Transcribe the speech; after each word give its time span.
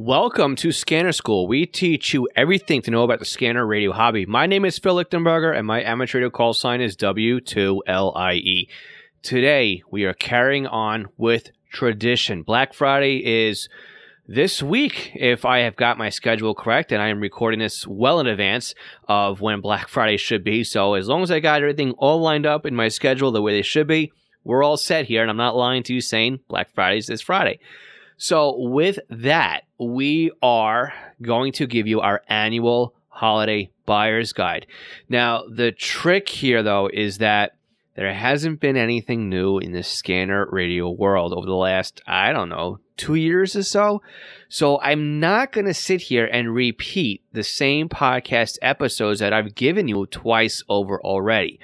Welcome 0.00 0.54
to 0.58 0.70
Scanner 0.70 1.10
School. 1.10 1.48
We 1.48 1.66
teach 1.66 2.14
you 2.14 2.28
everything 2.36 2.82
to 2.82 2.90
know 2.92 3.02
about 3.02 3.18
the 3.18 3.24
scanner 3.24 3.66
radio 3.66 3.90
hobby. 3.90 4.26
My 4.26 4.46
name 4.46 4.64
is 4.64 4.78
Phil 4.78 4.94
Lichtenberger, 4.94 5.52
and 5.52 5.66
my 5.66 5.82
amateur 5.82 6.18
radio 6.18 6.30
call 6.30 6.54
sign 6.54 6.80
is 6.80 6.96
W2LIE. 6.96 8.68
Today, 9.22 9.82
we 9.90 10.04
are 10.04 10.14
carrying 10.14 10.68
on 10.68 11.08
with 11.16 11.50
tradition. 11.72 12.44
Black 12.44 12.74
Friday 12.74 13.48
is 13.48 13.68
this 14.28 14.62
week, 14.62 15.10
if 15.16 15.44
I 15.44 15.58
have 15.62 15.74
got 15.74 15.98
my 15.98 16.10
schedule 16.10 16.54
correct, 16.54 16.92
and 16.92 17.02
I 17.02 17.08
am 17.08 17.18
recording 17.18 17.58
this 17.58 17.84
well 17.84 18.20
in 18.20 18.28
advance 18.28 18.76
of 19.08 19.40
when 19.40 19.60
Black 19.60 19.88
Friday 19.88 20.16
should 20.16 20.44
be. 20.44 20.62
So, 20.62 20.94
as 20.94 21.08
long 21.08 21.24
as 21.24 21.32
I 21.32 21.40
got 21.40 21.60
everything 21.60 21.90
all 21.98 22.20
lined 22.20 22.46
up 22.46 22.66
in 22.66 22.76
my 22.76 22.86
schedule 22.86 23.32
the 23.32 23.42
way 23.42 23.52
they 23.52 23.62
should 23.62 23.88
be, 23.88 24.12
we're 24.44 24.62
all 24.62 24.76
set 24.76 25.06
here. 25.06 25.22
And 25.22 25.30
I'm 25.30 25.36
not 25.36 25.56
lying 25.56 25.82
to 25.82 25.92
you 25.92 26.00
saying 26.00 26.38
Black 26.46 26.72
Friday 26.72 26.98
is 26.98 27.08
this 27.08 27.20
Friday. 27.20 27.58
So, 28.16 28.56
with 28.56 29.00
that, 29.10 29.62
we 29.78 30.30
are 30.42 30.92
going 31.22 31.52
to 31.52 31.66
give 31.66 31.86
you 31.86 32.00
our 32.00 32.22
annual 32.28 32.94
holiday 33.08 33.70
buyer's 33.86 34.32
guide. 34.32 34.66
Now, 35.08 35.44
the 35.48 35.72
trick 35.72 36.28
here, 36.28 36.62
though, 36.62 36.88
is 36.92 37.18
that 37.18 37.56
there 37.94 38.12
hasn't 38.12 38.60
been 38.60 38.76
anything 38.76 39.28
new 39.28 39.58
in 39.58 39.72
the 39.72 39.82
scanner 39.82 40.46
radio 40.50 40.88
world 40.90 41.32
over 41.32 41.46
the 41.46 41.54
last, 41.54 42.00
I 42.06 42.32
don't 42.32 42.48
know, 42.48 42.78
two 42.96 43.16
years 43.16 43.56
or 43.56 43.64
so. 43.64 44.02
So, 44.48 44.80
I'm 44.80 45.18
not 45.20 45.52
going 45.52 45.66
to 45.66 45.74
sit 45.74 46.02
here 46.02 46.26
and 46.26 46.54
repeat 46.54 47.22
the 47.32 47.42
same 47.42 47.88
podcast 47.88 48.58
episodes 48.62 49.20
that 49.20 49.32
I've 49.32 49.54
given 49.54 49.88
you 49.88 50.06
twice 50.06 50.62
over 50.68 51.00
already 51.00 51.58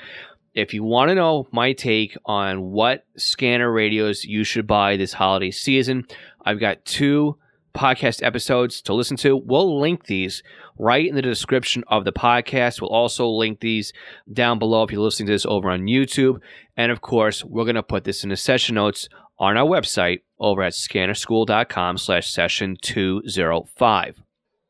if 0.55 0.73
you 0.73 0.85
want 0.85 1.09
to 1.09 1.15
know 1.17 1.49
my 1.51 1.73
take 1.73 2.17
on 2.25 2.71
what 2.71 3.05
scanner 3.17 3.71
radios 3.71 4.25
you 4.25 4.45
should 4.45 4.67
buy 4.67 4.97
this 4.97 5.13
holiday 5.13 5.51
season, 5.51 6.07
I've 6.45 6.61
got 6.61 6.85
two 6.85 7.37
podcast 7.75 8.23
episodes 8.23 8.81
to 8.83 8.95
listen 8.95 9.17
to. 9.19 9.37
We'll 9.37 9.81
link 9.81 10.07
these 10.07 10.43
right 10.79 11.07
in 11.07 11.15
the 11.15 11.23
description 11.23 11.85
of 11.89 12.05
the 12.05 12.13
podcast. 12.13 12.81
We'll 12.81 12.91
also 12.91 13.29
link 13.29 13.61
these 13.61 13.93
down 14.33 14.59
below 14.59 14.83
if 14.83 14.93
you're 14.93 15.01
listening 15.01 15.27
to 15.27 15.33
this 15.33 15.47
over 15.47 15.71
on 15.71 15.83
YouTube. 15.83 16.41
And 16.77 16.91
of 16.91 17.01
course, 17.01 17.45
we're 17.45 17.65
going 17.65 17.75
to 17.75 17.83
put 17.83 18.05
this 18.05 18.25
in 18.25 18.31
the 18.31 18.37
session 18.37 18.77
notes 18.77 19.09
on 19.39 19.57
our 19.57 19.67
website 19.67 20.21
over 20.39 20.63
at 20.63 20.73
scannerschool.com 20.73 21.99
slash 21.99 22.31
session 22.31 22.77
205. 22.81 24.23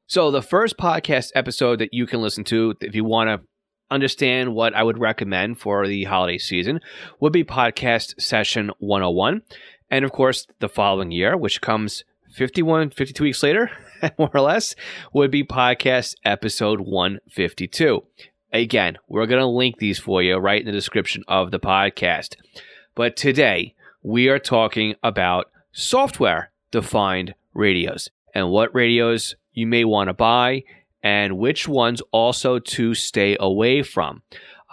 So 0.06 0.30
the 0.30 0.42
first 0.42 0.76
podcast 0.76 1.30
episode 1.34 1.78
that 1.78 1.94
you 1.94 2.06
can 2.06 2.20
listen 2.20 2.44
to 2.44 2.74
if 2.80 2.94
you 2.94 3.04
want 3.04 3.28
to 3.28 3.46
understand 3.90 4.54
what 4.54 4.74
I 4.74 4.82
would 4.82 4.98
recommend 4.98 5.58
for 5.58 5.86
the 5.86 6.04
holiday 6.04 6.38
season 6.38 6.80
would 7.20 7.32
be 7.32 7.44
podcast 7.44 8.20
session 8.20 8.70
101. 8.78 9.42
And 9.90 10.04
of 10.04 10.12
course, 10.12 10.46
the 10.60 10.68
following 10.68 11.10
year, 11.10 11.36
which 11.36 11.60
comes 11.60 12.04
51, 12.34 12.90
52 12.90 13.22
weeks 13.22 13.42
later, 13.44 13.70
more 14.18 14.30
or 14.34 14.40
less, 14.40 14.74
would 15.12 15.30
be 15.30 15.44
podcast 15.44 16.16
episode 16.24 16.80
152. 16.80 18.02
Again, 18.52 18.98
we're 19.08 19.26
going 19.26 19.40
to 19.40 19.46
link 19.46 19.78
these 19.78 20.00
for 20.00 20.20
you 20.20 20.36
right 20.36 20.60
in 20.60 20.66
the 20.66 20.72
description 20.72 21.22
of 21.28 21.52
the 21.52 21.60
podcast. 21.60 22.34
But 22.96 23.16
today, 23.16 23.74
we 24.02 24.28
are 24.28 24.40
talking 24.40 24.96
about 25.02 25.46
software 25.72 26.50
defined 26.72 27.34
radios 27.54 28.10
and 28.34 28.50
what 28.50 28.74
radios 28.74 29.36
you 29.52 29.68
may 29.68 29.84
want 29.84 30.08
to 30.08 30.14
buy 30.14 30.64
and 31.04 31.38
which 31.38 31.68
ones 31.68 32.02
also 32.10 32.58
to 32.58 32.94
stay 32.94 33.36
away 33.38 33.82
from. 33.82 34.22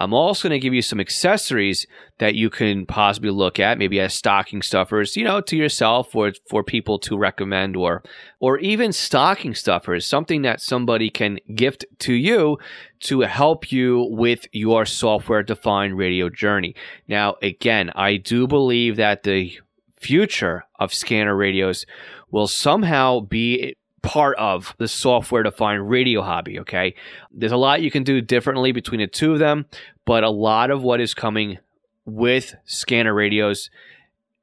I'm 0.01 0.13
also 0.13 0.49
going 0.49 0.59
to 0.59 0.63
give 0.63 0.73
you 0.73 0.81
some 0.81 0.99
accessories 0.99 1.85
that 2.17 2.33
you 2.33 2.49
can 2.49 2.85
possibly 2.85 3.29
look 3.29 3.59
at, 3.59 3.77
maybe 3.77 3.99
as 3.99 4.13
stocking 4.13 4.61
stuffers, 4.63 5.15
you 5.15 5.23
know, 5.23 5.41
to 5.41 5.55
yourself 5.55 6.15
or 6.15 6.33
for 6.49 6.63
people 6.63 6.97
to 6.99 7.17
recommend 7.17 7.75
or 7.75 8.01
or 8.39 8.57
even 8.59 8.91
stocking 8.91 9.53
stuffers, 9.53 10.07
something 10.07 10.41
that 10.41 10.59
somebody 10.59 11.09
can 11.11 11.39
gift 11.53 11.85
to 11.99 12.13
you 12.13 12.57
to 13.01 13.21
help 13.21 13.71
you 13.71 14.07
with 14.09 14.47
your 14.51 14.85
software 14.85 15.43
defined 15.43 15.97
radio 15.97 16.29
journey. 16.29 16.75
Now, 17.07 17.35
again, 17.41 17.91
I 17.95 18.17
do 18.17 18.47
believe 18.47 18.95
that 18.95 19.23
the 19.23 19.59
future 19.99 20.63
of 20.79 20.93
scanner 20.93 21.35
radios 21.35 21.85
will 22.31 22.47
somehow 22.47 23.19
be 23.19 23.75
part 24.01 24.37
of 24.37 24.75
the 24.77 24.87
software 24.87 25.43
defined 25.43 25.89
radio 25.89 26.21
hobby. 26.21 26.59
Okay. 26.59 26.95
There's 27.31 27.51
a 27.51 27.57
lot 27.57 27.81
you 27.81 27.91
can 27.91 28.03
do 28.03 28.21
differently 28.21 28.71
between 28.71 28.99
the 28.99 29.07
two 29.07 29.33
of 29.33 29.39
them, 29.39 29.65
but 30.05 30.23
a 30.23 30.29
lot 30.29 30.71
of 30.71 30.81
what 30.81 31.01
is 31.01 31.13
coming 31.13 31.59
with 32.05 32.55
scanner 32.65 33.13
radios 33.13 33.69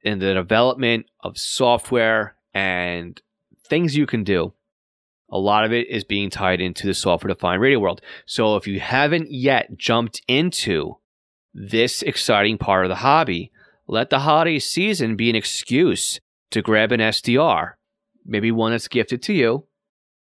in 0.01 0.19
the 0.19 0.33
development 0.33 1.07
of 1.21 1.37
software 1.37 2.35
and 2.53 3.21
things 3.65 3.95
you 3.95 4.05
can 4.05 4.23
do. 4.23 4.53
A 5.31 5.37
lot 5.37 5.63
of 5.63 5.71
it 5.71 5.87
is 5.89 6.03
being 6.03 6.29
tied 6.29 6.59
into 6.61 6.87
the 6.87 6.93
software 6.93 7.33
defined 7.33 7.61
radio 7.61 7.79
world. 7.79 8.01
So 8.25 8.55
if 8.55 8.65
you 8.65 8.79
haven't 8.79 9.31
yet 9.31 9.77
jumped 9.77 10.21
into 10.27 10.97
this 11.53 12.01
exciting 12.01 12.57
part 12.57 12.85
of 12.85 12.89
the 12.89 12.95
hobby, 12.95 13.51
let 13.87 14.09
the 14.09 14.19
holiday 14.19 14.59
season 14.59 15.15
be 15.15 15.29
an 15.29 15.35
excuse 15.35 16.19
to 16.51 16.61
grab 16.61 16.91
an 16.91 16.99
SDR 16.99 17.73
maybe 18.29 18.51
one 18.51 18.71
that's 18.71 18.87
gifted 18.87 19.21
to 19.23 19.33
you, 19.33 19.65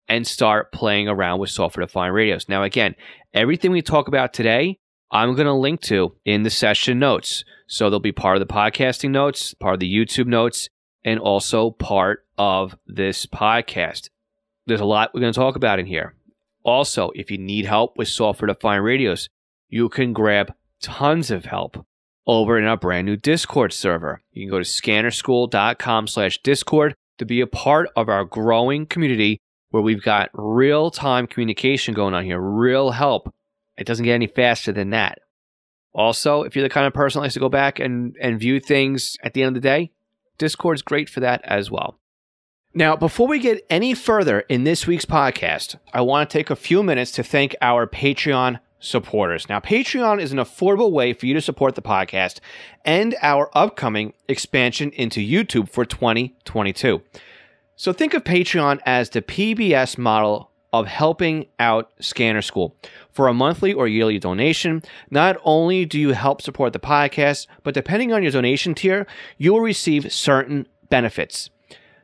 and 0.07 0.25
start 0.25 0.71
playing 0.71 1.07
around 1.07 1.39
with 1.39 1.49
software 1.49 1.85
defined 1.85 2.13
radios. 2.13 2.47
Now, 2.47 2.63
again, 2.63 2.95
everything 3.33 3.71
we 3.71 3.81
talk 3.81 4.07
about 4.07 4.33
today, 4.33 4.79
I'm 5.11 5.35
going 5.35 5.47
to 5.47 5.53
link 5.53 5.81
to 5.81 6.15
in 6.25 6.43
the 6.43 6.49
session 6.49 6.99
notes. 6.99 7.43
So 7.67 7.89
they'll 7.89 7.99
be 7.99 8.13
part 8.13 8.37
of 8.37 8.47
the 8.47 8.53
podcasting 8.53 9.11
notes, 9.11 9.53
part 9.53 9.73
of 9.73 9.79
the 9.79 9.93
YouTube 9.93 10.27
notes, 10.27 10.69
and 11.03 11.19
also 11.19 11.71
part 11.71 12.25
of 12.37 12.77
this 12.85 13.25
podcast. 13.25 14.09
There's 14.65 14.81
a 14.81 14.85
lot 14.85 15.11
we're 15.13 15.21
going 15.21 15.33
to 15.33 15.39
talk 15.39 15.55
about 15.55 15.79
in 15.79 15.85
here. 15.85 16.15
Also, 16.63 17.11
if 17.15 17.31
you 17.31 17.37
need 17.37 17.65
help 17.65 17.97
with 17.97 18.07
software 18.07 18.47
defined 18.47 18.83
radios, 18.83 19.29
you 19.69 19.89
can 19.89 20.13
grab 20.13 20.53
tons 20.81 21.31
of 21.31 21.45
help 21.45 21.85
over 22.25 22.57
in 22.57 22.65
our 22.65 22.77
brand 22.77 23.05
new 23.05 23.15
Discord 23.15 23.71
server. 23.71 24.21
You 24.31 24.45
can 24.45 24.51
go 24.51 24.59
to 24.59 24.65
scannerschool.com 24.65 26.07
slash 26.07 26.41
Discord 26.41 26.95
to 27.17 27.25
be 27.25 27.41
a 27.41 27.47
part 27.47 27.89
of 27.95 28.09
our 28.09 28.25
growing 28.25 28.85
community 28.85 29.39
where 29.69 29.83
we've 29.83 30.03
got 30.03 30.29
real 30.33 30.91
time 30.91 31.27
communication 31.27 31.93
going 31.93 32.13
on 32.13 32.23
here, 32.23 32.39
real 32.39 32.91
help. 32.91 33.33
It 33.77 33.85
doesn't 33.85 34.05
get 34.05 34.13
any 34.13 34.27
faster 34.27 34.71
than 34.71 34.91
that. 34.91 35.19
Also, 35.93 36.43
if 36.43 36.55
you're 36.55 36.63
the 36.63 36.69
kind 36.69 36.85
of 36.87 36.93
person 36.93 37.19
that 37.19 37.25
likes 37.25 37.33
to 37.33 37.39
go 37.39 37.49
back 37.49 37.79
and, 37.79 38.15
and 38.21 38.39
view 38.39 38.59
things 38.59 39.17
at 39.23 39.33
the 39.33 39.41
end 39.41 39.55
of 39.55 39.61
the 39.61 39.67
day, 39.67 39.91
Discord's 40.37 40.81
great 40.81 41.09
for 41.09 41.19
that 41.21 41.41
as 41.43 41.71
well. 41.71 41.99
Now, 42.73 42.95
before 42.95 43.27
we 43.27 43.39
get 43.39 43.65
any 43.69 43.95
further 43.95 44.41
in 44.41 44.63
this 44.63 44.85
week's 44.85 45.05
podcast, 45.05 45.77
I 45.93 46.01
want 46.01 46.29
to 46.29 46.37
take 46.37 46.51
a 46.51 46.55
few 46.55 46.83
minutes 46.83 47.11
to 47.13 47.23
thank 47.23 47.55
our 47.61 47.87
Patreon 47.87 48.59
supporters. 48.79 49.49
Now, 49.49 49.59
Patreon 49.59 50.21
is 50.21 50.31
an 50.31 50.37
affordable 50.37 50.91
way 50.91 51.13
for 51.13 51.25
you 51.25 51.33
to 51.33 51.41
support 51.41 51.75
the 51.75 51.81
podcast 51.81 52.39
and 52.85 53.15
our 53.21 53.49
upcoming 53.53 54.13
expansion 54.27 54.91
into 54.91 55.19
YouTube 55.19 55.69
for 55.69 55.85
2022. 55.85 57.01
So 57.75 57.93
think 57.93 58.13
of 58.13 58.23
Patreon 58.23 58.79
as 58.85 59.09
the 59.09 59.21
PBS 59.21 59.97
model 59.97 60.51
of 60.73 60.87
helping 60.87 61.45
out 61.59 61.91
Scanner 61.99 62.41
School. 62.41 62.75
For 63.11 63.27
a 63.27 63.33
monthly 63.33 63.73
or 63.73 63.87
yearly 63.87 64.19
donation, 64.19 64.83
not 65.09 65.37
only 65.43 65.85
do 65.85 65.99
you 65.99 66.13
help 66.13 66.41
support 66.41 66.73
the 66.73 66.79
podcast, 66.79 67.47
but 67.63 67.73
depending 67.73 68.13
on 68.13 68.21
your 68.21 68.31
donation 68.31 68.75
tier, 68.75 69.07
you 69.37 69.53
will 69.53 69.61
receive 69.61 70.11
certain 70.11 70.67
benefits. 70.89 71.49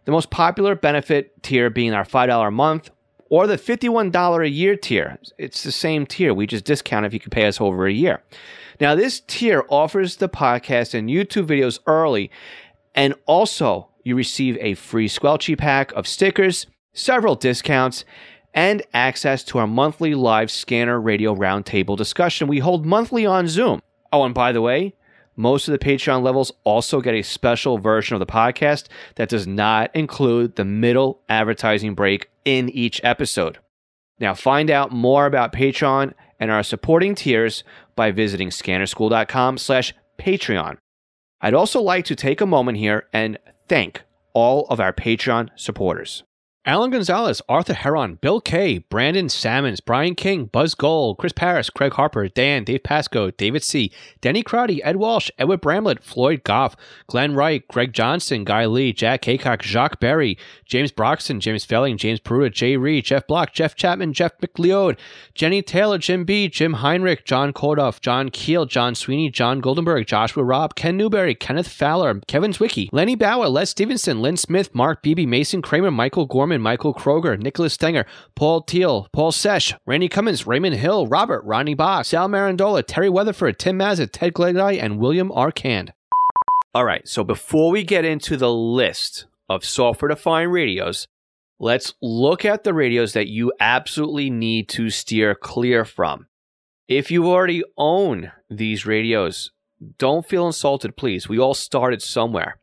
The 0.05 0.11
most 0.11 0.29
popular 0.29 0.75
benefit 0.75 1.41
tier 1.43 1.69
being 1.69 1.93
our 1.93 2.05
$5 2.05 2.47
a 2.47 2.51
month 2.51 2.89
or 3.33 3.47
the 3.47 3.57
$51 3.57 4.45
a 4.45 4.47
year 4.47 4.75
tier. 4.75 5.17
It's 5.39 5.63
the 5.63 5.71
same 5.71 6.05
tier. 6.05 6.35
We 6.35 6.45
just 6.45 6.65
discount 6.65 7.07
if 7.07 7.15
you 7.15 7.19
can 7.19 7.31
pay 7.31 7.47
us 7.47 7.59
over 7.59 7.87
a 7.87 7.91
year. 7.91 8.21
Now, 8.79 8.93
this 8.93 9.21
tier 9.21 9.65
offers 9.69 10.17
the 10.17 10.29
podcast 10.29 10.93
and 10.93 11.09
YouTube 11.09 11.47
videos 11.47 11.79
early, 11.87 12.29
and 12.93 13.15
also 13.25 13.89
you 14.03 14.15
receive 14.15 14.55
a 14.61 14.75
free 14.75 15.09
Squelchy 15.09 15.57
pack 15.57 15.91
of 15.93 16.07
stickers, 16.07 16.67
several 16.93 17.33
discounts, 17.33 18.05
and 18.53 18.83
access 18.93 19.43
to 19.45 19.57
our 19.57 19.65
monthly 19.65 20.13
live 20.13 20.51
scanner 20.51 21.01
radio 21.01 21.33
roundtable 21.33 21.97
discussion 21.97 22.47
we 22.47 22.59
hold 22.59 22.85
monthly 22.85 23.25
on 23.25 23.47
Zoom. 23.47 23.81
Oh, 24.11 24.25
and 24.25 24.35
by 24.35 24.51
the 24.51 24.61
way, 24.61 24.93
most 25.35 25.67
of 25.67 25.71
the 25.71 25.79
Patreon 25.79 26.21
levels 26.21 26.51
also 26.63 27.01
get 27.01 27.13
a 27.13 27.21
special 27.21 27.77
version 27.77 28.15
of 28.15 28.19
the 28.19 28.25
podcast 28.25 28.87
that 29.15 29.29
does 29.29 29.47
not 29.47 29.95
include 29.95 30.55
the 30.55 30.65
middle 30.65 31.21
advertising 31.29 31.95
break 31.95 32.29
in 32.45 32.69
each 32.69 33.01
episode. 33.03 33.57
Now, 34.19 34.33
find 34.33 34.69
out 34.69 34.91
more 34.91 35.25
about 35.25 35.53
Patreon 35.53 36.13
and 36.39 36.51
our 36.51 36.63
supporting 36.63 37.15
tiers 37.15 37.63
by 37.95 38.11
visiting 38.11 38.49
scannerschool.com 38.49 39.57
slash 39.57 39.93
Patreon. 40.19 40.77
I'd 41.41 41.53
also 41.53 41.81
like 41.81 42.05
to 42.05 42.15
take 42.15 42.41
a 42.41 42.45
moment 42.45 42.77
here 42.77 43.07
and 43.11 43.37
thank 43.67 44.03
all 44.33 44.65
of 44.67 44.79
our 44.79 44.93
Patreon 44.93 45.49
supporters. 45.55 46.23
Alan 46.65 46.91
Gonzalez, 46.91 47.41
Arthur 47.49 47.73
Heron, 47.73 48.19
Bill 48.21 48.39
Kay, 48.39 48.77
Brandon 48.77 49.27
Salmons, 49.27 49.81
Brian 49.81 50.15
King, 50.15 50.45
Buzz 50.45 50.75
Gold, 50.75 51.17
Chris 51.17 51.33
Paris, 51.33 51.69
Craig 51.69 51.91
Harper, 51.91 52.29
Dan, 52.29 52.63
Dave 52.63 52.83
Pasco, 52.83 53.31
David 53.31 53.65
C., 53.65 53.91
Denny 54.21 54.43
Crowdy, 54.43 54.79
Ed 54.81 54.95
Walsh, 54.95 55.29
Edward 55.37 55.59
Bramlett, 55.59 56.01
Floyd 56.01 56.41
Goff, 56.45 56.77
Glenn 57.07 57.35
Wright, 57.35 57.67
Greg 57.67 57.91
Johnson, 57.91 58.45
Guy 58.45 58.65
Lee, 58.65 58.93
Jack 58.93 59.25
Haycock, 59.25 59.61
Jacques 59.61 59.99
Berry, 59.99 60.37
James 60.65 60.89
Broxton, 60.89 61.41
James 61.41 61.65
Felling, 61.65 61.97
James 61.97 62.21
Peruta, 62.21 62.49
Jay 62.49 62.77
Reed, 62.77 63.03
Jeff 63.03 63.27
Block, 63.27 63.51
Jeff 63.51 63.75
Chapman, 63.75 64.13
Jeff 64.13 64.37
McLeod, 64.37 64.97
Jenny 65.35 65.61
Taylor, 65.61 65.97
Jim 65.97 66.23
B., 66.23 66.47
Jim 66.47 66.75
Heinrich, 66.75 67.25
John 67.25 67.51
Kodoff, 67.51 67.99
John 67.99 68.29
Keel, 68.29 68.65
John 68.65 68.95
Sweeney, 68.95 69.29
John 69.29 69.61
Goldenberg, 69.61 70.07
Joshua 70.07 70.45
Robb, 70.45 70.75
Ken 70.75 70.95
Newberry, 70.95 71.35
Kenneth 71.35 71.67
Fowler, 71.67 72.21
Kevin 72.27 72.53
Zwicky, 72.53 72.87
Lenny 72.93 73.15
Bauer, 73.15 73.49
Les 73.49 73.69
Stevenson, 73.69 74.21
Lynn 74.21 74.37
Smith, 74.37 74.73
Mark 74.73 75.03
Beebe, 75.03 75.25
Mason 75.25 75.61
Kramer, 75.61 75.91
Michael 75.91 76.25
Gorman, 76.25 76.52
Michael 76.61 76.93
Kroger, 76.93 77.39
Nicholas 77.39 77.73
Stenger, 77.73 78.05
Paul 78.35 78.61
Teal, 78.61 79.07
Paul 79.13 79.31
Sesh, 79.31 79.73
Randy 79.85 80.09
Cummins, 80.09 80.45
Raymond 80.47 80.75
Hill, 80.75 81.07
Robert, 81.07 81.43
Ronnie 81.45 81.73
Boss, 81.73 82.09
Sal 82.09 82.27
Marandola, 82.27 82.83
Terry 82.85 83.09
Weatherford, 83.09 83.59
Tim 83.59 83.79
Mazza, 83.79 84.09
Ted 84.11 84.33
Gleggai, 84.33 84.81
and 84.81 84.99
William 84.99 85.29
Arcand. 85.29 85.89
All 86.73 86.85
right, 86.85 87.07
so 87.07 87.23
before 87.23 87.71
we 87.71 87.83
get 87.83 88.05
into 88.05 88.35
the 88.35 88.51
list 88.51 89.25
of 89.47 89.63
software 89.63 90.09
defined 90.09 90.51
radios, 90.51 91.07
let's 91.59 91.93
look 92.01 92.45
at 92.45 92.63
the 92.63 92.73
radios 92.73 93.13
that 93.13 93.27
you 93.27 93.53
absolutely 93.59 94.29
need 94.29 94.69
to 94.69 94.89
steer 94.89 95.35
clear 95.35 95.85
from. 95.85 96.27
If 96.87 97.11
you 97.11 97.29
already 97.29 97.63
own 97.77 98.31
these 98.49 98.85
radios, 98.85 99.51
don't 99.97 100.25
feel 100.25 100.47
insulted, 100.47 100.97
please. 100.97 101.29
We 101.29 101.39
all 101.39 101.53
started 101.53 102.01
somewhere. 102.01 102.59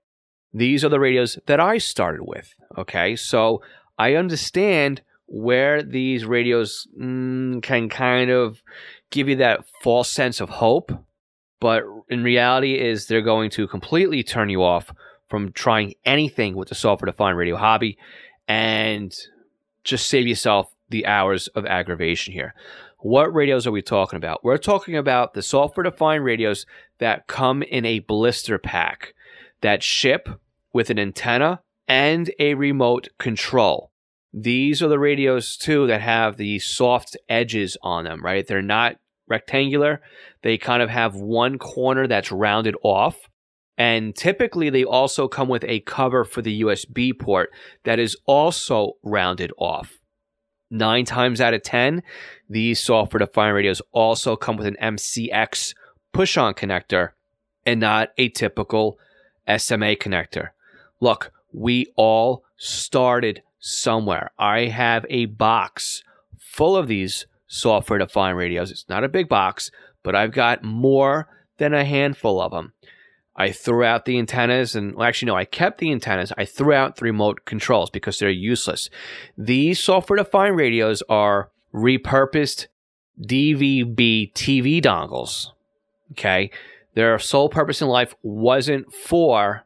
These 0.52 0.84
are 0.84 0.88
the 0.88 1.00
radios 1.00 1.38
that 1.46 1.60
I 1.60 1.78
started 1.78 2.22
with. 2.22 2.54
Okay, 2.76 3.14
so 3.14 3.62
I 4.00 4.14
understand 4.14 5.02
where 5.26 5.82
these 5.82 6.25
radios 6.25 6.88
mm, 6.99 7.62
can 7.62 7.91
kind 7.91 8.31
of 8.31 8.62
give 9.11 9.29
you 9.29 9.37
that 9.37 9.67
false 9.82 10.11
sense 10.11 10.41
of 10.41 10.49
hope, 10.49 10.91
but 11.61 11.82
in 12.08 12.25
reality 12.25 12.81
is 12.81 13.06
they're 13.06 13.20
going 13.20 13.50
to 13.50 13.69
completely 13.69 14.23
turn 14.23 14.49
you 14.49 14.64
off 14.64 14.91
from 15.29 15.52
trying 15.52 15.93
anything 16.06 16.56
with 16.56 16.70
the 16.70 16.75
software 16.75 17.12
defined 17.12 17.37
radio 17.37 17.56
hobby 17.56 17.99
and 18.49 19.14
just 19.85 20.08
save 20.08 20.26
yourself 20.26 20.75
the 20.88 21.05
hours 21.05 21.49
of 21.49 21.67
aggravation 21.67 22.32
here. 22.32 22.55
What 23.00 23.35
radios 23.35 23.67
are 23.67 23.70
we 23.70 23.82
talking 23.82 24.17
about? 24.17 24.43
We're 24.43 24.56
talking 24.56 24.97
about 24.97 25.35
the 25.35 25.43
software 25.43 25.85
defined 25.85 26.25
radios 26.25 26.64
that 27.00 27.26
come 27.26 27.62
in 27.62 27.85
a 27.85 27.99
blister 27.99 28.56
pack 28.56 29.12
that 29.61 29.82
ship 29.82 30.26
with 30.73 30.88
an 30.88 30.99
antenna 30.99 31.61
and 31.90 32.31
a 32.38 32.54
remote 32.54 33.08
control. 33.19 33.90
These 34.32 34.81
are 34.81 34.87
the 34.87 35.00
radios 35.00 35.56
too 35.56 35.88
that 35.88 36.00
have 36.00 36.37
the 36.37 36.60
soft 36.60 37.16
edges 37.28 37.76
on 37.82 38.04
them, 38.04 38.25
right? 38.25 38.46
They're 38.46 38.62
not 38.62 38.98
rectangular. 39.26 40.00
They 40.42 40.56
kind 40.56 40.84
of 40.84 40.88
have 40.88 41.16
one 41.16 41.58
corner 41.58 42.06
that's 42.06 42.31
rounded 42.31 42.76
off. 42.84 43.16
And 43.76 44.14
typically, 44.14 44.70
they 44.70 44.84
also 44.84 45.26
come 45.26 45.48
with 45.48 45.64
a 45.64 45.81
cover 45.81 46.25
for 46.25 46.42
the 46.42 46.60
USB 46.62 47.19
port 47.19 47.50
that 47.82 47.98
is 47.98 48.16
also 48.25 48.92
rounded 49.02 49.50
off. 49.58 49.98
Nine 50.70 51.04
times 51.04 51.40
out 51.40 51.54
of 51.54 51.64
10, 51.64 52.04
these 52.48 52.78
software 52.78 53.19
defined 53.19 53.56
radios 53.56 53.82
also 53.90 54.37
come 54.37 54.56
with 54.56 54.69
an 54.69 54.76
MCX 54.81 55.75
push 56.12 56.37
on 56.37 56.54
connector 56.54 57.10
and 57.66 57.81
not 57.81 58.10
a 58.16 58.28
typical 58.28 58.96
SMA 59.48 59.96
connector. 59.96 60.50
Look, 61.00 61.32
we 61.52 61.87
all 61.97 62.44
started 62.56 63.43
somewhere. 63.58 64.31
I 64.38 64.67
have 64.67 65.05
a 65.08 65.26
box 65.26 66.02
full 66.38 66.76
of 66.76 66.88
these 66.88 67.26
software 67.47 67.99
defined 67.99 68.37
radios. 68.37 68.70
It's 68.70 68.88
not 68.88 69.05
a 69.05 69.08
big 69.08 69.29
box, 69.29 69.70
but 70.02 70.14
I've 70.14 70.32
got 70.32 70.62
more 70.62 71.29
than 71.58 71.75
a 71.75 71.85
handful 71.85 72.41
of 72.41 72.52
them. 72.52 72.73
I 73.37 73.52
threw 73.52 73.85
out 73.85 74.05
the 74.05 74.19
antennas 74.19 74.75
and 74.75 74.94
well, 74.94 75.06
actually 75.06 75.26
no, 75.26 75.37
I 75.37 75.44
kept 75.44 75.79
the 75.79 75.93
antennas. 75.93 76.32
I 76.37 76.44
threw 76.44 76.75
out 76.75 76.97
the 76.97 77.05
remote 77.05 77.44
controls 77.44 77.91
because 77.91 78.19
they're 78.19 78.31
useless. 78.31 78.91
These 79.38 79.81
software 79.81 80.19
defined 80.19 80.56
radios 80.56 81.02
are 81.08 81.50
repurposed 81.73 82.67
DVB 83.20 84.32
TV 84.32 84.82
dongles. 84.82 85.49
Okay. 86.12 86.50
Their 86.94 87.19
sole 87.19 87.49
purpose 87.49 87.81
in 87.81 87.88
life 87.88 88.14
wasn't 88.23 88.93
for 88.93 89.64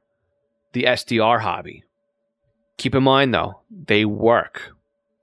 the 0.75 0.83
SDR 0.85 1.41
hobby. 1.41 1.85
Keep 2.77 2.95
in 2.95 3.03
mind 3.03 3.33
though, 3.33 3.61
they 3.71 4.05
work. 4.05 4.73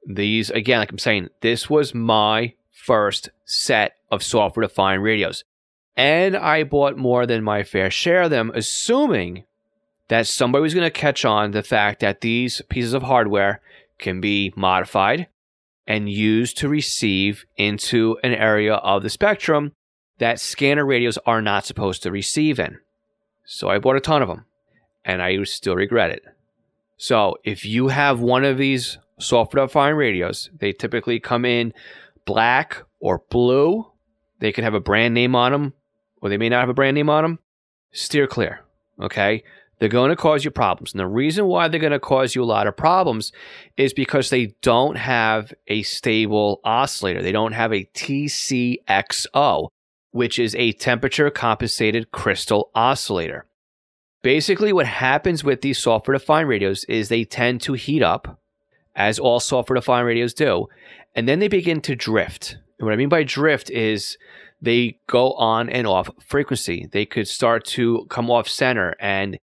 These, 0.08 0.50
again, 0.50 0.80
like 0.80 0.92
I'm 0.92 0.98
saying, 0.98 1.30
this 1.42 1.70
was 1.70 1.94
my 1.94 2.56
first 2.72 3.30
set 3.46 3.98
of 4.10 4.24
software 4.24 4.66
defined 4.66 5.04
radios. 5.04 5.44
And 5.96 6.36
I 6.36 6.64
bought 6.64 6.98
more 6.98 7.28
than 7.28 7.44
my 7.44 7.64
fair 7.64 7.92
share 7.92 8.24
of 8.24 8.32
them, 8.32 8.52
assuming 8.56 9.44
that 10.08 10.26
somebody 10.26 10.64
was 10.64 10.74
going 10.74 10.86
to 10.86 10.90
catch 10.90 11.24
on 11.24 11.52
the 11.52 11.62
fact 11.62 12.00
that 12.00 12.22
these 12.22 12.62
pieces 12.70 12.94
of 12.94 13.04
hardware 13.04 13.62
can 14.00 14.20
be 14.20 14.52
modified 14.56 15.28
and 15.86 16.10
used 16.10 16.58
to 16.58 16.70
receive 16.70 17.46
into 17.58 18.18
an 18.24 18.34
area 18.34 18.76
of 18.76 19.04
the 19.04 19.10
spectrum 19.10 19.74
that 20.18 20.40
scanner 20.40 20.86
radios 20.86 21.18
are 21.26 21.42
not 21.42 21.66
supposed 21.66 22.02
to 22.04 22.12
receive 22.12 22.60
in. 22.60 22.80
So 23.46 23.70
I 23.70 23.80
bought 23.80 23.98
a 23.98 24.02
ton 24.02 24.22
of 24.22 24.28
them 24.28 24.46
and 25.06 25.22
I 25.22 25.44
still 25.44 25.76
regret 25.76 26.12
it. 26.12 26.24
So 26.98 27.38
if 27.44 27.66
you 27.66 27.88
have 27.88 28.20
one 28.20 28.46
of 28.46 28.58
these 28.58 29.00
software 29.20 29.66
defined 29.66 29.98
radios, 29.98 30.50
they 30.60 30.72
typically 30.72 31.20
come 31.20 31.46
in 31.46 31.74
black 32.26 32.84
or 33.00 33.24
blue. 33.30 33.88
They 34.40 34.52
can 34.52 34.64
have 34.64 34.74
a 34.74 34.80
brand 34.80 35.14
name 35.14 35.36
on 35.36 35.52
them 35.52 35.74
or 36.22 36.30
they 36.30 36.38
may 36.38 36.50
not 36.50 36.60
have 36.60 36.70
a 36.70 36.74
brand 36.74 36.96
name 36.96 37.10
on 37.10 37.24
them, 37.24 37.40
steer 37.92 38.28
clear. 38.28 38.62
Okay. 39.00 39.44
They're 39.80 39.90
going 39.90 40.12
to 40.12 40.16
cause 40.16 40.46
you 40.46 40.52
problems. 40.52 40.94
And 40.94 41.00
the 41.00 41.08
reason 41.08 41.48
why 41.48 41.68
they're 41.68 41.80
going 41.80 41.92
to 41.92 42.00
cause 42.00 42.36
you 42.36 42.44
a 42.44 42.46
lot 42.46 42.68
of 42.68 42.78
problems 42.78 43.32
is 43.78 43.96
because 43.96 44.30
they 44.30 44.54
don't 44.62 44.96
have 44.96 45.52
a 45.68 45.82
stable 45.82 46.62
oscillator. 46.64 47.24
They 47.24 47.32
don't 47.32 47.54
have 47.54 47.74
a 47.74 47.86
TCXO, 47.96 49.70
which 50.12 50.38
is 50.38 50.54
a 50.54 50.74
temperature 50.74 51.32
compensated 51.32 52.12
crystal 52.12 52.70
oscillator. 52.76 53.48
Basically, 54.22 54.72
what 54.72 54.86
happens 54.86 55.44
with 55.44 55.62
these 55.62 55.80
software 55.80 56.18
defined 56.18 56.48
radios 56.48 56.84
is 56.86 57.10
they 57.10 57.24
tend 57.24 57.62
to 57.62 57.74
heat 57.74 58.04
up, 58.04 58.40
as 58.96 59.18
all 59.18 59.40
software 59.40 59.76
defined 59.76 60.06
radios 60.06 60.34
do, 60.34 60.68
and 61.16 61.28
then 61.28 61.40
they 61.40 61.48
begin 61.48 61.82
to 61.82 61.96
drift. 61.96 62.58
And 62.78 62.86
what 62.86 62.94
I 62.94 62.98
mean 62.98 63.10
by 63.10 63.24
drift 63.24 63.70
is 63.70 64.18
they 64.62 64.98
go 65.08 65.34
on 65.34 65.70
and 65.70 65.88
off 65.88 66.10
frequency. 66.20 66.88
They 66.92 67.06
could 67.06 67.28
start 67.28 67.66
to 67.66 68.06
come 68.10 68.30
off 68.30 68.48
center 68.48 68.96
and 69.00 69.38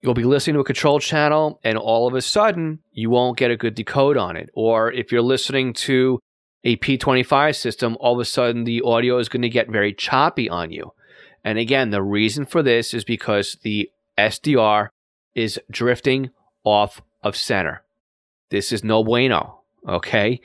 you'll 0.00 0.14
be 0.14 0.24
listening 0.24 0.54
to 0.54 0.60
a 0.60 0.64
control 0.64 1.00
channel 1.00 1.60
and 1.64 1.78
all 1.78 2.06
of 2.06 2.14
a 2.14 2.22
sudden 2.22 2.80
you 2.92 3.10
won't 3.10 3.38
get 3.38 3.50
a 3.50 3.56
good 3.56 3.74
decode 3.74 4.16
on 4.16 4.36
it. 4.36 4.50
Or 4.54 4.92
if 4.92 5.12
you're 5.12 5.22
listening 5.22 5.72
to 5.74 6.18
a 6.62 6.76
P25 6.76 7.56
system, 7.56 7.96
all 8.00 8.14
of 8.14 8.20
a 8.20 8.24
sudden 8.24 8.64
the 8.64 8.82
audio 8.82 9.18
is 9.18 9.28
going 9.28 9.42
to 9.42 9.48
get 9.48 9.70
very 9.70 9.92
choppy 9.92 10.48
on 10.48 10.70
you. 10.70 10.92
And 11.42 11.58
again, 11.58 11.90
the 11.90 12.02
reason 12.02 12.46
for 12.46 12.62
this 12.62 12.94
is 12.94 13.04
because 13.04 13.58
the 13.62 13.90
SDR 14.18 14.88
is 15.34 15.60
drifting 15.70 16.30
off 16.64 17.02
of 17.22 17.36
center. 17.36 17.82
This 18.50 18.72
is 18.72 18.84
no 18.84 19.02
bueno, 19.02 19.62
okay? 19.88 20.40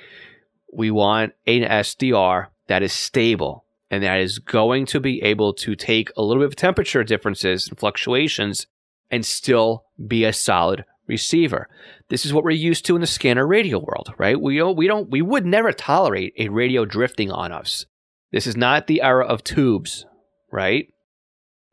We 0.73 0.91
want 0.91 1.33
an 1.45 1.61
SDR 1.61 2.47
that 2.67 2.83
is 2.83 2.93
stable 2.93 3.65
and 3.91 4.03
that 4.03 4.19
is 4.19 4.39
going 4.39 4.85
to 4.87 4.99
be 4.99 5.21
able 5.23 5.53
to 5.53 5.75
take 5.75 6.11
a 6.15 6.21
little 6.21 6.43
bit 6.43 6.47
of 6.47 6.55
temperature 6.55 7.03
differences 7.03 7.67
and 7.67 7.77
fluctuations 7.77 8.67
and 9.09 9.25
still 9.25 9.85
be 10.07 10.23
a 10.23 10.33
solid 10.33 10.85
receiver. 11.07 11.67
This 12.09 12.25
is 12.25 12.33
what 12.33 12.43
we're 12.43 12.51
used 12.51 12.85
to 12.85 12.95
in 12.95 13.01
the 13.01 13.07
scanner 13.07 13.47
radio 13.47 13.79
world, 13.79 14.13
right? 14.17 14.39
We 14.39 14.57
don't, 14.57 14.77
we 14.77 14.87
don't, 14.87 15.09
we 15.09 15.21
would 15.21 15.45
never 15.45 15.71
tolerate 15.71 16.33
a 16.37 16.49
radio 16.49 16.85
drifting 16.85 17.31
on 17.31 17.51
us. 17.51 17.85
This 18.31 18.45
is 18.45 18.55
not 18.55 18.85
the 18.87 19.01
era 19.01 19.25
of 19.25 19.43
tubes, 19.43 20.05
right? 20.51 20.87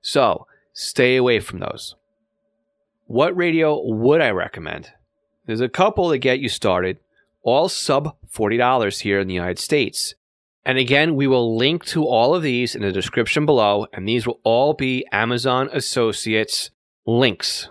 So 0.00 0.46
stay 0.76 1.16
away 1.16 1.40
from 1.40 1.59
those. 1.59 1.95
What 3.06 3.35
radio 3.35 3.80
would 3.83 4.21
I 4.21 4.30
recommend? 4.30 4.92
There's 5.47 5.62
a 5.62 5.71
couple 5.71 6.09
that 6.09 6.18
get 6.18 6.38
you 6.38 6.50
started, 6.50 6.99
all 7.42 7.68
sub 7.71 8.14
$40 8.28 9.00
here 9.00 9.18
in 9.18 9.26
the 9.26 9.35
United 9.35 9.59
States. 9.59 10.14
And 10.66 10.76
again, 10.76 11.16
we 11.16 11.26
will 11.26 11.56
link 11.56 11.85
to 11.87 12.04
all 12.04 12.35
of 12.35 12.42
these 12.42 12.75
in 12.75 12.83
the 12.83 12.92
description 12.92 13.47
below, 13.47 13.87
and 13.92 14.06
these 14.06 14.26
will 14.26 14.40
all 14.42 14.75
be 14.75 15.06
Amazon 15.12 15.71
Associates 15.73 16.71
links. 17.06 17.68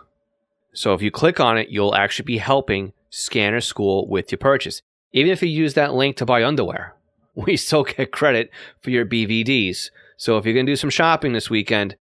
So 0.74 0.94
if 0.94 1.02
you 1.02 1.12
click 1.12 1.40
on 1.40 1.58
it, 1.58 1.70
you'll 1.70 1.94
actually 1.94 2.26
be 2.26 2.40
helping 2.40 2.94
Scanner 3.12 3.62
School 3.62 4.08
with 4.08 4.32
your 4.32 4.40
purchase. 4.40 4.82
Even 5.12 5.32
if 5.32 5.44
you 5.44 5.50
use 5.50 5.76
that 5.76 5.94
link 5.94 6.18
to 6.18 6.26
buy 6.26 6.44
underwear, 6.44 6.96
we 7.36 7.56
still 7.56 7.84
get 7.84 8.12
credit 8.12 8.50
for 8.82 8.90
your 8.90 9.06
BVDs. 9.06 9.92
So 10.18 10.38
if 10.38 10.46
you're 10.46 10.56
going 10.56 10.66
to 10.66 10.72
do 10.72 10.78
some 10.78 10.90
shopping 10.90 11.34
this 11.34 11.50
weekend, 11.52 11.98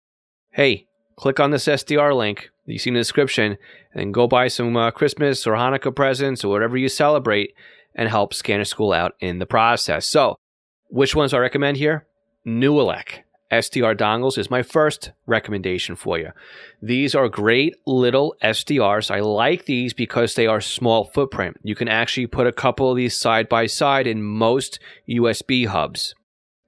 hey, 0.51 0.88
click 1.15 1.39
on 1.39 1.51
this 1.51 1.65
SDR 1.65 2.15
link 2.15 2.50
you 2.65 2.79
see 2.79 2.89
in 2.89 2.93
the 2.93 3.00
description, 3.00 3.58
and 3.93 4.13
go 4.13 4.27
buy 4.27 4.48
some 4.48 4.75
uh, 4.77 4.91
Christmas 4.91 5.46
or 5.46 5.53
Hanukkah 5.53 5.96
presents 5.96 6.43
or 6.43 6.50
whatever 6.50 6.77
you 6.77 6.89
celebrate 6.89 7.53
and 7.96 8.10
help 8.10 8.34
Scanner 8.34 8.65
School 8.65 8.93
out 8.93 9.13
in 9.20 9.39
the 9.39 9.46
process. 9.46 10.05
So, 10.05 10.36
which 10.89 11.15
ones 11.15 11.34
I 11.34 11.39
recommend 11.39 11.77
here? 11.77 12.08
Nooelec. 12.46 13.20
SDR 13.51 13.96
dongles 13.96 14.39
is 14.39 14.50
my 14.50 14.63
first 14.63 15.12
recommendation 15.27 15.96
for 15.96 16.17
you. 16.17 16.32
These 16.82 17.13
are 17.13 17.29
great 17.29 17.75
little 17.86 18.36
SDRs. 18.43 19.12
I 19.12 19.20
like 19.20 19.65
these 19.65 19.93
because 19.93 20.34
they 20.34 20.48
are 20.48 20.60
small 20.60 21.05
footprint. 21.05 21.58
You 21.62 21.75
can 21.75 21.88
actually 21.88 22.25
put 22.25 22.48
a 22.48 22.51
couple 22.51 22.89
of 22.89 22.98
these 22.98 23.15
side 23.15 23.48
by 23.48 23.67
side 23.67 24.08
in 24.08 24.24
most 24.24 24.79
USB 25.08 25.67
hubs. 25.67 26.15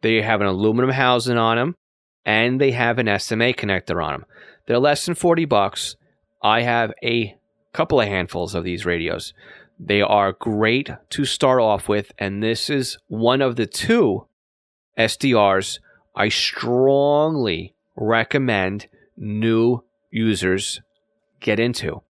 They 0.01 0.21
have 0.21 0.41
an 0.41 0.47
aluminum 0.47 0.91
housing 0.91 1.37
on 1.37 1.57
them 1.57 1.75
and 2.23 2.61
they 2.61 2.71
have 2.71 2.99
an 2.99 3.07
SMA 3.19 3.53
connector 3.53 4.03
on 4.03 4.11
them. 4.11 4.25
They're 4.67 4.79
less 4.79 5.05
than 5.05 5.15
40 5.15 5.45
bucks. 5.45 5.95
I 6.41 6.61
have 6.61 6.93
a 7.03 7.35
couple 7.73 7.99
of 7.99 8.07
handfuls 8.07 8.55
of 8.55 8.63
these 8.63 8.85
radios. 8.85 9.33
They 9.79 10.01
are 10.01 10.31
great 10.31 10.89
to 11.09 11.25
start 11.25 11.59
off 11.59 11.89
with, 11.89 12.11
and 12.17 12.41
this 12.41 12.69
is 12.69 12.97
one 13.07 13.41
of 13.41 13.57
the 13.57 13.65
two 13.65 14.27
SDRs 14.97 15.79
I 16.15 16.29
strongly 16.29 17.75
recommend 17.95 18.87
new 19.17 19.83
users 20.11 20.81
get 21.41 21.59
into. 21.59 22.01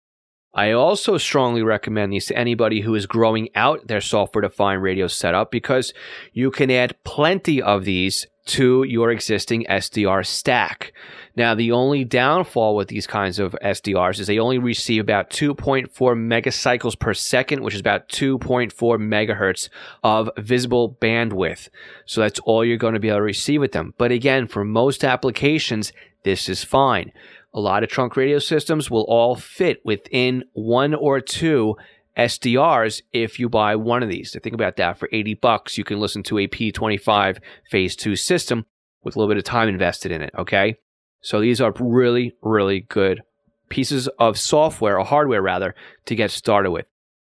I 0.53 0.71
also 0.71 1.19
strongly 1.19 1.63
recommend 1.63 2.13
these 2.13 2.27
to 2.27 2.39
anybody 2.39 2.83
who 2.83 2.95
is 2.95 3.07
growing 3.07 3.49
out 3.57 3.89
their 3.89 4.01
software 4.01 4.43
defined 4.43 4.83
radio 4.83 5.09
setup 5.09 5.51
because 5.51 5.93
you 6.33 6.51
can 6.51 6.71
add 6.71 7.03
plenty 7.03 7.61
of 7.61 7.85
these 7.85 8.29
to 8.47 8.85
your 8.85 9.11
existing 9.11 9.65
SDR 9.69 10.25
stack. 10.25 10.93
Now, 11.37 11.55
the 11.55 11.73
only 11.73 12.05
downfall 12.05 12.77
with 12.77 12.89
these 12.89 13.07
kinds 13.07 13.39
of 13.39 13.57
SDRs 13.63 14.21
is 14.21 14.27
they 14.27 14.39
only 14.39 14.59
receive 14.59 15.01
about 15.01 15.31
2.4 15.31 15.89
megacycles 15.91 16.99
per 16.99 17.15
second, 17.15 17.63
which 17.63 17.75
is 17.75 17.81
about 17.81 18.09
2.4 18.09 18.73
megahertz 18.73 19.69
of 20.03 20.31
visible 20.39 20.97
bandwidth. 21.01 21.69
So 22.07 22.21
that's 22.21 22.41
all 22.41 22.65
you're 22.65 22.77
going 22.77 22.95
to 22.95 23.01
be 23.01 23.09
able 23.09 23.19
to 23.19 23.23
receive 23.23 23.61
with 23.61 23.73
them. 23.73 23.95
But 23.99 24.13
again, 24.13 24.47
for 24.47 24.65
most 24.65 25.05
applications, 25.05 25.93
this 26.23 26.49
is 26.49 26.63
fine. 26.63 27.13
A 27.53 27.61
lot 27.61 27.85
of 27.85 27.89
trunk 27.89 28.17
radio 28.17 28.39
systems 28.39 28.91
will 28.91 29.05
all 29.05 29.37
fit 29.37 29.81
within 29.85 30.45
one 30.53 30.93
or 30.93 31.21
two 31.21 31.77
SDRs 32.17 33.03
if 33.13 33.39
you 33.39 33.49
buy 33.49 33.77
one 33.77 34.03
of 34.03 34.09
these. 34.09 34.33
So 34.33 34.41
think 34.41 34.55
about 34.55 34.77
that. 34.77 34.99
For 34.99 35.09
80 35.13 35.35
bucks, 35.35 35.77
you 35.77 35.85
can 35.85 35.99
listen 35.99 36.23
to 36.25 36.39
a 36.39 36.49
P25 36.49 37.39
phase 37.71 37.97
two 37.97 38.17
system 38.17 38.67
with 39.03 39.17
a 39.17 39.19
little 39.19 39.33
bit 39.33 39.39
of 39.39 39.45
time 39.45 39.69
invested 39.69 40.13
in 40.13 40.23
it. 40.23 40.31
Okay. 40.37 40.77
So 41.21 41.41
these 41.41 41.61
are 41.61 41.73
really, 41.79 42.35
really 42.43 42.81
good 42.81 43.23
pieces 43.69 44.09
of 44.19 44.39
software 44.39 44.99
or 44.99 45.05
hardware 45.05 45.43
rather 45.43 45.75
to 46.07 46.15
get 46.15 46.31
started 46.31 46.71
with. 46.71 46.87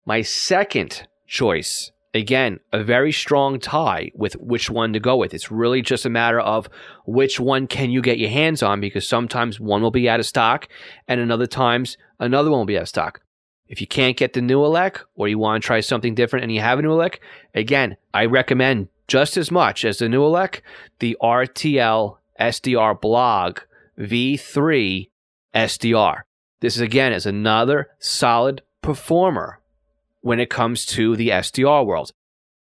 My 0.05 0.21
second 0.21 1.07
choice, 1.25 1.91
again, 2.13 2.59
a 2.71 2.83
very 2.83 3.11
strong 3.11 3.59
tie 3.59 4.11
with 4.13 4.33
which 4.33 4.69
one 4.69 4.93
to 4.93 4.99
go 4.99 5.15
with. 5.17 5.33
It's 5.33 5.51
really 5.51 5.81
just 5.81 6.05
a 6.05 6.09
matter 6.09 6.39
of 6.39 6.69
which 7.05 7.39
one 7.39 7.67
can 7.67 7.89
you 7.89 8.01
get 8.01 8.19
your 8.19 8.29
hands 8.29 8.61
on 8.61 8.79
because 8.79 9.07
sometimes 9.07 9.59
one 9.59 9.81
will 9.81 9.91
be 9.91 10.09
out 10.09 10.19
of 10.19 10.25
stock 10.25 10.67
and 11.07 11.19
another 11.19 11.47
times 11.47 11.97
another 12.19 12.51
one 12.51 12.59
will 12.59 12.65
be 12.65 12.77
out 12.77 12.83
of 12.83 12.89
stock. 12.89 13.21
If 13.67 13.81
you 13.81 13.87
can't 13.87 14.17
get 14.17 14.33
the 14.33 14.41
new 14.41 14.59
Nooelec 14.59 14.99
or 15.15 15.27
you 15.27 15.37
want 15.37 15.61
to 15.61 15.65
try 15.67 15.81
something 15.81 16.15
different 16.15 16.43
and 16.43 16.53
you 16.53 16.61
have 16.61 16.79
a 16.79 16.81
new 16.81 16.89
Nooelec, 16.89 17.17
again, 17.53 17.97
I 18.13 18.25
recommend 18.25 18.87
just 19.07 19.37
as 19.37 19.51
much 19.51 19.83
as 19.83 19.97
the 19.97 20.09
new 20.09 20.21
Nooelec, 20.21 20.61
the 20.99 21.17
RTL 21.21 22.17
SDR 22.39 22.99
blog 22.99 23.59
V3 23.99 25.09
SDR. 25.53 26.21
This 26.59 26.75
is 26.75 26.81
again 26.81 27.13
is 27.13 27.25
another 27.25 27.89
solid 27.99 28.61
performer 28.81 29.59
when 30.21 30.39
it 30.39 30.49
comes 30.49 30.85
to 30.85 31.15
the 31.15 31.29
SDR 31.29 31.85
world. 31.85 32.11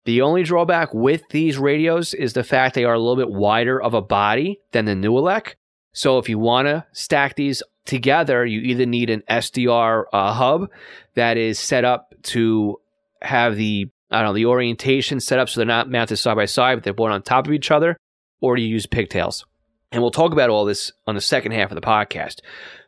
The 0.05 0.21
only 0.21 0.43
drawback 0.43 0.93
with 0.93 1.23
these 1.31 1.59
radios 1.59 2.13
is 2.13 2.33
the 2.33 2.45
fact 2.45 2.75
they 2.75 2.85
are 2.85 2.95
a 2.95 2.99
little 2.99 3.17
bit 3.17 3.31
wider 3.31 3.81
of 3.81 3.95
a 3.95 4.03
body 4.03 4.61
than 4.73 4.85
the 4.85 4.95
new 4.95 5.13
Newelec. 5.13 5.55
So 5.93 6.19
if 6.19 6.29
you 6.29 6.39
want 6.39 6.67
to 6.67 6.87
stack 6.93 7.37
these 7.37 7.63
together, 7.85 8.45
you 8.45 8.61
either 8.61 8.87
need 8.87 9.11
an 9.11 9.23
SDR 9.29 10.05
uh, 10.13 10.33
hub 10.33 10.71
that 11.15 11.37
is 11.37 11.59
set 11.59 11.85
up 11.85 12.15
to 12.25 12.81
have 13.21 13.57
the 13.57 13.89
I 14.11 14.19
don't 14.19 14.27
know 14.29 14.35
the 14.35 14.47
orientation 14.47 15.21
set 15.21 15.39
up 15.39 15.49
so 15.49 15.61
they're 15.61 15.67
not 15.67 15.91
mounted 15.91 16.19
side 16.19 16.37
by 16.37 16.45
side, 16.45 16.77
but 16.77 16.85
they're 16.85 16.93
born 16.93 17.13
on 17.13 17.23
top 17.23 17.47
of 17.47 17.53
each 17.53 17.71
other, 17.71 17.97
or 18.41 18.59
you 18.59 18.67
use 18.67 18.85
pigtails. 18.85 19.47
And 19.91 20.03
we'll 20.03 20.11
talk 20.11 20.33
about 20.33 20.51
all 20.51 20.67
this 20.67 20.93
on 21.07 21.15
the 21.15 21.21
second 21.21 21.53
half 21.53 21.71
of 21.71 21.77
the 21.77 21.81
podcast. 21.81 22.41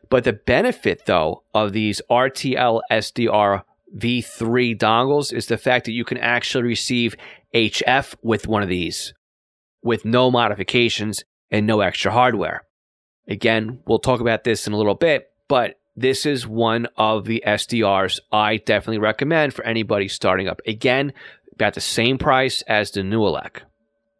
But 0.09 0.23
the 0.23 0.33
benefit, 0.33 1.05
though, 1.05 1.43
of 1.53 1.73
these 1.73 2.01
RTL 2.11 2.81
SDR 2.91 3.63
V3 3.97 4.77
dongles 4.77 5.33
is 5.33 5.47
the 5.47 5.57
fact 5.57 5.85
that 5.85 5.93
you 5.93 6.05
can 6.05 6.17
actually 6.19 6.63
receive 6.63 7.15
HF 7.53 8.15
with 8.21 8.47
one 8.47 8.61
of 8.61 8.69
these 8.69 9.13
with 9.81 10.03
no 10.03 10.31
modifications 10.31 11.23
and 11.51 11.65
no 11.65 11.79
extra 11.79 12.11
hardware. 12.11 12.64
Again, 13.27 13.79
we'll 13.85 13.99
talk 13.99 14.21
about 14.21 14.43
this 14.43 14.67
in 14.67 14.73
a 14.73 14.77
little 14.77 14.95
bit, 14.95 15.31
but 15.47 15.79
this 15.95 16.25
is 16.25 16.45
one 16.45 16.87
of 16.97 17.25
the 17.25 17.43
SDRs 17.45 18.19
I 18.31 18.57
definitely 18.57 18.99
recommend 18.99 19.53
for 19.53 19.63
anybody 19.65 20.07
starting 20.07 20.47
up. 20.47 20.61
Again, 20.67 21.13
about 21.53 21.73
the 21.73 21.81
same 21.81 22.17
price 22.17 22.61
as 22.63 22.91
the 22.91 23.01
Nooelec. 23.01 23.61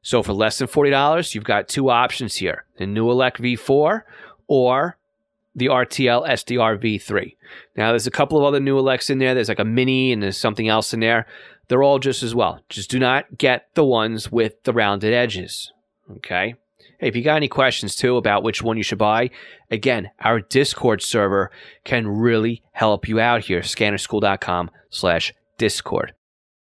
So 0.01 0.23
for 0.23 0.33
less 0.33 0.59
than 0.59 0.67
$40, 0.67 1.35
you've 1.35 1.43
got 1.43 1.67
two 1.67 1.89
options 1.89 2.35
here 2.35 2.65
the 2.77 2.85
Nooelec 2.85 3.37
V4 3.37 4.03
or 4.47 4.97
the 5.55 5.67
RTL 5.67 6.27
SDR 6.27 6.77
V3. 6.77 7.35
Now, 7.75 7.89
there's 7.91 8.07
a 8.07 8.11
couple 8.11 8.37
of 8.37 8.43
other 8.43 8.59
Nooelecs 8.59 9.09
in 9.09 9.19
there. 9.19 9.33
There's 9.33 9.49
like 9.49 9.59
a 9.59 9.65
mini 9.65 10.11
and 10.11 10.21
there's 10.21 10.37
something 10.37 10.67
else 10.67 10.93
in 10.93 10.99
there. 10.99 11.25
They're 11.67 11.83
all 11.83 11.99
just 11.99 12.23
as 12.23 12.35
well. 12.35 12.61
Just 12.69 12.89
do 12.89 12.99
not 12.99 13.37
get 13.37 13.69
the 13.73 13.85
ones 13.85 14.31
with 14.31 14.63
the 14.63 14.73
rounded 14.73 15.13
edges. 15.13 15.71
Okay. 16.17 16.55
Hey, 16.99 17.07
if 17.07 17.15
you 17.15 17.23
got 17.23 17.35
any 17.35 17.47
questions 17.47 17.95
too 17.95 18.17
about 18.17 18.43
which 18.43 18.61
one 18.61 18.77
you 18.77 18.83
should 18.83 18.97
buy, 18.97 19.31
again, 19.69 20.11
our 20.19 20.39
Discord 20.39 21.01
server 21.01 21.51
can 21.83 22.07
really 22.07 22.63
help 22.71 23.07
you 23.07 23.19
out 23.19 23.45
here. 23.45 23.61
Scannerschool.com 23.61 24.71
slash 24.89 25.33
Discord. 25.57 26.13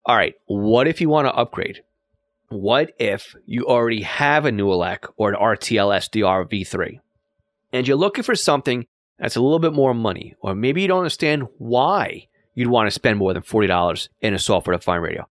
All 0.05 0.15
right, 0.15 0.35
what 0.45 0.87
if 0.87 1.01
you 1.01 1.09
want 1.09 1.27
to 1.27 1.33
upgrade? 1.33 1.81
What 2.49 2.91
if 2.97 3.35
you 3.45 3.65
already 3.65 4.03
have 4.03 4.45
a 4.45 4.51
Nooelec 4.51 5.11
or 5.17 5.29
an 5.29 5.35
RTL 5.35 5.95
SDR 5.97 6.49
V3 6.49 6.99
and 7.73 7.87
you're 7.87 7.97
looking 7.97 8.23
for 8.23 8.35
something 8.35 8.85
that's 9.19 9.35
a 9.35 9.41
little 9.41 9.59
bit 9.59 9.73
more 9.73 9.93
money, 9.93 10.35
or 10.41 10.55
maybe 10.55 10.81
you 10.81 10.87
don't 10.87 10.99
understand 10.99 11.47
why 11.57 12.27
you'd 12.53 12.69
want 12.69 12.87
to 12.87 12.91
spend 12.91 13.17
more 13.17 13.33
than 13.33 13.43
$40 13.43 14.09
in 14.21 14.33
a 14.33 14.39
software 14.39 14.77
defined 14.77 15.03
radio? 15.03 15.27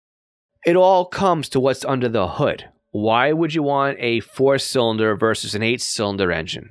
It 0.64 0.76
all 0.76 1.06
comes 1.06 1.48
to 1.50 1.60
what's 1.60 1.84
under 1.84 2.08
the 2.08 2.28
hood 2.28 2.68
why 2.90 3.32
would 3.32 3.54
you 3.54 3.62
want 3.62 3.98
a 4.00 4.20
four 4.20 4.58
cylinder 4.58 5.16
versus 5.16 5.54
an 5.54 5.62
eight 5.62 5.80
cylinder 5.80 6.32
engine? 6.32 6.70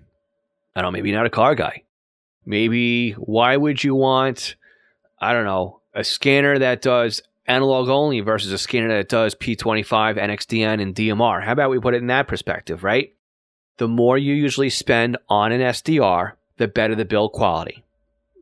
I 0.76 0.82
don't 0.82 0.92
know, 0.92 0.98
maybe 0.98 1.12
not 1.12 1.26
a 1.26 1.30
car 1.30 1.56
guy. 1.56 1.84
Maybe 2.46 3.12
why 3.14 3.56
would 3.58 3.84
you 3.84 3.96
want, 3.96 4.56
I 5.20 5.34
don't 5.34 5.46
know, 5.46 5.82
a 5.94 6.04
scanner 6.04 6.60
that 6.60 6.82
does 6.82 7.22
analog 7.46 7.90
only 7.90 8.20
versus 8.20 8.52
a 8.52 8.58
scanner 8.58 8.90
that 8.90 9.10
does 9.10 9.36
P25, 9.36 10.18
NXDN, 10.18 10.82
and 10.82 10.96
DMR? 10.96 11.44
How 11.44 11.52
about 11.52 11.70
we 11.70 11.80
put 11.80 11.96
it 11.96 12.02
in 12.02 12.08
that 12.08 12.28
perspective, 12.28 12.84
right? 12.84 13.14
The 13.78 13.88
more 13.88 14.18
you 14.18 14.34
usually 14.34 14.70
spend 14.70 15.18
on 15.30 15.52
an 15.52 15.62
SDR, 15.62 16.34
the 16.58 16.68
better 16.68 16.96
the 16.96 17.06
build 17.06 17.32
quality, 17.32 17.84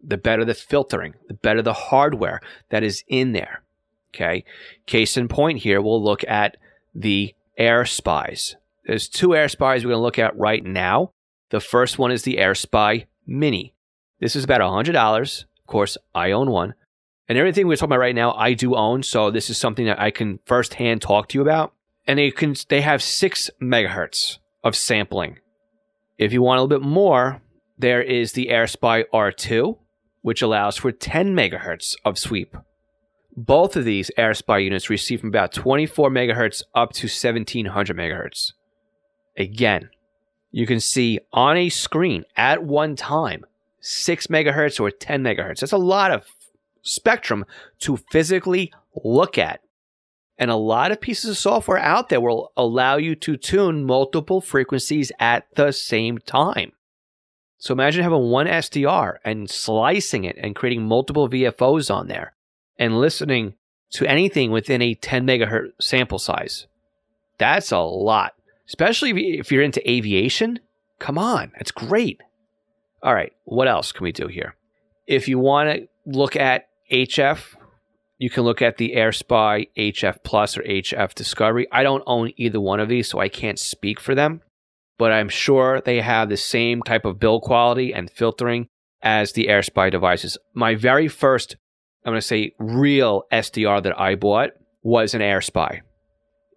the 0.04 0.18
better 0.18 0.44
the 0.44 0.54
filtering, 0.54 1.14
the 1.28 1.36
better 1.36 1.62
the 1.62 1.74
hardware 1.74 2.42
that 2.70 2.84
is 2.84 3.04
in 3.08 3.34
there. 3.34 3.62
Okay. 4.14 4.44
Case 4.86 5.16
in 5.18 5.28
point 5.28 5.60
here, 5.60 5.82
we'll 5.82 6.04
look 6.04 6.24
at 6.28 6.58
the 6.96 7.36
AirSpies. 7.60 8.56
There's 8.86 9.10
two 9.10 9.36
air 9.36 9.50
spies 9.50 9.84
we're 9.84 9.92
going 9.92 10.00
to 10.00 10.04
look 10.04 10.20
at 10.20 10.38
right 10.38 10.64
now. 10.64 11.12
The 11.50 11.60
first 11.60 11.98
one 11.98 12.12
is 12.12 12.24
the 12.24 12.38
AirSpy 12.38 13.06
Mini. 13.26 13.74
This 14.20 14.36
is 14.36 14.44
about 14.44 14.62
$100. 14.62 15.44
Of 15.44 15.68
course, 15.68 15.98
I 16.16 16.32
own 16.32 16.50
one. 16.50 16.74
And 17.30 17.38
everything 17.38 17.68
we're 17.68 17.76
talking 17.76 17.92
about 17.92 18.00
right 18.00 18.16
now, 18.16 18.34
I 18.34 18.54
do 18.54 18.76
own. 18.76 19.04
So 19.04 19.32
this 19.32 19.50
is 19.50 19.58
something 19.58 19.86
that 19.86 20.00
I 20.00 20.12
can 20.12 20.40
firsthand 20.46 21.02
talk 21.02 21.30
to 21.30 21.38
you 21.38 21.42
about. 21.42 21.74
And 22.08 22.18
they 22.18 22.32
can 22.32 22.56
they 22.70 22.82
have 22.82 23.04
six 23.04 23.50
megahertz 23.62 24.38
of 24.64 24.76
sampling. 24.76 25.40
If 26.18 26.32
you 26.32 26.42
want 26.42 26.60
a 26.60 26.62
little 26.64 26.80
bit 26.80 26.88
more, 26.88 27.42
there 27.78 28.02
is 28.02 28.32
the 28.32 28.48
AirSpy 28.48 29.04
R2, 29.14 29.78
which 30.22 30.42
allows 30.42 30.78
for 30.78 30.92
10 30.92 31.36
megahertz 31.36 31.96
of 32.06 32.18
sweep. 32.18 32.56
Both 33.38 33.76
of 33.76 33.86
these 33.86 34.10
AirSpy 34.18 34.64
units 34.64 34.90
receive 34.90 35.20
from 35.20 35.30
about 35.30 35.54
24 35.54 36.10
megahertz 36.10 36.64
up 36.74 36.92
to 36.94 37.06
1700 37.06 37.96
megahertz. 37.96 38.54
Again, 39.38 39.92
you 40.50 40.66
can 40.66 40.80
see 40.80 41.20
on 41.32 41.56
a 41.56 41.70
screen 41.70 42.26
at 42.36 42.64
one 42.64 42.96
time 42.96 43.46
6 43.80 44.26
megahertz 44.28 44.80
or 44.80 44.90
10 44.90 45.24
megahertz. 45.24 45.60
That's 45.60 45.72
a 45.72 45.78
lot 45.78 46.10
of 46.10 46.26
spectrum 46.82 47.46
to 47.82 47.98
physically 48.12 48.74
look 49.04 49.38
at. 49.38 49.62
And 50.40 50.50
a 50.50 50.56
lot 50.56 50.92
of 50.92 51.00
pieces 51.00 51.30
of 51.30 51.38
software 51.38 51.78
out 51.78 52.10
there 52.10 52.22
will 52.22 52.52
allow 52.58 52.98
you 52.98 53.14
to 53.18 53.38
tune 53.38 53.86
multiple 53.86 54.42
frequencies 54.42 55.12
at 55.20 55.46
the 55.54 55.72
same 55.72 56.18
time. 56.18 56.72
So 57.60 57.72
imagine 57.72 58.02
having 58.02 58.32
one 58.32 58.48
SDR 58.48 59.18
and 59.24 59.48
slicing 59.48 60.24
it 60.24 60.38
and 60.42 60.56
creating 60.56 60.88
multiple 60.88 61.30
VFOs 61.30 61.94
on 61.94 62.08
there 62.08 62.34
and 62.80 63.00
listening 63.00 63.54
to 63.92 64.06
anything 64.06 64.52
within 64.52 64.82
a 64.82 64.94
10 64.94 65.26
megahertz 65.26 65.72
sample 65.80 66.20
size. 66.20 66.68
That's 67.38 67.72
a 67.72 67.80
lot, 67.80 68.34
especially 68.68 69.38
if 69.38 69.52
you're 69.52 69.62
into 69.62 69.90
aviation. 69.90 70.60
Come 71.00 71.18
on, 71.18 71.52
that's 71.58 71.72
great. 71.72 72.22
All 73.04 73.14
right, 73.14 73.34
what 73.46 73.68
else 73.68 73.92
can 73.92 74.04
we 74.04 74.12
do 74.12 74.28
here? 74.28 74.56
If 75.06 75.28
you 75.28 75.40
want 75.40 75.70
to 75.70 75.88
look 76.06 76.36
at 76.36 76.68
HF, 76.92 77.56
you 78.18 78.30
can 78.30 78.44
look 78.44 78.62
at 78.62 78.78
the 78.78 78.94
AirSpy 78.96 79.70
HF 79.78 80.24
Plus 80.24 80.58
or 80.58 80.64
HF 80.64 81.14
Discovery. 81.14 81.68
I 81.72 81.84
don't 81.84 82.04
own 82.08 82.32
either 82.36 82.60
one 82.60 82.80
of 82.80 82.90
these, 82.90 83.08
so 83.08 83.20
I 83.20 83.30
can't 83.30 83.60
speak 83.60 84.00
for 84.00 84.16
them, 84.16 84.42
but 84.98 85.12
I'm 85.12 85.30
sure 85.30 85.82
they 85.82 86.02
have 86.02 86.30
the 86.30 86.38
same 86.38 86.82
type 86.82 87.06
of 87.06 87.20
build 87.20 87.44
quality 87.44 87.94
and 87.94 88.10
filtering 88.10 88.68
as 89.04 89.34
the 89.34 89.48
AirSpy 89.48 89.92
devices. 89.92 90.38
My 90.56 90.74
very 90.74 91.08
first, 91.08 91.58
I'm 92.08 92.14
going 92.14 92.22
to 92.22 92.26
say, 92.26 92.54
real 92.58 93.24
SDR 93.34 93.84
that 93.84 94.00
I 94.00 94.16
bought 94.16 94.52
was 94.82 95.14
an 95.14 95.20
AirSpy. 95.20 95.82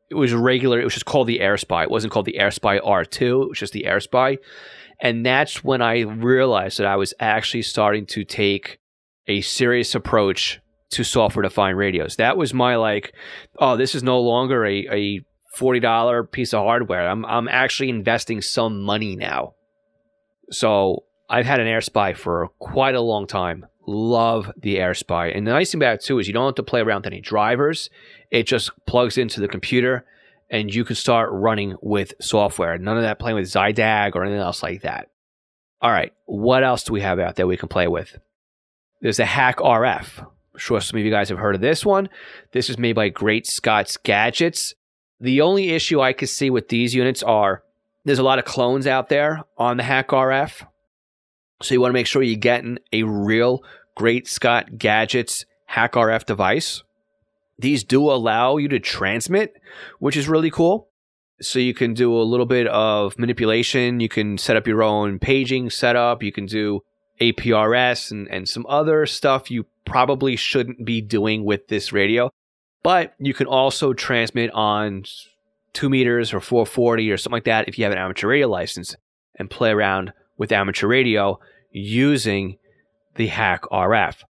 It 0.09 0.14
was 0.14 0.33
regular, 0.33 0.80
it 0.80 0.85
was 0.85 0.95
just 0.95 1.07
called 1.07 1.26
the 1.26 1.40
AirSpy. 1.40 1.83
It 1.83 1.90
wasn't 1.90 2.12
called 2.12 2.26
the 2.26 2.37
AirSpy 2.38 2.80
R2, 2.80 3.42
it 3.42 3.49
was 3.49 3.59
just 3.59 3.73
the 3.73 3.87
AirSpy. 3.88 4.38
And 5.00 5.26
that's 5.26 5.64
when 5.64 5.83
I 5.83 6.02
realized 6.02 6.78
that 6.78 6.87
I 6.87 6.95
was 6.95 7.14
actually 7.19 7.62
starting 7.62 8.07
to 8.07 8.23
take 8.23 8.78
a 9.26 9.40
serious 9.40 9.97
approach 9.97 10.61
to 10.90 11.02
software 11.02 11.42
defined 11.42 11.76
radios. 11.76 12.14
That 12.14 12.37
was 12.37 12.54
my 12.54 12.76
like, 12.76 13.12
oh, 13.59 13.76
this 13.76 13.97
is 13.97 14.04
no 14.04 14.21
longer 14.21 14.64
a, 14.64 14.87
a 14.88 15.21
$40 15.59 16.30
piece 16.30 16.54
of 16.54 16.62
hardware. 16.62 17.09
I'm, 17.09 17.25
I'm 17.25 17.49
actually 17.49 17.88
investing 17.88 18.40
some 18.40 18.83
money 18.83 19.16
now. 19.16 19.54
So 20.52 21.07
I've 21.28 21.47
had 21.47 21.59
an 21.59 21.66
AirSpy 21.66 22.16
for 22.16 22.50
quite 22.61 22.95
a 22.95 23.00
long 23.00 23.26
time. 23.26 23.66
Love 23.90 24.52
the 24.56 24.76
AirSpy. 24.76 25.37
And 25.37 25.44
the 25.44 25.50
nice 25.50 25.73
thing 25.73 25.80
about 25.80 25.94
it 25.94 26.04
too 26.04 26.20
is 26.20 26.28
you 26.28 26.32
don't 26.32 26.47
have 26.47 26.54
to 26.54 26.62
play 26.62 26.80
around 26.80 27.00
with 27.00 27.12
any 27.12 27.20
drivers. 27.20 27.90
It 28.30 28.44
just 28.44 28.70
plugs 28.87 29.18
into 29.18 29.40
the 29.40 29.49
computer 29.49 30.06
and 30.49 30.73
you 30.73 30.85
can 30.85 30.94
start 30.94 31.30
running 31.32 31.75
with 31.82 32.14
software. 32.20 32.78
None 32.78 32.97
of 32.97 33.02
that 33.02 33.18
playing 33.18 33.35
with 33.35 33.49
Zadig 33.49 34.14
or 34.14 34.23
anything 34.23 34.40
else 34.40 34.62
like 34.62 34.82
that. 34.82 35.09
All 35.82 35.90
right, 35.90 36.12
what 36.26 36.62
else 36.62 36.85
do 36.85 36.92
we 36.92 37.00
have 37.00 37.18
out 37.18 37.35
there 37.35 37.49
we 37.49 37.56
can 37.56 37.68
play 37.68 37.88
with? 37.88 38.16
There's 39.00 39.18
a 39.18 39.25
Hack 39.25 39.56
RF. 39.56 40.20
I'm 40.20 40.59
sure 40.59 40.80
some 40.80 41.00
of 41.00 41.04
you 41.04 41.11
guys 41.11 41.28
have 41.28 41.38
heard 41.38 41.56
of 41.56 41.61
this 41.61 41.85
one. 41.85 42.11
This 42.52 42.70
is 42.70 42.78
made 42.78 42.92
by 42.92 43.09
Great 43.09 43.44
Scott 43.44 43.97
Gadgets. 44.04 44.73
The 45.18 45.40
only 45.40 45.70
issue 45.70 46.00
I 46.00 46.12
could 46.12 46.28
see 46.28 46.49
with 46.49 46.68
these 46.68 46.94
units 46.94 47.25
are 47.25 47.64
there's 48.04 48.20
a 48.20 48.25
lot 48.25 48.38
of 48.38 48.44
clones 48.44 48.87
out 48.87 49.09
there 49.09 49.40
on 49.59 49.78
the 49.78 49.82
Hack 49.82 50.11
RF. 50.11 50.64
So 51.62 51.75
you 51.75 51.80
want 51.80 51.90
to 51.90 51.94
make 51.94 52.06
sure 52.06 52.23
you're 52.23 52.37
getting 52.37 52.78
a 52.92 53.02
real 53.02 53.62
Great 54.00 54.26
Scott 54.26 54.78
Gadgets 54.78 55.45
Hack 55.66 55.92
RF 55.92 56.25
device. 56.25 56.83
These 57.59 57.85
do 57.85 58.11
allow 58.11 58.57
you 58.57 58.66
to 58.69 58.80
transmit, 58.80 59.61
which 59.99 60.16
is 60.16 60.26
really 60.26 60.50
cool. 60.50 60.88
So 61.42 61.59
you 61.59 61.75
can 61.75 61.92
do 61.92 62.16
a 62.16 62.25
little 62.25 62.47
bit 62.47 62.66
of 62.69 63.19
manipulation. 63.19 64.00
You 64.00 64.09
can 64.09 64.38
set 64.38 64.57
up 64.57 64.66
your 64.66 64.83
own 64.83 65.19
paging 65.19 65.69
setup. 65.69 66.23
You 66.23 66.33
can 66.33 66.47
do 66.47 66.80
APRS 67.21 68.11
and, 68.11 68.26
and 68.28 68.49
some 68.49 68.64
other 68.71 69.04
stuff 69.04 69.50
you 69.50 69.66
probably 69.85 70.35
shouldn't 70.35 70.87
be 70.87 71.02
doing 71.02 71.45
with 71.45 71.69
this 71.69 71.92
radio. 71.92 72.30
But 72.83 73.12
you 73.19 73.35
can 73.35 73.49
also 73.49 73.92
transmit 73.92 74.50
on 74.52 75.04
two 75.75 75.90
meters 75.90 76.33
or 76.33 76.40
440 76.40 77.11
or 77.11 77.19
something 77.19 77.37
like 77.37 77.45
that 77.45 77.69
if 77.69 77.78
you 77.78 77.85
have 77.85 77.92
an 77.92 77.99
amateur 77.99 78.28
radio 78.28 78.49
license 78.49 78.97
and 79.37 79.50
play 79.50 79.73
around 79.73 80.14
with 80.38 80.52
amateur 80.52 80.87
radio 80.88 81.38
using 81.71 82.57
the 83.17 83.29
Hack 83.29 83.62
RF. 83.71 84.23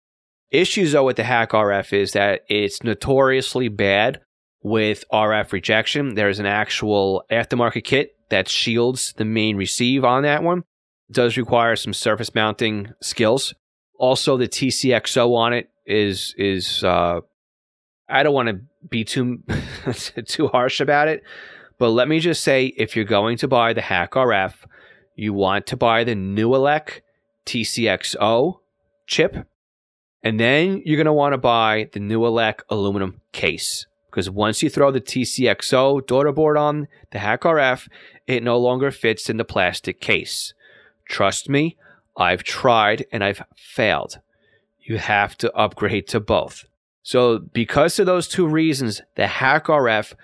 Issues 0.51 0.93
though 0.93 1.05
with 1.05 1.17
the 1.17 1.25
Hack 1.25 1.51
RF 1.51 1.93
is 1.93 2.13
that 2.13 2.43
it's 2.49 2.83
notoriously 2.83 3.69
bad 3.69 4.21
with 4.63 5.05
RF 5.13 5.53
rejection. 5.53 6.15
There's 6.15 6.39
an 6.39 6.47
actual 6.47 7.25
aftermarket 7.31 7.85
kit 7.85 8.17
that 8.31 8.49
shields 8.49 9.15
the 9.17 9.25
main 9.25 9.57
receive 9.57 10.05
on 10.05 10.23
that 10.23 10.43
one. 10.43 10.65
It 11.09 11.15
does 11.15 11.37
require 11.37 11.77
some 11.77 11.93
surface 11.93 12.35
mounting 12.35 12.93
skills. 13.01 13.55
Also, 13.99 14.37
the 14.37 14.49
TCXO 14.49 15.35
on 15.35 15.53
it 15.53 15.71
is 15.87 16.35
is 16.39 16.85
uh, 16.85 17.21
I 18.09 18.23
don't 18.23 18.35
want 18.35 18.49
to 18.49 18.61
be 18.89 19.05
too 19.05 19.43
too 20.27 20.49
harsh 20.49 20.81
about 20.81 21.09
it, 21.09 21.23
but 21.79 21.91
let 21.91 22.09
me 22.09 22.21
just 22.21 22.43
say, 22.43 22.67
if 22.67 22.97
you're 22.97 23.05
going 23.05 23.38
to 23.38 23.49
buy 23.49 23.73
the 23.73 23.81
Hack 23.81 24.12
RF, 24.12 24.55
you 25.14 25.33
want 25.33 25.67
to 25.69 25.77
buy 25.77 26.05
the 26.05 26.14
Newark 26.14 27.03
TCXO 27.47 28.59
chip 29.09 29.49
and 30.23 30.38
then 30.38 30.83
you're 30.85 30.97
going 30.97 31.07
to 31.07 31.12
want 31.12 31.33
to 31.33 31.38
buy 31.38 31.88
the 31.92 32.01
Newark 32.01 32.64
aluminum 32.68 33.21
case 33.33 33.87
because 34.11 34.29
once 34.29 34.62
you 34.62 34.71
throw 34.71 34.90
the 34.90 35.01
TCXO 35.01 36.07
daughter 36.07 36.33
board 36.33 36.57
on 36.57 36.88
the 37.12 37.18
Hack 37.18 37.42
RF, 37.42 37.88
it 38.27 38.42
no 38.42 38.59
longer 38.59 38.90
fits 38.90 39.31
in 39.31 39.37
the 39.37 39.44
plastic 39.44 40.01
case. 40.01 40.55
Trust 41.09 41.49
me, 41.49 41.77
I've 42.16 42.42
tried 42.42 43.07
and 43.12 43.23
I've 43.23 43.42
failed. 43.57 44.18
You 44.81 44.99
have 44.99 45.37
to 45.38 45.53
upgrade 45.55 46.09
to 46.09 46.21
both. 46.21 46.64
So, 47.03 47.38
because 47.38 47.99
of 47.99 48.07
those 48.07 48.29
two 48.29 48.47
reasons, 48.47 49.01
the 49.14 49.27
Hack 49.27 49.66
RF 49.66 50.14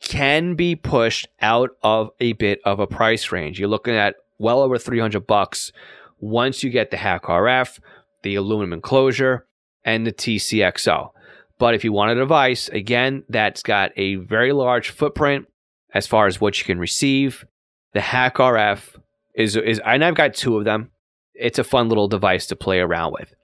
can 0.00 0.54
be 0.54 0.74
pushed 0.74 1.28
out 1.40 1.70
of 1.82 2.10
a 2.20 2.32
bit 2.34 2.60
of 2.64 2.80
a 2.80 2.86
price 2.86 3.32
range. 3.32 3.58
You're 3.58 3.68
looking 3.68 3.94
at 3.94 4.16
well 4.38 4.60
over 4.60 4.78
300 4.78 5.26
bucks 5.26 5.72
once 6.20 6.62
you 6.62 6.70
get 6.70 6.90
the 6.90 6.96
Hack 6.96 7.24
RF 7.24 7.80
the 8.22 8.34
aluminum 8.34 8.72
enclosure, 8.72 9.46
and 9.84 10.06
the 10.06 10.12
TCXO. 10.12 11.10
But 11.58 11.74
if 11.74 11.84
you 11.84 11.92
want 11.92 12.10
a 12.10 12.14
device, 12.16 12.68
again, 12.68 13.24
that's 13.28 13.62
got 13.62 13.92
a 13.96 14.16
very 14.16 14.52
large 14.52 14.90
footprint 14.90 15.46
as 15.94 16.06
far 16.06 16.26
as 16.26 16.40
what 16.40 16.58
you 16.58 16.64
can 16.64 16.78
receive, 16.78 17.44
the 17.92 18.00
Hack 18.00 18.36
RF 18.36 18.96
is, 19.34 19.56
is 19.56 19.80
and 19.84 20.04
I've 20.04 20.14
got 20.14 20.34
two 20.34 20.56
of 20.56 20.64
them. 20.64 20.90
It's 21.34 21.58
a 21.58 21.64
fun 21.64 21.88
little 21.88 22.08
device 22.08 22.46
to 22.48 22.56
play 22.56 22.80
around 22.80 23.12
with. 23.12 23.34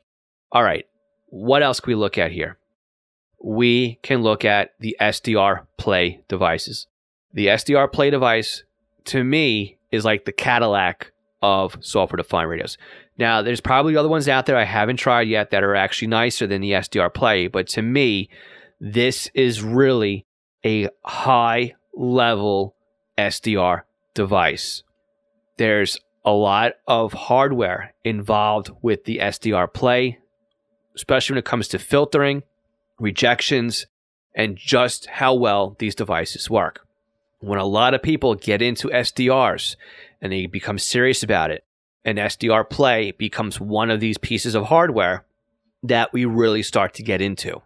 All 0.53 0.62
right, 0.62 0.87
what 1.29 1.62
else 1.62 1.81
can 1.81 1.91
we 1.91 1.95
look 1.95 2.19
at 2.19 2.33
here? 2.33 2.59
We 3.43 3.99
can 4.03 4.23
look 4.23 4.45
at 4.45 4.71
the 4.81 4.97
SDR 5.01 5.67
Play 5.77 6.25
devices. 6.29 6.87
The 7.33 7.47
SDR 7.49 7.93
Play 7.93 8.11
device, 8.11 8.64
to 9.07 9.23
me, 9.23 9.79
is 9.93 10.05
like 10.05 10.25
the 10.25 10.33
Cadillac 10.33 11.12
of 11.42 11.77
software 11.81 12.16
defined 12.16 12.51
radios. 12.51 12.79
Now, 13.18 13.42
there's 13.42 13.61
probably 13.61 13.96
other 13.96 14.09
ones 14.09 14.29
out 14.29 14.46
there 14.46 14.57
I 14.57 14.64
haven't 14.64 14.96
tried 14.96 15.29
yet 15.29 15.51
that 15.51 15.64
are 15.64 15.74
actually 15.74 16.09
nicer 16.09 16.46
than 16.46 16.61
the 16.61 16.72
SDR 16.72 17.12
Play, 17.12 17.46
but 17.46 17.66
to 17.68 17.83
me, 17.83 18.29
this 18.81 19.31
is 19.35 19.62
really 19.62 20.24
a 20.64 20.88
high 21.05 21.74
level 21.94 22.74
SDR 23.16 23.83
device. 24.14 24.83
There's 25.57 25.98
a 26.24 26.33
lot 26.33 26.74
of 26.87 27.12
hardware 27.12 27.94
involved 28.05 28.70
with 28.83 29.05
the 29.05 29.18
SDR 29.18 29.72
Play, 29.72 30.18
especially 30.94 31.35
when 31.35 31.38
it 31.38 31.44
comes 31.44 31.68
to 31.68 31.79
filtering, 31.79 32.42
rejections, 32.98 33.87
and 34.35 34.57
just 34.57 35.07
how 35.07 35.35
well 35.35 35.77
these 35.79 35.94
devices 35.94 36.48
work. 36.48 36.87
When 37.40 37.59
a 37.59 37.64
lot 37.64 37.94
of 37.94 38.03
people 38.03 38.35
get 38.35 38.62
into 38.62 38.88
SDRs 38.88 39.77
and 40.20 40.33
they 40.33 40.46
become 40.46 40.78
serious 40.78 41.22
about 41.22 41.50
it, 41.50 41.64
and 42.04 42.18
SDR 42.18 42.68
Play 42.68 43.12
becomes 43.12 43.61
one 43.61 43.90
of 43.90 44.00
these 44.00 44.18
pieces 44.18 44.54
of 44.54 44.64
hardware 44.64 45.24
that 45.83 46.12
we 46.12 46.24
really 46.24 46.62
start 46.62 46.94
to 46.94 47.02
get 47.02 47.20
into. 47.20 47.62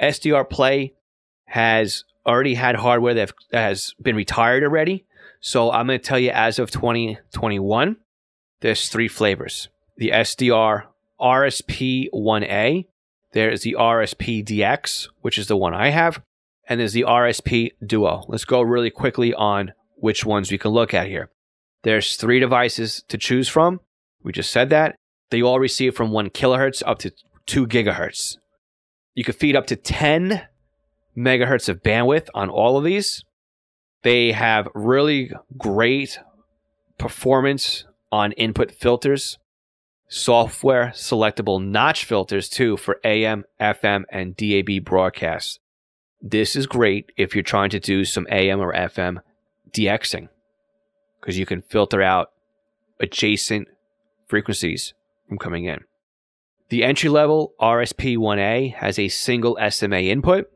SDR 0.00 0.48
Play 0.48 0.94
has 1.46 2.04
already 2.26 2.54
had 2.54 2.76
hardware 2.76 3.14
that 3.14 3.32
has 3.52 3.94
been 4.02 4.16
retired 4.16 4.62
already. 4.62 5.04
So 5.40 5.70
I'm 5.70 5.86
going 5.86 5.98
to 5.98 6.04
tell 6.04 6.18
you 6.18 6.30
as 6.30 6.58
of 6.58 6.70
2021, 6.70 7.96
there's 8.60 8.88
three 8.88 9.08
flavors. 9.08 9.68
The 9.96 10.10
SDR 10.10 10.84
RSP 11.20 12.08
1A, 12.12 12.86
there's 13.32 13.62
the 13.62 13.76
RSP 13.78 14.44
DX, 14.44 15.08
which 15.20 15.38
is 15.38 15.46
the 15.46 15.56
one 15.56 15.74
I 15.74 15.90
have, 15.90 16.22
and 16.68 16.80
there's 16.80 16.92
the 16.92 17.04
RSP 17.04 17.72
Duo. 17.84 18.24
Let's 18.28 18.44
go 18.44 18.60
really 18.60 18.90
quickly 18.90 19.32
on 19.32 19.72
which 19.96 20.26
ones 20.26 20.50
we 20.50 20.58
can 20.58 20.72
look 20.72 20.92
at 20.92 21.06
here. 21.06 21.30
There's 21.82 22.16
three 22.16 22.40
devices 22.40 23.04
to 23.08 23.18
choose 23.18 23.48
from. 23.48 23.80
We 24.22 24.32
just 24.32 24.50
said 24.50 24.70
that. 24.70 24.96
They 25.30 25.42
all 25.42 25.60
receive 25.60 25.94
from 25.94 26.10
1 26.10 26.30
kilohertz 26.30 26.82
up 26.86 26.98
to 27.00 27.12
2 27.46 27.66
gigahertz. 27.66 28.36
You 29.14 29.24
can 29.24 29.34
feed 29.34 29.56
up 29.56 29.66
to 29.68 29.76
10 29.76 30.42
megahertz 31.16 31.68
of 31.68 31.82
bandwidth 31.82 32.28
on 32.34 32.50
all 32.50 32.76
of 32.76 32.84
these. 32.84 33.24
They 34.02 34.32
have 34.32 34.68
really 34.74 35.30
great 35.56 36.18
performance 36.98 37.84
on 38.12 38.32
input 38.32 38.72
filters, 38.72 39.38
software 40.08 40.92
selectable 40.94 41.64
notch 41.64 42.04
filters 42.04 42.48
too 42.48 42.76
for 42.76 43.00
AM, 43.04 43.44
FM, 43.60 44.04
and 44.10 44.36
DAB 44.36 44.84
broadcasts. 44.84 45.58
This 46.20 46.56
is 46.56 46.66
great 46.66 47.10
if 47.16 47.34
you're 47.34 47.42
trying 47.42 47.70
to 47.70 47.80
do 47.80 48.04
some 48.04 48.26
AM 48.30 48.60
or 48.60 48.72
FM 48.72 49.18
DXing 49.72 50.28
because 51.26 51.36
you 51.36 51.44
can 51.44 51.60
filter 51.60 52.00
out 52.00 52.30
adjacent 53.00 53.66
frequencies 54.28 54.94
from 55.28 55.38
coming 55.38 55.64
in. 55.64 55.80
The 56.68 56.84
entry 56.84 57.10
level 57.10 57.52
RSP 57.60 58.16
1A 58.16 58.74
has 58.74 58.96
a 58.96 59.08
single 59.08 59.58
SMA 59.68 60.02
input. 60.02 60.48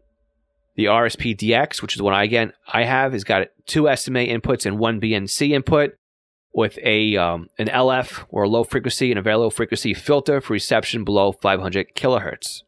The 0.76 0.84
RSP 0.84 1.36
DX, 1.36 1.82
which 1.82 1.96
is 1.96 2.02
one 2.02 2.14
I 2.14 2.22
again 2.22 2.52
I 2.68 2.84
have, 2.84 3.14
has 3.14 3.24
got 3.24 3.48
two 3.66 3.88
SMA 3.96 4.26
inputs 4.26 4.64
and 4.64 4.78
one 4.78 5.00
BNC 5.00 5.50
input 5.50 5.94
with 6.54 6.78
a 6.84 7.16
um, 7.16 7.48
an 7.58 7.66
LF 7.66 8.26
or 8.28 8.44
a 8.44 8.48
low 8.48 8.62
frequency 8.62 9.10
and 9.10 9.18
a 9.18 9.22
very 9.22 9.36
low 9.36 9.50
frequency 9.50 9.92
filter 9.92 10.40
for 10.40 10.52
reception 10.52 11.02
below 11.02 11.32
500 11.32 11.96
kilohertz. 11.96 12.62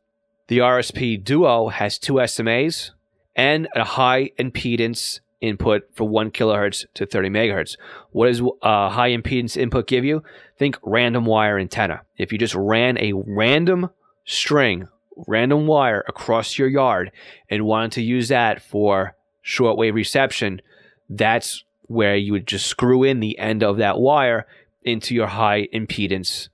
The 0.48 0.58
RSP 0.58 1.22
Duo 1.22 1.68
has 1.68 2.00
two 2.00 2.14
SMAs 2.14 2.90
and 3.36 3.68
a 3.76 3.84
high 3.84 4.30
impedance 4.40 5.20
input 5.42 5.82
for 5.92 6.08
1 6.08 6.30
kilohertz 6.30 6.86
to 6.94 7.04
30 7.04 7.28
megahertz. 7.28 7.76
What 8.12 8.28
does 8.28 8.40
a 8.62 8.88
high 8.88 9.10
impedance 9.10 9.56
input 9.56 9.86
give 9.86 10.04
you? 10.04 10.22
Think 10.56 10.78
random 10.82 11.26
wire 11.26 11.58
antenna. 11.58 12.02
If 12.16 12.32
you 12.32 12.38
just 12.38 12.54
ran 12.54 12.96
a 12.98 13.12
random 13.12 13.90
string, 14.24 14.88
random 15.26 15.66
wire 15.66 16.04
across 16.08 16.56
your 16.56 16.68
yard 16.68 17.10
and 17.50 17.66
wanted 17.66 17.92
to 17.92 18.02
use 18.02 18.28
that 18.28 18.62
for 18.62 19.16
shortwave 19.44 19.94
reception, 19.94 20.62
that's 21.10 21.64
where 21.82 22.16
you 22.16 22.32
would 22.32 22.46
just 22.46 22.66
screw 22.66 23.02
in 23.02 23.20
the 23.20 23.38
end 23.38 23.62
of 23.62 23.76
that 23.76 23.98
wire 23.98 24.46
into 24.82 25.14
your 25.14 25.26
high 25.26 25.66
impedance 25.74 26.48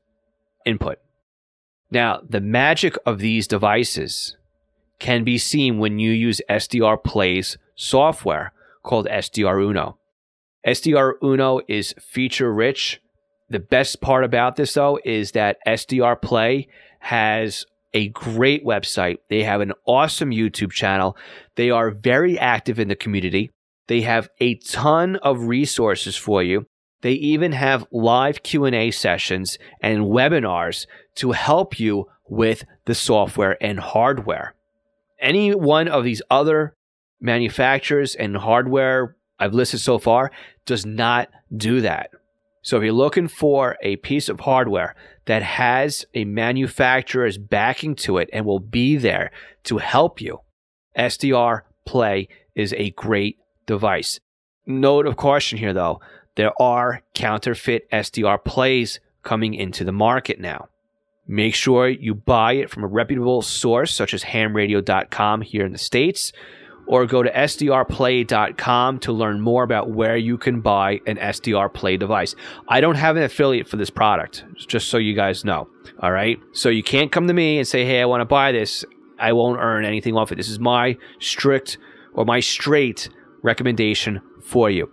input. 0.65 0.99
Now, 1.91 2.21
the 2.29 2.41
magic 2.41 2.97
of 3.07 3.19
these 3.19 3.47
devices 3.47 4.37
can 4.99 5.25
be 5.25 5.39
seen 5.39 5.79
when 5.79 5.99
you 5.99 6.11
use 6.11 6.41
SDR 6.51 7.03
Play's 7.03 7.57
software 7.77 8.53
called 8.89 9.07
SDR 9.07 9.63
Uno. 9.63 9.99
SDR 10.67 11.13
Uno 11.23 11.61
is 11.69 11.95
feature 12.01 12.53
rich. 12.53 13.01
The 13.51 13.61
best 13.61 14.01
part 14.01 14.25
about 14.25 14.57
this, 14.57 14.75
though, 14.75 14.99
is 15.05 15.33
that 15.33 15.59
SDR 15.67 16.21
Play 16.21 16.69
has 17.01 17.65
a 17.95 18.09
great 18.09 18.65
website. 18.65 19.19
They 19.31 19.45
have 19.45 19.61
an 19.61 19.73
awesome 19.87 20.31
YouTube 20.31 20.73
channel. 20.73 21.17
They 21.57 21.71
are 21.71 21.91
very 21.91 22.39
active 22.39 22.79
in 22.79 22.89
the 22.89 22.97
community. 22.97 23.51
They 23.87 24.03
have 24.03 24.29
a 24.41 24.57
ton 24.57 25.17
of 25.17 25.45
resources 25.45 26.17
for 26.17 26.43
you. 26.43 26.67
They 27.01 27.13
even 27.13 27.53
have 27.53 27.87
live 27.93 28.43
Q&A 28.43 28.91
sessions 28.91 29.59
and 29.81 30.05
webinars 30.05 30.87
to 31.17 31.33
help 31.33 31.79
you 31.79 32.07
with 32.29 32.65
the 32.87 32.95
software 32.95 33.57
and 33.63 33.79
hardware. 33.79 34.55
Any 35.21 35.55
one 35.55 35.89
of 35.89 36.05
these 36.05 36.23
other 36.31 36.75
manufacturers 37.21 38.15
and 38.15 38.37
hardware 38.37 39.17
I've 39.39 39.55
listed 39.55 39.81
so 39.81 39.99
far 39.99 40.31
does 40.67 40.85
not 40.85 41.29
do 41.55 41.81
that. 41.83 42.11
So 42.63 42.77
if 42.77 42.83
you're 42.83 42.93
looking 42.93 43.29
for 43.29 43.77
a 43.83 43.97
piece 43.97 44.29
of 44.29 44.41
hardware 44.41 44.95
that 45.27 45.43
has 45.43 46.05
a 46.15 46.25
manufacturer's 46.25 47.39
backing 47.39 47.95
to 47.97 48.19
it 48.19 48.29
and 48.33 48.45
will 48.45 48.61
be 48.61 48.97
there 48.97 49.31
to 49.65 49.79
help 49.79 50.21
you, 50.21 50.41
SDR 50.97 51.63
Play 51.87 52.29
is 52.55 52.75
a 52.75 52.91
great 52.91 53.39
device. 53.67 54.21
Note 54.67 55.07
of 55.07 55.17
caution 55.17 55.59
here 55.59 55.73
though, 55.73 56.01
there 56.37 56.53
are 56.61 57.03
counterfeit 57.15 57.91
SDR 57.91 58.45
plays 58.45 59.01
coming 59.23 59.55
into 59.55 59.85
the 59.85 59.93
market 59.93 60.39
now. 60.41 60.69
Make 61.27 61.55
sure 61.55 61.89
you 61.89 62.15
buy 62.15 62.55
it 62.55 62.71
from 62.71 62.85
a 62.85 62.89
reputable 62.89 63.43
source 63.43 63.95
such 63.95 64.15
as 64.15 64.25
hamradio.com 64.25 65.43
here 65.43 65.65
in 65.65 65.73
the 65.73 65.79
States 65.79 66.33
or 66.89 67.05
go 67.07 67.23
to 67.23 67.31
sdrplay.com 67.31 68.99
to 68.99 69.13
learn 69.13 69.41
more 69.41 69.63
about 69.63 69.91
where 69.91 70.17
you 70.17 70.39
can 70.39 70.61
buy 70.61 71.01
an 71.07 71.17
SDR 71.19 71.73
Play 71.73 71.99
device. 71.99 72.35
I 72.67 72.81
don't 72.81 72.97
have 72.97 73.17
an 73.17 73.23
affiliate 73.23 73.69
for 73.69 73.77
this 73.77 73.91
product, 73.91 74.45
just 74.57 74.89
so 74.89 74.97
you 74.97 75.15
guys 75.15 75.45
know. 75.45 75.69
All 76.01 76.11
right. 76.11 76.41
So 76.53 76.71
you 76.71 76.83
can't 76.83 77.13
come 77.13 77.29
to 77.29 77.35
me 77.35 77.59
and 77.59 77.69
say, 77.69 77.85
hey, 77.85 78.01
I 78.01 78.07
want 78.07 78.23
to 78.23 78.25
buy 78.25 78.53
this. 78.53 78.87
I 79.19 79.35
won't 79.35 79.61
earn 79.61 79.85
anything 79.85 80.17
off 80.17 80.33
it. 80.33 80.37
This 80.37 80.49
is 80.49 80.59
my 80.59 80.97
strict 81.21 81.77
or 82.15 82.25
my 82.25 82.41
straight 82.41 83.11
recommendation 83.43 84.23
for 84.43 84.71
you. 84.71 84.91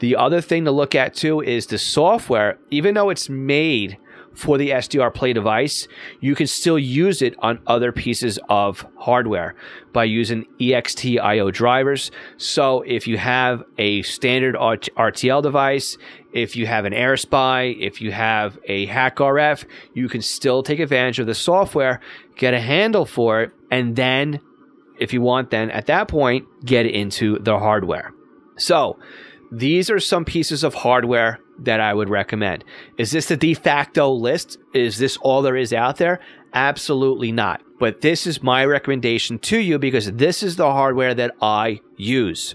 The 0.00 0.16
other 0.16 0.42
thing 0.42 0.66
to 0.66 0.70
look 0.70 0.94
at 0.94 1.14
too 1.14 1.40
is 1.40 1.66
the 1.66 1.78
software, 1.78 2.58
even 2.70 2.94
though 2.94 3.08
it's 3.08 3.30
made 3.30 3.96
for 4.38 4.56
the 4.56 4.70
SDR 4.70 5.12
Play 5.12 5.32
device, 5.32 5.88
you 6.20 6.34
can 6.34 6.46
still 6.46 6.78
use 6.78 7.22
it 7.22 7.34
on 7.40 7.58
other 7.66 7.90
pieces 7.90 8.38
of 8.48 8.86
hardware 8.96 9.56
by 9.92 10.04
using 10.04 10.46
EXT-IO 10.60 11.50
drivers. 11.50 12.12
So 12.36 12.82
if 12.82 13.08
you 13.08 13.18
have 13.18 13.64
a 13.78 14.02
standard 14.02 14.54
RTL 14.54 15.42
device, 15.42 15.98
if 16.32 16.54
you 16.54 16.66
have 16.66 16.84
an 16.84 16.92
AirSpy, 16.92 17.80
if 17.80 18.00
you 18.00 18.12
have 18.12 18.58
a 18.64 18.86
HackRF, 18.86 19.64
you 19.94 20.08
can 20.08 20.22
still 20.22 20.62
take 20.62 20.78
advantage 20.78 21.18
of 21.18 21.26
the 21.26 21.34
software, 21.34 22.00
get 22.36 22.54
a 22.54 22.60
handle 22.60 23.06
for 23.06 23.42
it, 23.42 23.50
and 23.70 23.96
then, 23.96 24.40
if 25.00 25.12
you 25.12 25.20
want, 25.20 25.50
then 25.50 25.70
at 25.70 25.86
that 25.86 26.06
point, 26.06 26.46
get 26.64 26.86
into 26.86 27.38
the 27.40 27.58
hardware. 27.58 28.12
So, 28.56 28.98
these 29.50 29.90
are 29.90 29.98
some 29.98 30.24
pieces 30.24 30.62
of 30.62 30.74
hardware 30.74 31.40
that 31.58 31.80
I 31.80 31.94
would 31.94 32.08
recommend. 32.08 32.64
Is 32.96 33.10
this 33.10 33.26
the 33.26 33.36
de 33.36 33.54
facto 33.54 34.10
list? 34.10 34.58
Is 34.74 34.98
this 34.98 35.16
all 35.18 35.42
there 35.42 35.56
is 35.56 35.72
out 35.72 35.96
there? 35.96 36.20
Absolutely 36.54 37.32
not. 37.32 37.62
But 37.78 38.00
this 38.00 38.26
is 38.26 38.42
my 38.42 38.64
recommendation 38.64 39.38
to 39.40 39.58
you 39.58 39.78
because 39.78 40.10
this 40.12 40.42
is 40.42 40.56
the 40.56 40.70
hardware 40.70 41.14
that 41.14 41.34
I 41.40 41.80
use. 41.96 42.54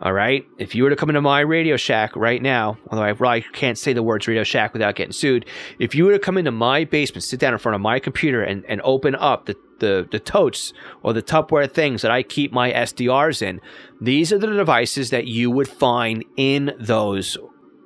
All 0.00 0.12
right. 0.12 0.46
If 0.58 0.74
you 0.74 0.82
were 0.82 0.90
to 0.90 0.96
come 0.96 1.08
into 1.08 1.22
my 1.22 1.40
Radio 1.40 1.76
Shack 1.76 2.14
right 2.14 2.42
now, 2.42 2.76
although 2.88 3.04
I 3.04 3.12
probably 3.12 3.42
can't 3.52 3.78
say 3.78 3.92
the 3.92 4.02
words 4.02 4.26
Radio 4.26 4.44
Shack 4.44 4.72
without 4.72 4.96
getting 4.96 5.12
sued, 5.12 5.46
if 5.78 5.94
you 5.94 6.04
were 6.04 6.12
to 6.12 6.18
come 6.18 6.36
into 6.36 6.50
my 6.50 6.84
basement, 6.84 7.22
sit 7.22 7.40
down 7.40 7.52
in 7.52 7.58
front 7.58 7.74
of 7.74 7.80
my 7.80 8.00
computer, 8.00 8.42
and, 8.42 8.64
and 8.66 8.80
open 8.82 9.14
up 9.14 9.46
the, 9.46 9.56
the, 9.78 10.06
the 10.10 10.18
totes 10.18 10.72
or 11.02 11.12
the 11.12 11.22
Tupperware 11.22 11.70
things 11.70 12.02
that 12.02 12.10
I 12.10 12.22
keep 12.22 12.52
my 12.52 12.72
SDRs 12.72 13.40
in, 13.40 13.60
these 14.00 14.32
are 14.32 14.38
the 14.38 14.48
devices 14.48 15.10
that 15.10 15.26
you 15.26 15.50
would 15.50 15.68
find 15.68 16.24
in 16.36 16.72
those, 16.78 17.38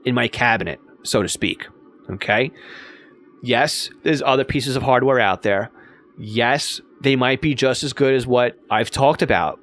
in 0.09 0.14
my 0.14 0.29
cabinet, 0.29 0.81
so 1.03 1.23
to 1.23 1.29
speak. 1.29 1.66
Okay. 2.11 2.51
Yes, 3.42 3.90
there's 4.03 4.23
other 4.23 4.44
pieces 4.44 4.75
of 4.75 4.83
hardware 4.83 5.21
out 5.21 5.42
there. 5.42 5.71
Yes, 6.18 6.81
they 7.03 7.14
might 7.14 7.40
be 7.40 7.55
just 7.55 7.85
as 7.85 7.92
good 7.92 8.14
as 8.14 8.27
what 8.27 8.59
I've 8.71 8.90
talked 8.90 9.23
about 9.23 9.61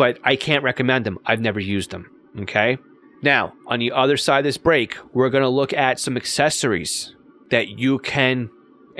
but 0.00 0.18
I 0.24 0.34
can't 0.34 0.64
recommend 0.64 1.04
them. 1.04 1.18
I've 1.26 1.42
never 1.42 1.60
used 1.60 1.90
them. 1.90 2.10
Okay. 2.40 2.78
Now, 3.20 3.52
on 3.66 3.80
the 3.80 3.92
other 3.92 4.16
side 4.16 4.38
of 4.38 4.44
this 4.44 4.56
break, 4.56 4.96
we're 5.12 5.28
going 5.28 5.42
to 5.42 5.48
look 5.50 5.74
at 5.74 6.00
some 6.00 6.16
accessories 6.16 7.14
that 7.50 7.68
you 7.68 7.98
can 7.98 8.48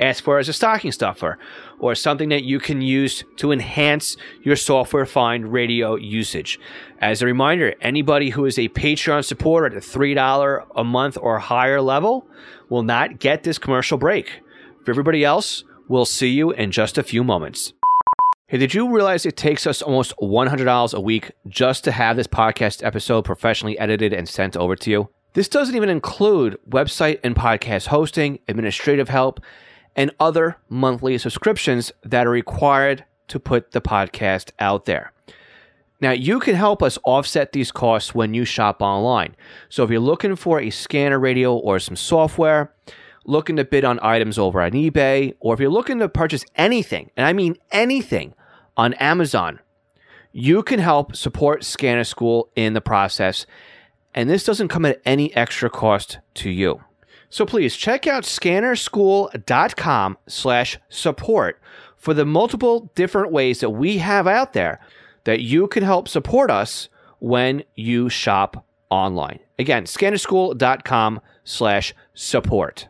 ask 0.01 0.23
for 0.23 0.39
as 0.39 0.49
a 0.49 0.53
stocking 0.53 0.91
stuffer 0.91 1.37
or 1.79 1.95
something 1.95 2.29
that 2.29 2.43
you 2.43 2.59
can 2.59 2.81
use 2.81 3.23
to 3.37 3.51
enhance 3.51 4.17
your 4.43 4.55
software 4.55 5.05
find 5.05 5.51
radio 5.51 5.95
usage. 5.95 6.59
As 6.99 7.21
a 7.21 7.25
reminder, 7.25 7.75
anybody 7.81 8.31
who 8.31 8.45
is 8.45 8.57
a 8.57 8.69
Patreon 8.69 9.23
supporter 9.23 9.67
at 9.67 9.73
the 9.73 9.79
$3 9.79 10.65
a 10.75 10.83
month 10.83 11.17
or 11.21 11.39
higher 11.39 11.81
level 11.81 12.27
will 12.69 12.83
not 12.83 13.19
get 13.19 13.43
this 13.43 13.57
commercial 13.57 13.97
break. 13.97 14.41
For 14.83 14.91
everybody 14.91 15.23
else, 15.23 15.63
we'll 15.87 16.05
see 16.05 16.29
you 16.29 16.51
in 16.51 16.71
just 16.71 16.97
a 16.97 17.03
few 17.03 17.23
moments. 17.23 17.73
Hey, 18.47 18.57
did 18.57 18.73
you 18.73 18.93
realize 18.93 19.25
it 19.25 19.37
takes 19.37 19.65
us 19.65 19.81
almost 19.81 20.13
$100 20.21 20.93
a 20.93 20.99
week 20.99 21.31
just 21.47 21.85
to 21.85 21.91
have 21.91 22.17
this 22.17 22.27
podcast 22.27 22.83
episode 22.83 23.23
professionally 23.23 23.79
edited 23.79 24.11
and 24.11 24.27
sent 24.27 24.57
over 24.57 24.75
to 24.75 24.91
you? 24.91 25.09
This 25.33 25.47
doesn't 25.47 25.75
even 25.75 25.87
include 25.87 26.57
website 26.69 27.21
and 27.23 27.33
podcast 27.33 27.87
hosting, 27.87 28.39
administrative 28.49 29.07
help, 29.07 29.39
and 29.95 30.11
other 30.19 30.57
monthly 30.69 31.17
subscriptions 31.17 31.91
that 32.03 32.27
are 32.27 32.31
required 32.31 33.05
to 33.27 33.39
put 33.39 33.71
the 33.71 33.81
podcast 33.81 34.51
out 34.59 34.85
there. 34.85 35.11
Now, 36.01 36.11
you 36.11 36.39
can 36.39 36.55
help 36.55 36.81
us 36.81 36.97
offset 37.03 37.51
these 37.51 37.71
costs 37.71 38.15
when 38.15 38.33
you 38.33 38.43
shop 38.43 38.81
online. 38.81 39.35
So, 39.69 39.83
if 39.83 39.91
you're 39.91 39.99
looking 39.99 40.35
for 40.35 40.59
a 40.59 40.71
scanner 40.71 41.19
radio 41.19 41.53
or 41.53 41.77
some 41.77 41.95
software, 41.95 42.73
looking 43.25 43.55
to 43.57 43.63
bid 43.63 43.85
on 43.85 43.99
items 44.01 44.39
over 44.39 44.61
on 44.61 44.71
eBay, 44.71 45.35
or 45.39 45.53
if 45.53 45.59
you're 45.59 45.69
looking 45.69 45.99
to 45.99 46.09
purchase 46.09 46.43
anything, 46.55 47.11
and 47.15 47.27
I 47.27 47.33
mean 47.33 47.57
anything 47.71 48.33
on 48.75 48.93
Amazon. 48.95 49.59
You 50.31 50.63
can 50.63 50.79
help 50.79 51.15
support 51.15 51.63
Scanner 51.63 52.05
School 52.05 52.49
in 52.55 52.73
the 52.73 52.81
process, 52.81 53.45
and 54.13 54.29
this 54.29 54.43
doesn't 54.43 54.69
come 54.69 54.85
at 54.85 55.01
any 55.05 55.35
extra 55.35 55.69
cost 55.69 56.19
to 56.35 56.49
you. 56.49 56.81
So 57.31 57.45
please 57.45 57.77
check 57.77 58.05
out 58.07 58.23
scannerschool.com 58.23 60.17
slash 60.27 60.77
support 60.89 61.61
for 61.95 62.13
the 62.13 62.25
multiple 62.25 62.91
different 62.93 63.31
ways 63.31 63.61
that 63.61 63.69
we 63.69 63.99
have 63.99 64.27
out 64.27 64.51
there 64.51 64.81
that 65.23 65.39
you 65.39 65.67
can 65.67 65.81
help 65.81 66.09
support 66.09 66.51
us 66.51 66.89
when 67.19 67.63
you 67.73 68.09
shop 68.09 68.65
online. 68.89 69.39
Again, 69.57 69.85
scannerschool.com 69.85 71.21
slash 71.45 71.93
support. 72.13 72.89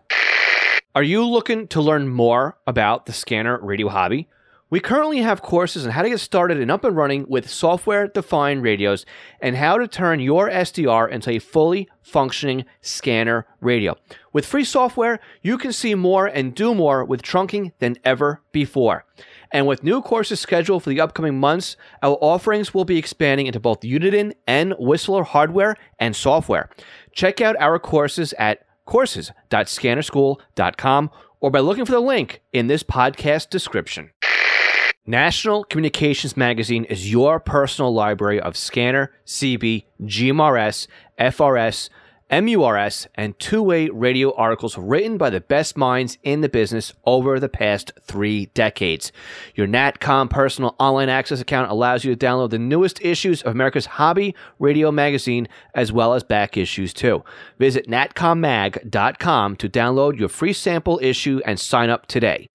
Are 0.95 1.04
you 1.04 1.23
looking 1.23 1.67
to 1.67 1.80
learn 1.80 2.10
more 2.10 2.58
about 2.65 3.06
the 3.06 3.13
scanner 3.13 3.60
radio 3.62 3.89
hobby? 3.89 4.27
We 4.71 4.79
currently 4.79 5.17
have 5.17 5.41
courses 5.41 5.86
on 5.86 5.91
how 5.91 6.01
to 6.01 6.07
get 6.07 6.21
started 6.21 6.57
and 6.57 6.71
up 6.71 6.86
and 6.86 6.95
running 6.95 7.25
with 7.27 7.49
software 7.49 8.07
defined 8.07 8.63
radios 8.63 9.05
and 9.41 9.57
how 9.57 9.77
to 9.77 9.86
turn 9.86 10.21
your 10.21 10.49
SDR 10.49 11.12
into 11.12 11.31
a 11.31 11.39
fully 11.39 11.89
functioning 12.01 12.63
scanner 12.79 13.45
radio. 13.60 13.97
With 14.31 14.45
free 14.45 14.63
software, 14.63 15.19
you 15.41 15.57
can 15.57 15.73
see 15.73 15.93
more 15.93 16.25
and 16.25 16.55
do 16.55 16.73
more 16.73 17.03
with 17.03 17.21
trunking 17.21 17.73
than 17.79 17.97
ever 18.05 18.39
before. 18.53 19.03
And 19.51 19.67
with 19.67 19.84
new 19.84 20.01
courses 20.01 20.39
scheduled 20.39 20.84
for 20.84 20.89
the 20.89 21.01
upcoming 21.01 21.38
months, 21.38 21.75
our 22.01 22.17
offerings 22.21 22.73
will 22.73 22.86
be 22.86 22.97
expanding 22.97 23.47
into 23.47 23.60
both 23.60 23.81
Uniden 23.81 24.31
and 24.47 24.73
Whistler 24.79 25.23
hardware 25.23 25.75
and 25.99 26.15
software. 26.15 26.69
Check 27.12 27.41
out 27.41 27.57
our 27.60 27.77
courses 27.77 28.34
at 28.39 28.65
courses.scannerschool.com 28.86 31.12
or 31.41 31.51
by 31.51 31.60
looking 31.60 31.86
for 31.86 31.91
the 31.91 31.99
link 31.99 32.41
in 32.53 32.67
this 32.67 32.84
podcast 32.84 33.49
description. 33.49 34.12
National 35.08 35.64
Communications 35.64 36.38
Magazine 36.38 36.84
is 36.84 37.12
your 37.12 37.40
personal 37.40 37.92
library 37.92 38.40
of 38.40 38.56
scanner, 38.56 39.12
CB, 39.26 39.86
GMRS, 40.04 40.86
FRS, 41.20 41.90
MURS, 42.30 43.08
and 43.16 43.38
two 43.40 43.64
way 43.64 43.90
radio 43.90 44.32
articles 44.36 44.78
written 44.78 45.18
by 45.18 45.32
the 45.32 45.42
best 45.42 45.76
minds 45.76 46.20
in 46.22 46.42
the 46.42 46.50
business 46.50 46.94
over 47.04 47.40
the 47.40 47.50
past 47.50 47.92
three 48.04 48.46
decades. 48.54 49.12
Your 49.56 49.66
NatCom 49.66 50.30
personal 50.30 50.76
online 50.78 51.10
access 51.10 51.42
account 51.42 51.72
allows 51.72 52.06
you 52.06 52.16
to 52.16 52.26
download 52.26 52.52
the 52.52 52.60
newest 52.60 53.02
issues 53.02 53.42
of 53.42 53.54
America's 53.54 53.88
hobby 53.88 54.36
radio 54.60 54.92
magazine, 54.92 55.48
as 55.74 55.92
well 55.92 56.14
as 56.14 56.24
back 56.24 56.58
issues 56.58 56.94
too. 56.94 57.24
Visit 57.58 57.88
natcommag.com 57.88 59.56
to 59.56 59.68
download 59.68 60.20
your 60.20 60.30
free 60.30 60.54
sample 60.54 61.00
issue 61.02 61.42
and 61.44 61.60
sign 61.60 61.90
up 61.90 62.06
today. 62.06 62.46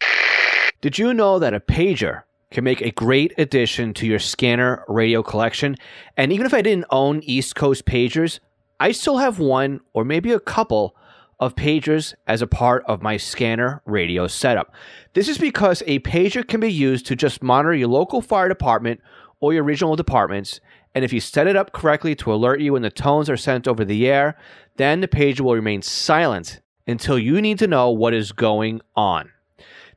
Did 0.81 0.97
you 0.97 1.13
know 1.13 1.41
that 1.41 1.53
a 1.53 1.59
pager 1.59 2.23
can 2.57 2.65
make 2.65 2.81
a 2.81 2.91
great 2.91 3.35
addition 3.37 3.93
to 3.93 4.07
your 4.07 4.19
scanner 4.19 4.83
radio 4.89 5.23
collection? 5.23 5.77
And 6.17 6.33
even 6.33 6.47
if 6.47 6.55
I 6.55 6.63
didn't 6.63 6.87
own 6.89 7.21
East 7.23 7.55
Coast 7.55 7.85
pagers, 7.85 8.41
I 8.81 8.93
still 8.93 9.19
have 9.19 9.39
one 9.39 9.81
or 9.93 10.07
maybe 10.07 10.33
a 10.33 10.41
couple 10.41 10.97
of 11.39 11.55
pagers 11.55 12.15
as 12.27 12.41
a 12.41 12.47
part 12.47 12.83
of 12.87 13.03
my 13.03 13.19
scanner 13.19 13.83
radio 13.85 14.27
setup. 14.27 14.75
This 15.13 15.29
is 15.29 15.37
because 15.37 15.83
a 15.87 15.99
pager 15.99 16.49
can 16.49 16.61
be 16.61 16.73
used 16.73 17.05
to 17.09 17.15
just 17.15 17.43
monitor 17.43 17.75
your 17.75 17.89
local 17.89 18.23
fire 18.23 18.49
department 18.49 19.03
or 19.41 19.53
your 19.53 19.63
regional 19.63 19.95
departments. 19.95 20.59
And 20.95 21.05
if 21.05 21.13
you 21.13 21.21
set 21.21 21.47
it 21.47 21.57
up 21.57 21.73
correctly 21.73 22.15
to 22.15 22.33
alert 22.33 22.61
you 22.61 22.73
when 22.73 22.81
the 22.81 22.89
tones 22.89 23.29
are 23.29 23.37
sent 23.37 23.69
over 23.69 23.85
the 23.85 24.09
air, 24.09 24.35
then 24.77 25.03
the 25.03 25.09
pager 25.09 25.41
will 25.41 25.57
remain 25.57 25.83
silent 25.83 26.63
until 26.87 27.19
you 27.19 27.43
need 27.43 27.59
to 27.59 27.67
know 27.67 27.91
what 27.91 28.15
is 28.15 28.33
going 28.33 28.81
on. 28.95 29.31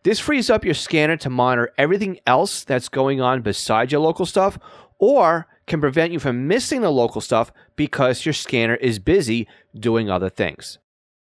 This 0.03 0.19
frees 0.19 0.49
up 0.49 0.63
your 0.63 0.73
scanner 0.73 1.17
to 1.17 1.29
monitor 1.29 1.73
everything 1.77 2.19
else 2.25 2.63
that's 2.63 2.87
going 2.87 3.19
on 3.19 3.41
besides 3.41 3.91
your 3.91 4.01
local 4.01 4.25
stuff 4.25 4.57
or 4.97 5.47
can 5.67 5.81
prevent 5.81 6.13
you 6.13 6.19
from 6.19 6.47
missing 6.47 6.81
the 6.81 6.89
local 6.89 7.21
stuff 7.21 7.51
because 7.75 8.25
your 8.25 8.33
scanner 8.33 8.75
is 8.75 8.97
busy 8.99 9.47
doing 9.77 10.09
other 10.09 10.29
things. 10.29 10.79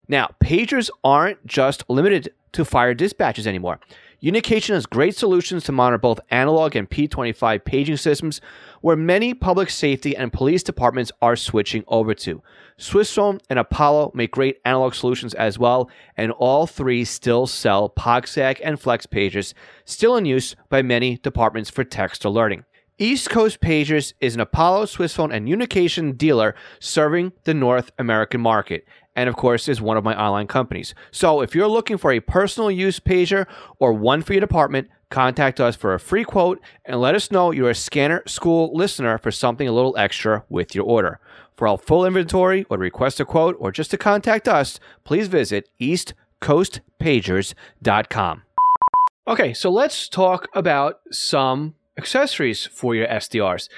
Now, 0.09 0.35
pagers 0.43 0.91
aren't 1.03 1.47
just 1.47 1.85
limited 1.89 2.33
to 2.53 2.65
fire 2.65 2.95
dispatches 2.95 3.47
anymore. 3.47 3.81
Unication 4.23 4.75
has 4.75 4.85
great 4.85 5.17
solutions 5.17 5.65
to 5.65 5.73
monitor 5.73 5.97
both 5.97 6.21
analog 6.31 6.77
and 6.77 6.91
P25 6.91 7.65
paging 7.65 7.97
systems, 7.97 8.43
where 8.83 8.97
many 8.97 9.33
public 9.33 9.71
safety 9.71 10.15
and 10.15 10.31
police 10.31 10.63
departments 10.63 11.11
are 11.23 11.37
switching 11.37 11.85
over 11.89 12.13
to. 12.13 12.43
Swissphone 12.79 13.41
and 13.49 13.59
Apollo 13.59 14.13
make 14.15 14.31
great 14.31 14.61
analog 14.67 14.95
solutions 14.95 15.33
as 15.33 15.59
well, 15.59 15.89
and 16.19 16.33
all 16.33 16.67
three 16.67 17.03
still 17.03 17.47
sell 17.47 17.89
POCSAG 17.89 18.61
and 18.63 18.79
Flex 18.79 19.07
pagers, 19.07 19.55
still 19.87 20.17
in 20.17 20.27
use 20.27 20.55
by 20.69 20.83
many 20.83 21.17
departments 21.17 21.71
for 21.71 21.83
text 21.83 22.23
alerting. 22.23 22.67
East 23.03 23.31
Coast 23.31 23.63
Pagers 23.63 24.13
is 24.21 24.35
an 24.35 24.43
Apollo, 24.43 24.85
Swissphone, 24.85 25.35
and 25.35 25.49
Unication 25.49 26.19
dealer 26.19 26.55
serving 26.81 27.33
the 27.45 27.55
North 27.55 27.91
American 27.99 28.43
market, 28.43 28.87
and 29.21 29.29
of 29.29 29.37
course 29.37 29.69
is 29.69 29.81
one 29.83 29.99
of 29.99 30.05
my 30.05 30.19
online 30.19 30.47
companies. 30.47 30.95
So 31.11 31.43
if 31.43 31.55
you're 31.55 31.69
looking 31.69 31.99
for 31.99 32.11
a 32.11 32.21
personal 32.21 32.71
use 32.71 32.99
pager 32.99 33.47
or 33.79 33.93
one 33.93 34.23
for 34.23 34.33
your 34.33 34.41
department, 34.41 34.89
contact 35.11 35.61
us 35.61 35.77
for 35.77 35.93
a 35.93 36.01
free 36.01 36.25
quote 36.25 36.59
and 36.87 37.03
let 37.03 37.15
us 37.15 37.31
know 37.31 37.51
you're 37.51 37.69
a 37.69 37.75
Scanner 37.75 38.23
School 38.27 38.75
listener 38.75 39.19
for 39.19 39.31
something 39.31 39.69
a 39.69 39.73
little 39.73 39.95
extra 39.99 40.43
with 40.49 40.75
your 40.75 40.87
order. 40.87 41.21
For 41.55 41.69
our 41.69 41.77
full 41.77 42.07
inventory 42.07 42.65
or 42.71 42.79
to 42.79 42.81
request 42.81 43.21
a 43.21 43.27
quote 43.27 43.57
or 43.59 43.71
just 43.71 43.91
to 43.91 43.99
contact 43.99 44.49
us, 44.49 44.81
please 45.05 45.29
visit 45.29 45.69
eastcoastpagers.com. 45.79 48.43
Okay, 49.29 49.53
so 49.53 49.71
let's 49.71 50.09
talk 50.09 50.49
about 50.55 51.01
some 51.11 51.75
accessories 51.99 52.65
for 52.65 52.95
your 52.95 53.07
SDRs. 53.07 53.69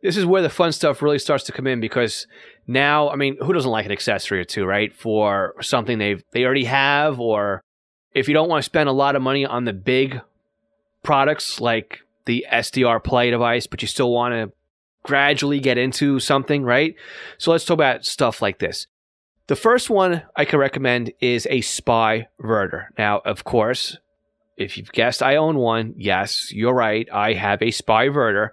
This 0.00 0.16
is 0.16 0.24
where 0.24 0.42
the 0.42 0.48
fun 0.48 0.70
stuff 0.70 1.02
really 1.02 1.18
starts 1.18 1.42
to 1.44 1.52
come 1.52 1.66
in 1.66 1.80
because 1.80 2.28
now, 2.66 3.10
I 3.10 3.16
mean, 3.16 3.36
who 3.40 3.52
doesn't 3.52 3.70
like 3.70 3.86
an 3.86 3.92
accessory 3.92 4.40
or 4.40 4.44
two, 4.44 4.64
right? 4.64 4.94
For 4.94 5.54
something 5.60 5.98
they've 5.98 6.22
they 6.32 6.44
already 6.44 6.64
have, 6.64 7.18
or 7.20 7.62
if 8.14 8.28
you 8.28 8.34
don't 8.34 8.48
want 8.48 8.62
to 8.62 8.66
spend 8.66 8.88
a 8.88 8.92
lot 8.92 9.16
of 9.16 9.22
money 9.22 9.44
on 9.44 9.64
the 9.64 9.72
big 9.72 10.20
products 11.02 11.60
like 11.60 12.00
the 12.26 12.46
SDR 12.50 13.02
Play 13.02 13.30
device, 13.30 13.66
but 13.66 13.82
you 13.82 13.88
still 13.88 14.12
want 14.12 14.32
to 14.32 14.52
gradually 15.02 15.58
get 15.58 15.78
into 15.78 16.20
something, 16.20 16.62
right? 16.62 16.94
So 17.38 17.50
let's 17.50 17.64
talk 17.64 17.74
about 17.74 18.04
stuff 18.04 18.40
like 18.40 18.58
this. 18.58 18.86
The 19.48 19.56
first 19.56 19.90
one 19.90 20.22
I 20.36 20.44
can 20.44 20.60
recommend 20.60 21.12
is 21.20 21.48
a 21.50 21.60
spy 21.62 22.28
verter. 22.38 22.90
Now, 22.96 23.20
of 23.24 23.42
course, 23.42 23.98
if 24.56 24.78
you've 24.78 24.92
guessed 24.92 25.22
I 25.22 25.36
own 25.36 25.56
one, 25.56 25.94
yes, 25.96 26.52
you're 26.52 26.74
right. 26.74 27.08
I 27.12 27.32
have 27.32 27.60
a 27.60 27.72
spy 27.72 28.06
Spyverter, 28.06 28.50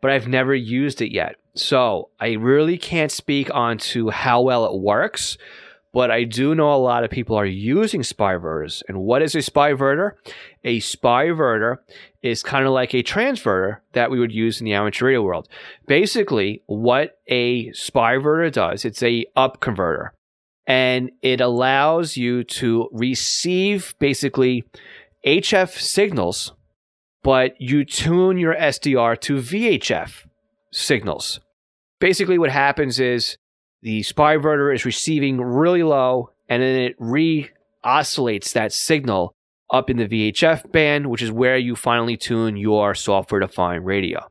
but 0.00 0.12
I've 0.12 0.28
never 0.28 0.54
used 0.54 1.02
it 1.02 1.12
yet. 1.12 1.36
So 1.58 2.10
I 2.20 2.34
really 2.34 2.78
can't 2.78 3.10
speak 3.10 3.52
on 3.52 3.78
to 3.78 4.10
how 4.10 4.42
well 4.42 4.64
it 4.66 4.80
works, 4.80 5.36
but 5.92 6.08
I 6.08 6.22
do 6.22 6.54
know 6.54 6.72
a 6.72 6.76
lot 6.76 7.02
of 7.02 7.10
people 7.10 7.36
are 7.36 7.44
using 7.44 8.02
Spyverters. 8.02 8.82
And 8.86 9.00
what 9.00 9.22
is 9.22 9.34
a 9.34 9.38
Spyverter? 9.38 10.12
A 10.62 10.78
Spyverter 10.78 11.78
is 12.22 12.44
kind 12.44 12.64
of 12.64 12.72
like 12.72 12.94
a 12.94 13.02
transverter 13.02 13.78
that 13.92 14.08
we 14.08 14.20
would 14.20 14.30
use 14.32 14.60
in 14.60 14.66
the 14.66 14.74
amateur 14.74 15.06
radio 15.06 15.22
world. 15.22 15.48
Basically, 15.88 16.62
what 16.66 17.18
a 17.26 17.70
Spyverter 17.70 18.52
does, 18.52 18.84
it's 18.84 19.02
a 19.02 19.26
up 19.34 19.60
converter. 19.60 20.12
And 20.64 21.10
it 21.22 21.40
allows 21.40 22.16
you 22.16 22.44
to 22.44 22.88
receive 22.92 23.94
basically 23.98 24.62
HF 25.26 25.70
signals, 25.70 26.52
but 27.24 27.60
you 27.60 27.84
tune 27.84 28.38
your 28.38 28.54
SDR 28.54 29.18
to 29.22 29.38
VHF 29.38 30.26
signals. 30.70 31.40
Basically, 32.00 32.38
what 32.38 32.50
happens 32.50 33.00
is 33.00 33.36
the 33.82 34.00
spyverter 34.02 34.74
is 34.74 34.84
receiving 34.84 35.40
really 35.40 35.82
low 35.82 36.30
and 36.48 36.62
then 36.62 36.80
it 36.80 36.96
re 36.98 37.50
oscillates 37.84 38.52
that 38.52 38.72
signal 38.72 39.34
up 39.70 39.90
in 39.90 39.98
the 39.98 40.08
VHF 40.08 40.70
band, 40.72 41.10
which 41.10 41.22
is 41.22 41.30
where 41.30 41.56
you 41.56 41.76
finally 41.76 42.16
tune 42.16 42.56
your 42.56 42.94
software 42.94 43.40
defined 43.40 43.84
radio. 43.84 44.26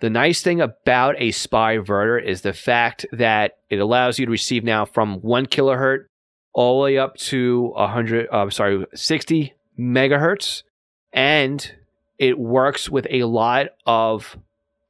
The 0.00 0.10
nice 0.10 0.42
thing 0.42 0.60
about 0.60 1.14
a 1.18 1.28
spyverter 1.28 2.22
is 2.22 2.42
the 2.42 2.52
fact 2.52 3.06
that 3.12 3.52
it 3.70 3.78
allows 3.78 4.18
you 4.18 4.26
to 4.26 4.32
receive 4.32 4.64
now 4.64 4.84
from 4.84 5.20
1 5.20 5.46
kilohertz 5.46 6.06
all 6.52 6.80
the 6.80 6.84
way 6.84 6.98
up 6.98 7.16
to 7.16 7.72
100, 7.74 8.28
uh, 8.30 8.50
sorry, 8.50 8.84
60 8.94 9.54
megahertz, 9.78 10.64
and 11.12 11.72
it 12.18 12.38
works 12.38 12.90
with 12.90 13.06
a 13.10 13.22
lot 13.24 13.68
of 13.86 14.36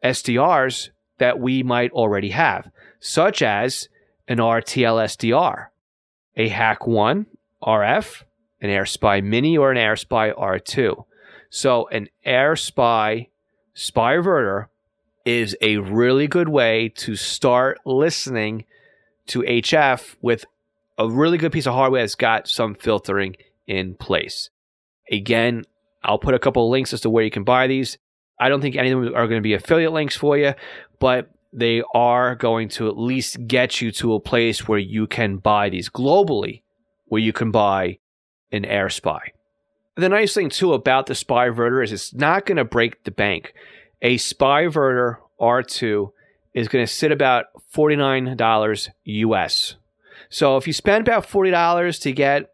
SDRs 0.03 0.91
that 1.23 1.39
we 1.39 1.63
might 1.63 1.93
already 1.93 2.31
have, 2.31 2.69
such 2.99 3.43
as 3.43 3.89
an 4.27 4.39
RTL 4.39 5.05
SDR, 5.05 5.69
a 6.37 6.49
Hack 6.49 6.85
1 6.85 7.27
RF, 7.63 8.25
an 8.61 8.71
AirSpy 8.71 9.23
Mini, 9.23 9.57
or 9.57 9.71
an 9.71 9.77
AirSpy 9.77 10.37
R2. 10.37 11.05
So, 11.49 11.87
an 11.91 12.09
AirSpy 12.27 13.29
Spyverter 13.77 14.67
is 15.25 15.57
a 15.61 15.77
really 15.77 16.27
good 16.27 16.49
way 16.49 16.89
to 16.97 17.15
start 17.15 17.79
listening 17.87 18.65
to 19.29 19.43
HF 19.43 20.17
with 20.23 20.45
a 20.99 21.09
really 21.09 21.39
good 21.39 21.53
piece 21.53 21.69
of 21.69 21.75
hardware 21.75 22.03
that's 22.03 22.17
got 22.17 22.49
some 22.49 22.75
filtering 22.75 23.37
in 23.69 23.95
place. 23.95 24.51
Again, 25.09 25.67
I'll 26.03 26.19
put 26.19 26.35
a 26.35 26.41
couple 26.41 26.67
of 26.67 26.73
links 26.73 26.93
as 26.93 27.01
to 27.03 27.11
where 27.11 27.23
you 27.23 27.31
can 27.31 27.45
buy 27.45 27.69
these. 27.69 27.97
I 28.43 28.49
don't 28.49 28.61
think 28.61 28.75
any 28.75 28.91
of 28.91 29.01
them 29.01 29.15
are 29.15 29.29
going 29.29 29.39
to 29.39 29.41
be 29.41 29.55
affiliate 29.55 29.93
links 29.93 30.17
for 30.17 30.37
you, 30.37 30.55
but 30.99 31.31
they 31.53 31.81
are 31.95 32.35
going 32.35 32.69
to 32.71 32.89
at 32.89 32.99
least 32.99 33.47
get 33.47 33.81
you 33.81 33.93
to 33.93 34.15
a 34.15 34.21
place 34.21 34.67
where 34.67 34.81
you 34.81 35.07
can 35.07 35.37
buy 35.37 35.69
these 35.69 35.89
globally, 35.89 36.63
where 37.07 37.21
you 37.21 37.33
can 37.33 37.53
buy 37.53 37.99
an 38.51 38.65
air 38.65 38.89
spy. 38.89 39.31
The 39.95 40.09
nice 40.09 40.35
thing 40.35 40.49
too 40.49 40.73
about 40.73 41.07
the 41.07 41.15
Spyverter 41.15 41.85
is 41.85 41.93
it's 41.93 42.13
not 42.13 42.45
going 42.45 42.57
to 42.57 42.65
break 42.65 43.05
the 43.05 43.13
bank. 43.13 43.55
A 44.01 44.17
Spyverter 44.17 45.19
R2 45.41 46.11
is 46.53 46.67
going 46.67 46.85
to 46.85 46.93
sit 46.93 47.13
about 47.13 47.47
$49 47.73 48.89
US. 49.05 49.77
So 50.31 50.57
if 50.57 50.67
you 50.67 50.73
spend 50.73 51.07
about 51.07 51.29
$40 51.29 52.01
to 52.01 52.13
get 52.13 52.53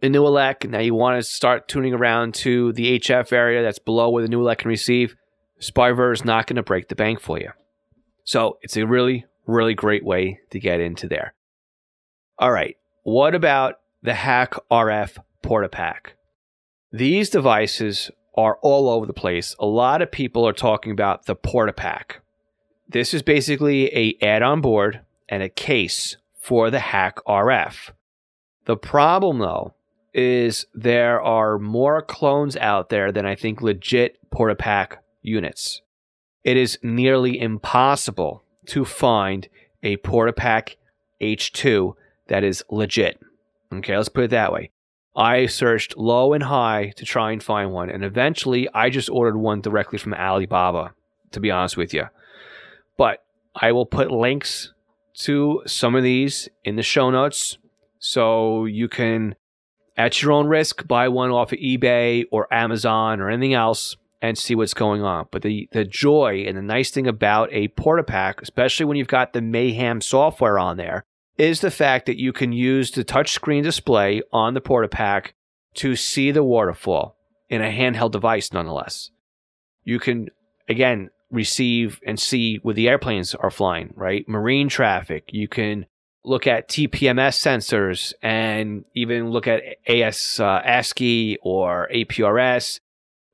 the 0.00 0.10
new 0.10 0.26
elect, 0.26 0.64
and 0.64 0.72
now 0.72 0.80
you 0.80 0.94
want 0.94 1.18
to 1.18 1.22
start 1.22 1.66
tuning 1.66 1.94
around 1.94 2.34
to 2.34 2.72
the 2.74 2.98
HF 2.98 3.32
area 3.32 3.62
that's 3.62 3.78
below 3.78 4.10
where 4.10 4.22
the 4.22 4.28
new 4.28 4.40
elect 4.40 4.62
can 4.62 4.68
receive, 4.68 5.14
SpyVer 5.60 6.12
is 6.12 6.24
not 6.24 6.46
going 6.46 6.56
to 6.56 6.62
break 6.62 6.88
the 6.88 6.94
bank 6.94 7.20
for 7.20 7.38
you. 7.38 7.50
So 8.24 8.58
it's 8.62 8.76
a 8.76 8.86
really, 8.86 9.26
really 9.46 9.74
great 9.74 10.04
way 10.04 10.40
to 10.50 10.58
get 10.58 10.80
into 10.80 11.08
there. 11.08 11.34
All 12.38 12.52
right, 12.52 12.76
what 13.02 13.34
about 13.34 13.80
the 14.02 14.14
Hack 14.14 14.54
RF 14.70 15.18
PortaPack? 15.42 16.12
These 16.92 17.30
devices 17.30 18.10
are 18.34 18.58
all 18.62 18.88
over 18.88 19.06
the 19.06 19.12
place. 19.12 19.54
A 19.58 19.66
lot 19.66 20.02
of 20.02 20.10
people 20.10 20.46
are 20.46 20.52
talking 20.52 20.92
about 20.92 21.26
the 21.26 21.36
PortaPack. 21.36 22.16
This 22.88 23.12
is 23.12 23.22
basically 23.22 23.86
a 23.94 24.16
add-on 24.24 24.60
board 24.60 25.00
and 25.28 25.42
a 25.42 25.48
case 25.48 26.16
for 26.40 26.70
the 26.70 26.80
Hack 26.80 27.18
RF. 27.28 27.90
The 28.64 28.76
problem 28.76 29.38
though 29.38 29.74
is 30.12 30.66
there 30.74 31.20
are 31.20 31.58
more 31.58 32.02
clones 32.02 32.56
out 32.56 32.88
there 32.88 33.12
than 33.12 33.26
I 33.26 33.34
think 33.34 33.60
legit 33.62 34.18
PortaPack 34.30 34.96
units. 35.22 35.82
It 36.44 36.56
is 36.56 36.78
nearly 36.82 37.40
impossible 37.40 38.42
to 38.66 38.84
find 38.84 39.48
a 39.82 39.96
PortaPack 39.98 40.76
H2 41.20 41.94
that 42.28 42.44
is 42.44 42.64
legit. 42.70 43.20
Okay, 43.72 43.96
let's 43.96 44.08
put 44.08 44.24
it 44.24 44.30
that 44.30 44.52
way. 44.52 44.70
I 45.14 45.46
searched 45.46 45.96
low 45.96 46.32
and 46.32 46.44
high 46.44 46.92
to 46.96 47.04
try 47.04 47.32
and 47.32 47.42
find 47.42 47.72
one, 47.72 47.90
and 47.90 48.04
eventually 48.04 48.68
I 48.72 48.90
just 48.90 49.10
ordered 49.10 49.36
one 49.36 49.60
directly 49.60 49.98
from 49.98 50.14
Alibaba, 50.14 50.94
to 51.32 51.40
be 51.40 51.50
honest 51.50 51.76
with 51.76 51.92
you. 51.92 52.04
But 52.96 53.24
I 53.54 53.72
will 53.72 53.86
put 53.86 54.10
links 54.10 54.72
to 55.14 55.62
some 55.66 55.94
of 55.94 56.02
these 56.02 56.48
in 56.64 56.76
the 56.76 56.82
show 56.82 57.10
notes 57.10 57.58
so 57.98 58.64
you 58.64 58.88
can, 58.88 59.34
at 59.96 60.22
your 60.22 60.32
own 60.32 60.46
risk, 60.46 60.86
buy 60.86 61.08
one 61.08 61.30
off 61.30 61.52
of 61.52 61.58
eBay 61.58 62.24
or 62.30 62.52
Amazon 62.52 63.20
or 63.20 63.28
anything 63.28 63.54
else 63.54 63.96
and 64.22 64.36
see 64.36 64.54
what's 64.54 64.74
going 64.74 65.02
on. 65.02 65.26
But 65.30 65.42
the, 65.42 65.68
the 65.72 65.84
joy 65.84 66.44
and 66.46 66.56
the 66.56 66.62
nice 66.62 66.90
thing 66.90 67.06
about 67.06 67.48
a 67.52 67.68
PortaPack, 67.68 68.42
especially 68.42 68.86
when 68.86 68.96
you've 68.96 69.08
got 69.08 69.32
the 69.32 69.40
Mayhem 69.40 70.00
software 70.00 70.58
on 70.58 70.76
there, 70.76 71.04
is 71.38 71.60
the 71.60 71.70
fact 71.70 72.06
that 72.06 72.18
you 72.18 72.32
can 72.32 72.52
use 72.52 72.90
the 72.90 73.04
touchscreen 73.04 73.62
display 73.62 74.22
on 74.32 74.54
the 74.54 74.60
PortaPack 74.60 75.30
to 75.74 75.96
see 75.96 76.30
the 76.30 76.44
waterfall 76.44 77.16
in 77.48 77.62
a 77.62 77.70
handheld 77.70 78.12
device, 78.12 78.52
nonetheless. 78.52 79.10
You 79.84 79.98
can, 79.98 80.28
again, 80.68 81.10
receive 81.30 82.00
and 82.06 82.18
see 82.18 82.56
where 82.62 82.74
the 82.74 82.88
airplanes 82.88 83.34
are 83.34 83.50
flying, 83.50 83.92
right? 83.96 84.28
Marine 84.28 84.68
traffic. 84.68 85.30
You 85.32 85.48
can 85.48 85.86
look 86.24 86.46
at 86.46 86.68
TPMS 86.68 87.38
sensors 87.38 88.12
and 88.22 88.84
even 88.94 89.30
look 89.30 89.46
at 89.46 89.62
AS 89.86 90.38
uh, 90.40 90.60
ASCII 90.64 91.38
or 91.42 91.88
APRS, 91.94 92.80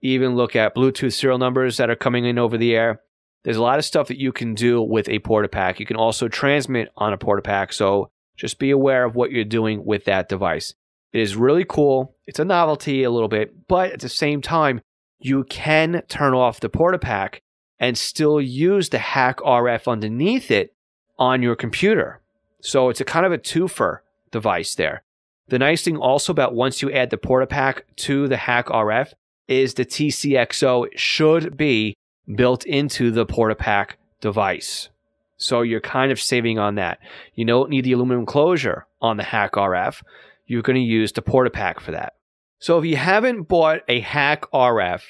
even 0.02 0.36
look 0.36 0.54
at 0.54 0.74
Bluetooth 0.74 1.14
serial 1.14 1.38
numbers 1.38 1.76
that 1.76 1.90
are 1.90 1.96
coming 1.96 2.24
in 2.24 2.38
over 2.38 2.56
the 2.56 2.74
air. 2.74 3.00
There's 3.44 3.56
a 3.56 3.62
lot 3.62 3.78
of 3.78 3.84
stuff 3.84 4.08
that 4.08 4.20
you 4.20 4.32
can 4.32 4.54
do 4.54 4.82
with 4.82 5.08
a 5.08 5.20
PortaPack. 5.20 5.78
You 5.78 5.86
can 5.86 5.96
also 5.96 6.28
transmit 6.28 6.88
on 6.96 7.12
a 7.12 7.18
PortaPack, 7.18 7.72
so 7.72 8.10
just 8.36 8.58
be 8.58 8.70
aware 8.70 9.04
of 9.04 9.14
what 9.14 9.30
you're 9.30 9.44
doing 9.44 9.84
with 9.84 10.04
that 10.04 10.28
device. 10.28 10.74
It 11.12 11.20
is 11.20 11.36
really 11.36 11.64
cool. 11.64 12.16
It's 12.26 12.38
a 12.38 12.44
novelty 12.44 13.04
a 13.04 13.10
little 13.10 13.28
bit, 13.28 13.68
but 13.68 13.92
at 13.92 14.00
the 14.00 14.08
same 14.08 14.42
time, 14.42 14.80
you 15.18 15.44
can 15.44 16.02
turn 16.08 16.34
off 16.34 16.60
the 16.60 16.68
PortaPack 16.68 17.40
and 17.78 17.96
still 17.96 18.40
use 18.40 18.88
the 18.88 18.98
HackRF 18.98 19.90
underneath 19.90 20.50
it 20.50 20.74
on 21.18 21.42
your 21.42 21.56
computer. 21.56 22.20
So 22.60 22.88
it's 22.88 23.00
a 23.00 23.04
kind 23.04 23.24
of 23.24 23.32
a 23.32 23.38
twofer 23.38 24.00
device 24.30 24.74
there. 24.74 25.02
The 25.48 25.58
nice 25.58 25.82
thing 25.82 25.96
also 25.96 26.32
about 26.32 26.54
once 26.54 26.82
you 26.82 26.90
add 26.90 27.10
the 27.10 27.16
PortaPack 27.16 27.82
to 27.96 28.26
the 28.28 28.36
HackRF 28.36 29.12
is 29.48 29.74
the 29.74 29.84
TCXO 29.84 30.88
should 30.96 31.56
be 31.56 31.96
built 32.34 32.64
into 32.64 33.10
the 33.10 33.26
PortaPack 33.26 33.92
device. 34.20 34.88
So 35.36 35.62
you're 35.62 35.80
kind 35.80 36.10
of 36.10 36.20
saving 36.20 36.58
on 36.58 36.76
that. 36.76 36.98
You 37.34 37.44
don't 37.44 37.70
need 37.70 37.84
the 37.84 37.92
aluminum 37.92 38.26
closure 38.26 38.86
on 39.00 39.16
the 39.16 39.22
HackRF. 39.22 40.02
You're 40.46 40.62
going 40.62 40.76
to 40.76 40.80
use 40.80 41.12
the 41.12 41.22
PortaPack 41.22 41.80
for 41.80 41.92
that. 41.92 42.14
So 42.58 42.78
if 42.78 42.84
you 42.84 42.96
haven't 42.96 43.42
bought 43.42 43.82
a 43.86 44.00
HackRF, 44.00 45.02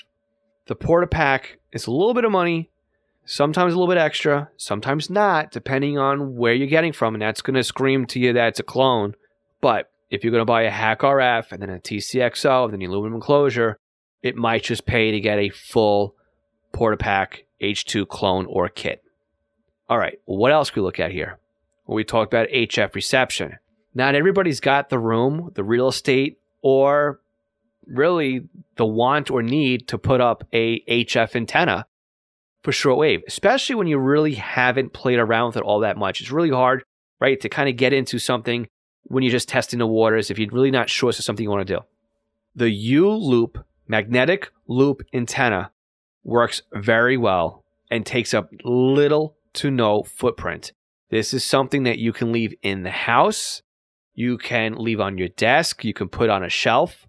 the 0.66 0.76
PortaPack 0.76 1.44
is 1.72 1.86
a 1.86 1.92
little 1.92 2.14
bit 2.14 2.24
of 2.24 2.32
money, 2.32 2.70
sometimes 3.24 3.72
a 3.72 3.76
little 3.76 3.92
bit 3.92 4.00
extra, 4.00 4.50
sometimes 4.56 5.08
not, 5.08 5.52
depending 5.52 5.96
on 5.96 6.36
where 6.36 6.54
you're 6.54 6.66
getting 6.66 6.92
from. 6.92 7.14
And 7.14 7.22
that's 7.22 7.42
going 7.42 7.54
to 7.54 7.62
scream 7.62 8.04
to 8.06 8.18
you 8.18 8.32
that 8.32 8.48
it's 8.48 8.60
a 8.60 8.64
clone. 8.64 9.14
But 9.60 9.90
if 10.10 10.24
you're 10.24 10.32
going 10.32 10.40
to 10.40 10.44
buy 10.44 10.62
a 10.62 10.70
HackRF 10.70 11.52
and 11.52 11.62
then 11.62 11.70
a 11.70 11.78
TCXO, 11.78 12.70
then 12.70 12.80
the 12.80 12.86
aluminum 12.86 13.20
closure, 13.20 13.78
it 14.22 14.36
might 14.36 14.64
just 14.64 14.86
pay 14.86 15.10
to 15.10 15.20
get 15.20 15.38
a 15.38 15.50
full 15.50 16.14
PortaPack 16.72 17.44
H2 17.60 18.08
clone 18.08 18.46
or 18.46 18.68
kit. 18.68 19.02
All 19.88 19.98
right, 19.98 20.18
what 20.24 20.52
else 20.52 20.70
can 20.70 20.82
we 20.82 20.86
look 20.86 21.00
at 21.00 21.12
here? 21.12 21.38
Well, 21.86 21.96
we 21.96 22.04
talked 22.04 22.32
about 22.32 22.48
HF 22.48 22.94
reception. 22.94 23.58
Not 23.94 24.14
everybody's 24.14 24.60
got 24.60 24.90
the 24.90 24.98
room, 24.98 25.52
the 25.54 25.64
real 25.64 25.88
estate, 25.88 26.38
or 26.60 27.20
really 27.86 28.48
the 28.76 28.84
want 28.86 29.30
or 29.30 29.42
need 29.42 29.88
to 29.88 29.98
put 29.98 30.20
up 30.20 30.44
a 30.52 30.80
HF 30.80 31.36
antenna 31.36 31.86
for 32.62 32.72
shortwave, 32.72 33.22
especially 33.28 33.76
when 33.76 33.86
you 33.86 33.98
really 33.98 34.34
haven't 34.34 34.92
played 34.92 35.20
around 35.20 35.48
with 35.48 35.58
it 35.58 35.62
all 35.62 35.80
that 35.80 35.96
much. 35.96 36.20
It's 36.20 36.32
really 36.32 36.50
hard, 36.50 36.82
right, 37.20 37.40
to 37.40 37.48
kind 37.48 37.68
of 37.68 37.76
get 37.76 37.92
into 37.92 38.18
something 38.18 38.66
when 39.04 39.22
you're 39.22 39.30
just 39.30 39.48
testing 39.48 39.78
the 39.78 39.86
waters 39.86 40.30
if 40.30 40.38
you're 40.38 40.50
really 40.50 40.72
not 40.72 40.90
sure 40.90 41.10
it's 41.10 41.24
something 41.24 41.44
you 41.44 41.50
want 41.50 41.66
to 41.66 41.74
do. 41.76 41.80
The 42.56 42.64
YouLoop 42.64 43.62
magnetic 43.88 44.50
loop 44.66 45.02
antenna 45.12 45.70
works 46.24 46.62
very 46.72 47.16
well 47.16 47.64
and 47.90 48.04
takes 48.04 48.34
up 48.34 48.50
little 48.64 49.36
to 49.54 49.70
no 49.70 50.02
footprint. 50.02 50.72
This 51.10 51.32
is 51.32 51.44
something 51.44 51.84
that 51.84 51.98
you 51.98 52.12
can 52.12 52.32
leave 52.32 52.54
in 52.62 52.82
the 52.82 52.90
house, 52.90 53.62
you 54.14 54.38
can 54.38 54.74
leave 54.74 55.00
on 55.00 55.18
your 55.18 55.28
desk, 55.28 55.84
you 55.84 55.94
can 55.94 56.08
put 56.08 56.30
on 56.30 56.42
a 56.42 56.48
shelf. 56.48 57.06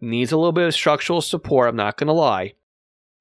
Needs 0.00 0.32
a 0.32 0.36
little 0.36 0.52
bit 0.52 0.66
of 0.66 0.74
structural 0.74 1.20
support, 1.20 1.68
I'm 1.68 1.76
not 1.76 1.96
going 1.96 2.08
to 2.08 2.12
lie, 2.12 2.54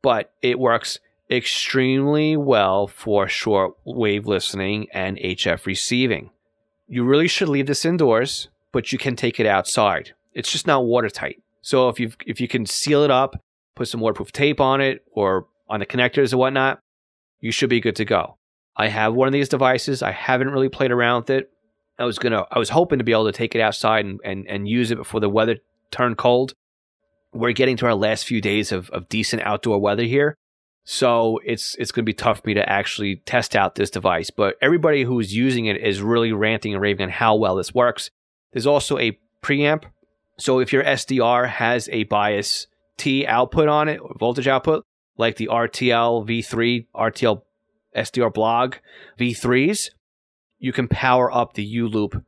but 0.02 0.34
it 0.42 0.60
works 0.60 1.00
extremely 1.30 2.36
well 2.36 2.88
for 2.88 3.28
short 3.28 3.76
wave 3.86 4.26
listening 4.26 4.88
and 4.92 5.18
HF 5.18 5.66
receiving. 5.66 6.32
You 6.88 7.06
really 7.06 7.28
should 7.28 7.48
leave 7.48 7.68
this 7.68 7.86
indoors, 7.86 8.50
but 8.74 8.92
you 8.92 8.98
can 8.98 9.16
take 9.16 9.40
it 9.40 9.46
outside. 9.46 10.14
It's 10.34 10.52
just 10.52 10.68
not 10.68 10.86
watertight. 10.86 11.42
So 11.62 11.90
if 11.90 12.00
you 12.00 12.12
if 12.26 12.42
you 12.42 12.48
can 12.48 12.66
seal 12.66 13.04
it 13.04 13.12
up, 13.12 13.42
put 13.76 13.88
some 13.88 14.00
waterproof 14.00 14.32
tape 14.32 14.60
on 14.60 14.82
it 14.82 15.04
or 15.12 15.48
on 15.70 15.80
the 15.80 15.86
connectors 15.86 16.32
and 16.32 16.40
whatnot, 16.40 16.80
you 17.40 17.52
should 17.52 17.70
be 17.70 17.80
good 17.80 17.96
to 17.98 18.06
go. 18.06 18.38
I 18.76 18.88
have 18.88 19.14
one 19.14 19.28
of 19.28 19.34
these 19.34 19.50
devices. 19.50 20.02
I 20.02 20.12
haven't 20.12 20.50
really 20.50 20.70
played 20.70 20.92
around 20.92 21.22
with 21.22 21.30
it. 21.32 21.52
I 22.00 22.06
was 22.06 22.18
gonna 22.18 22.46
I 22.52 22.60
was 22.60 22.70
hoping 22.70 22.98
to 23.00 23.04
be 23.04 23.12
able 23.12 23.26
to 23.26 23.32
take 23.32 23.54
it 23.56 23.62
outside 23.62 24.06
and, 24.06 24.20
and, 24.24 24.48
and 24.48 24.68
use 24.68 24.92
it 24.92 24.98
before 24.98 25.20
the 25.20 25.30
weather 25.30 25.58
turned 25.92 26.18
cold. 26.18 26.54
We're 27.34 27.54
getting 27.54 27.78
to 27.78 27.86
our 27.86 27.96
last 27.96 28.26
few 28.26 28.42
days 28.42 28.72
of, 28.72 28.90
of 28.90 29.08
decent 29.08 29.44
outdoor 29.44 29.80
weather 29.80 30.04
here. 30.04 30.36
So 30.84 31.40
it's 31.46 31.76
it's 31.76 31.92
gonna 31.92 32.06
be 32.06 32.14
tough 32.14 32.42
for 32.42 32.48
me 32.48 32.54
to 32.56 32.68
actually 32.68 33.18
test 33.18 33.56
out 33.56 33.76
this 33.76 33.92
device. 33.92 34.30
But 34.30 34.56
everybody 34.62 35.04
who's 35.04 35.36
using 35.36 35.66
it 35.66 35.78
is 35.78 36.02
really 36.02 36.32
ranting 36.32 36.74
and 36.74 36.82
raving 36.82 37.04
on 37.04 37.10
how 37.10 37.36
well 37.36 37.56
this 37.56 37.74
works. 37.74 38.10
There's 38.52 38.68
also 38.68 38.98
a 38.98 39.18
preamp. 39.44 39.84
So 40.38 40.60
if 40.60 40.74
your 40.74 40.84
SDR 40.84 41.48
has 41.48 41.90
a 41.92 42.04
bias 42.04 42.68
T 42.98 43.26
output 43.26 43.68
on 43.68 43.88
it 43.90 44.00
or 44.00 44.16
voltage 44.20 44.48
output, 44.48 44.86
like 45.18 45.38
the 45.38 45.48
RTL 45.48 46.28
V3, 46.28 46.88
RTL 46.96 47.42
SDR 47.96 48.34
blog 48.34 48.76
V3s, 49.20 49.90
you 50.60 50.72
can 50.72 50.88
power 50.88 51.32
up 51.34 51.54
the 51.54 51.76
YouLoop 51.76 52.24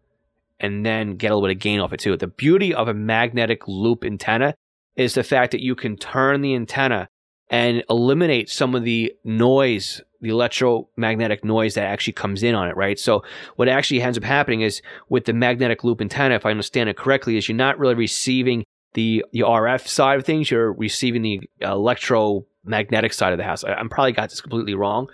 and 0.60 0.86
then 0.86 1.16
get 1.16 1.32
a 1.32 1.36
little 1.36 1.48
bit 1.48 1.58
of 1.58 1.62
gain 1.62 1.80
off 1.80 1.94
it 1.94 2.00
too. 2.00 2.16
The 2.18 2.28
beauty 2.28 2.74
of 2.74 2.88
a 2.88 2.94
magnetic 2.94 3.68
loop 3.68 4.04
antenna 4.04 4.56
is 4.96 5.14
the 5.14 5.24
fact 5.24 5.52
that 5.52 5.62
you 5.62 5.76
can 5.76 5.98
turn 5.98 6.42
the 6.42 6.56
antenna 6.56 7.08
and 7.50 7.84
eliminate 7.90 8.50
some 8.50 8.74
of 8.76 8.84
the 8.84 9.14
noise, 9.24 10.02
the 10.24 10.30
electromagnetic 10.30 11.44
noise 11.44 11.74
that 11.74 11.84
actually 11.84 12.14
comes 12.14 12.44
in 12.44 12.56
on 12.56 12.70
it, 12.70 12.78
right? 12.78 12.98
So 12.98 13.24
what 13.58 13.68
actually 13.68 14.02
ends 14.02 14.18
up 14.18 14.24
happening 14.24 14.62
is 14.62 14.82
with 15.10 15.26
the 15.26 15.34
magnetic 15.34 15.84
loop 15.84 16.00
antenna, 16.00 16.36
if 16.36 16.46
I 16.46 16.52
understand 16.52 16.90
it 16.90 16.96
correctly, 16.96 17.38
is 17.38 17.50
you're 17.50 17.58
not 17.58 17.78
really 17.78 17.94
receiving 17.94 18.64
the, 18.94 19.26
the 19.34 19.42
RF 19.42 19.86
side 19.86 20.20
of 20.20 20.26
things, 20.26 20.50
you're 20.50 20.72
receiving 20.72 21.24
the 21.24 21.42
uh, 21.62 21.74
electromagnetic 21.74 23.12
side 23.12 23.34
of 23.34 23.38
the 23.38 23.44
house. 23.44 23.66
I, 23.66 23.74
I'm 23.74 23.90
probably 23.90 24.14
got 24.14 24.30
this 24.30 24.40
completely 24.40 24.76
wrong, 24.76 25.10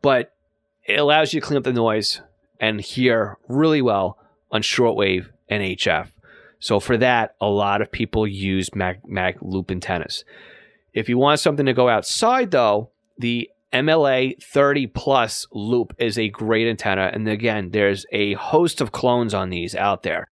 but 0.00 0.32
it 0.86 0.98
allows 0.98 1.34
you 1.34 1.40
to 1.40 1.46
clean 1.46 1.58
up 1.58 1.64
the 1.64 1.72
noise 1.72 2.22
and 2.58 2.80
hear 2.80 3.36
really 3.48 3.82
well 3.82 4.18
on 4.50 4.62
shortwave 4.62 5.28
and 5.50 5.62
HF. 5.62 6.08
So 6.58 6.80
for 6.80 6.96
that, 6.96 7.34
a 7.38 7.48
lot 7.48 7.82
of 7.82 7.92
people 7.92 8.26
use 8.26 8.74
mag, 8.74 9.00
mag 9.06 9.36
loop 9.42 9.70
antennas. 9.70 10.24
If 10.94 11.10
you 11.10 11.18
want 11.18 11.40
something 11.40 11.66
to 11.66 11.74
go 11.74 11.90
outside, 11.90 12.52
though, 12.52 12.90
the 13.18 13.50
MLA 13.74 14.40
30 14.40 14.86
plus 14.86 15.48
loop 15.52 15.94
is 15.98 16.16
a 16.16 16.28
great 16.28 16.68
antenna. 16.68 17.10
And 17.12 17.28
again, 17.28 17.70
there's 17.70 18.06
a 18.12 18.34
host 18.34 18.80
of 18.80 18.92
clones 18.92 19.34
on 19.34 19.50
these 19.50 19.74
out 19.74 20.04
there. 20.04 20.28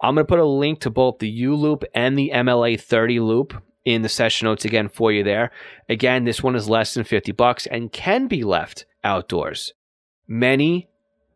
I'm 0.00 0.14
going 0.14 0.26
to 0.26 0.28
put 0.28 0.38
a 0.38 0.46
link 0.46 0.80
to 0.80 0.90
both 0.90 1.18
the 1.18 1.42
YouLoop 1.42 1.84
and 1.94 2.18
the 2.18 2.32
MLA 2.34 2.80
30 2.80 3.20
loop 3.20 3.62
in 3.84 4.00
the 4.00 4.08
session 4.08 4.46
notes 4.46 4.64
again 4.64 4.88
for 4.88 5.12
you 5.12 5.22
there. 5.22 5.52
Again, 5.90 6.24
this 6.24 6.42
one 6.42 6.56
is 6.56 6.70
less 6.70 6.94
than 6.94 7.04
50 7.04 7.32
bucks 7.32 7.66
and 7.66 7.92
can 7.92 8.28
be 8.28 8.42
left 8.44 8.86
outdoors. 9.04 9.74
Many 10.26 10.88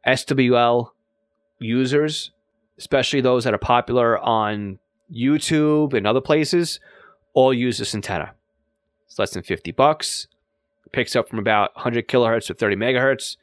SWL 0.07 0.93
users, 1.59 2.33
especially 2.79 3.21
those 3.21 3.45
that 3.45 3.55
are 3.55 3.59
popular 3.59 4.19
on 4.19 4.79
YouTube 5.15 5.93
and 5.93 6.07
other 6.07 6.23
places, 6.23 6.81
all 7.35 7.53
use 7.53 7.79
this 7.79 7.95
antenna. 7.95 8.33
It's 9.07 9.19
less 9.19 9.33
than 9.33 9.43
50 9.43 9.73
bucks. 9.73 10.27
Picks 10.93 11.14
up 11.14 11.28
from 11.28 11.38
about 11.38 11.74
100 11.76 12.09
kilohertz 12.09 12.47
to 12.47 12.55
30 12.55 12.76
megahertz. 12.76 13.36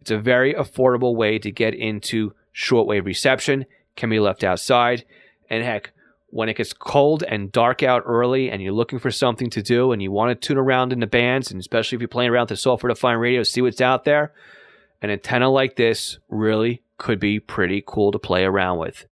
It's 0.00 0.10
a 0.10 0.18
very 0.18 0.54
affordable 0.54 1.14
way 1.14 1.38
to 1.38 1.50
get 1.50 1.74
into 1.74 2.32
shortwave 2.54 3.04
reception. 3.04 3.66
Can 3.96 4.10
be 4.10 4.20
left 4.20 4.44
outside. 4.44 5.04
And 5.50 5.64
heck, 5.64 5.92
when 6.30 6.48
it 6.48 6.56
gets 6.56 6.72
cold 6.72 7.22
and 7.22 7.50
dark 7.50 7.82
out 7.82 8.02
early 8.06 8.50
and 8.50 8.62
you're 8.62 8.72
looking 8.72 8.98
for 8.98 9.10
something 9.10 9.50
to 9.50 9.62
do 9.62 9.92
and 9.92 10.02
you 10.02 10.12
want 10.12 10.30
to 10.30 10.46
tune 10.46 10.58
around 10.58 10.92
in 10.92 11.00
the 11.00 11.06
bands, 11.06 11.50
and 11.50 11.58
especially 11.58 11.96
if 11.96 12.00
you're 12.00 12.08
playing 12.08 12.30
around 12.30 12.42
with 12.42 12.50
the 12.50 12.56
software 12.56 12.92
defined 12.92 13.20
radio, 13.20 13.42
see 13.42 13.62
what's 13.62 13.80
out 13.80 14.04
there, 14.04 14.32
an 15.00 15.10
antenna 15.10 15.48
like 15.48 15.76
this 15.76 16.18
really 16.28 16.82
could 16.98 17.18
be 17.18 17.40
pretty 17.40 17.82
cool 17.86 18.12
to 18.12 18.18
play 18.18 18.44
around 18.44 18.78
with. 18.78 19.06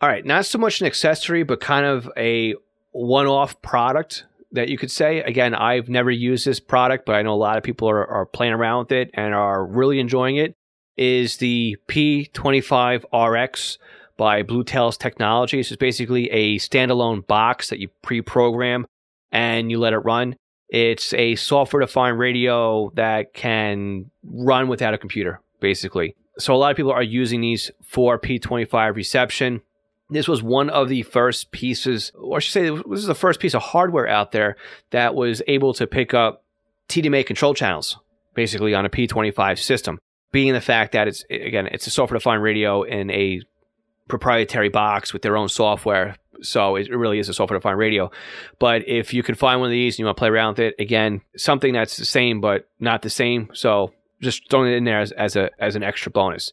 All 0.00 0.08
right, 0.08 0.24
not 0.24 0.44
so 0.44 0.58
much 0.58 0.80
an 0.80 0.86
accessory, 0.86 1.44
but 1.44 1.60
kind 1.60 1.86
of 1.86 2.10
a 2.16 2.54
one 2.92 3.26
off 3.26 3.60
product 3.62 4.24
that 4.54 4.68
you 4.68 4.78
could 4.78 4.90
say. 4.90 5.20
Again, 5.20 5.54
I've 5.54 5.88
never 5.88 6.10
used 6.10 6.46
this 6.46 6.60
product, 6.60 7.06
but 7.06 7.14
I 7.14 7.22
know 7.22 7.34
a 7.34 7.36
lot 7.36 7.58
of 7.58 7.62
people 7.62 7.88
are, 7.88 8.06
are 8.06 8.26
playing 8.26 8.54
around 8.54 8.84
with 8.84 8.92
it 8.92 9.10
and 9.14 9.34
are 9.34 9.64
really 9.64 10.00
enjoying 10.00 10.36
it. 10.36 10.54
Is 10.96 11.38
the 11.38 11.76
P25RX 11.88 13.78
by 14.16 14.42
Bluetails 14.42 14.96
Technologies. 14.96 15.70
It's 15.70 15.78
basically 15.78 16.30
a 16.30 16.56
standalone 16.58 17.26
box 17.26 17.68
that 17.70 17.80
you 17.80 17.88
pre 18.02 18.22
program 18.22 18.86
and 19.32 19.70
you 19.70 19.78
let 19.78 19.92
it 19.92 19.98
run. 19.98 20.36
It's 20.68 21.12
a 21.14 21.34
software 21.36 21.80
defined 21.80 22.18
radio 22.18 22.90
that 22.94 23.34
can 23.34 24.10
run 24.22 24.68
without 24.68 24.94
a 24.94 24.98
computer, 24.98 25.40
basically. 25.60 26.16
So 26.38 26.54
a 26.54 26.56
lot 26.56 26.70
of 26.70 26.76
people 26.76 26.92
are 26.92 27.02
using 27.02 27.40
these 27.40 27.70
for 27.82 28.18
P25 28.18 28.94
reception. 28.94 29.62
This 30.10 30.28
was 30.28 30.42
one 30.42 30.68
of 30.70 30.88
the 30.88 31.02
first 31.02 31.50
pieces, 31.50 32.12
or 32.14 32.36
I 32.36 32.40
should 32.40 32.52
say, 32.52 32.70
this 32.70 33.00
is 33.00 33.06
the 33.06 33.14
first 33.14 33.40
piece 33.40 33.54
of 33.54 33.62
hardware 33.62 34.06
out 34.06 34.32
there 34.32 34.56
that 34.90 35.14
was 35.14 35.42
able 35.46 35.72
to 35.74 35.86
pick 35.86 36.12
up 36.12 36.44
TDMA 36.88 37.24
control 37.24 37.54
channels, 37.54 37.98
basically 38.34 38.74
on 38.74 38.84
a 38.84 38.90
P25 38.90 39.58
system. 39.58 39.98
Being 40.30 40.52
the 40.52 40.60
fact 40.60 40.92
that 40.92 41.08
it's 41.08 41.24
again, 41.30 41.68
it's 41.68 41.86
a 41.86 41.90
software-defined 41.90 42.42
radio 42.42 42.82
in 42.82 43.10
a 43.10 43.40
proprietary 44.08 44.68
box 44.68 45.12
with 45.12 45.22
their 45.22 45.36
own 45.36 45.48
software. 45.48 46.16
So 46.42 46.76
it 46.76 46.90
really 46.90 47.18
is 47.18 47.28
a 47.28 47.34
software 47.34 47.58
defined 47.58 47.78
radio. 47.78 48.10
But 48.58 48.86
if 48.88 49.14
you 49.14 49.22
can 49.22 49.36
find 49.36 49.60
one 49.60 49.68
of 49.68 49.72
these 49.72 49.94
and 49.94 50.00
you 50.00 50.04
want 50.06 50.16
to 50.16 50.20
play 50.20 50.28
around 50.28 50.54
with 50.54 50.60
it, 50.60 50.74
again, 50.78 51.22
something 51.36 51.72
that's 51.72 51.96
the 51.96 52.04
same 52.04 52.40
but 52.40 52.68
not 52.80 53.02
the 53.02 53.10
same. 53.10 53.50
So 53.54 53.94
just 54.20 54.50
throwing 54.50 54.72
it 54.72 54.76
in 54.76 54.84
there 54.84 55.00
as, 55.00 55.12
as 55.12 55.36
a 55.36 55.50
as 55.58 55.76
an 55.76 55.82
extra 55.82 56.10
bonus. 56.10 56.52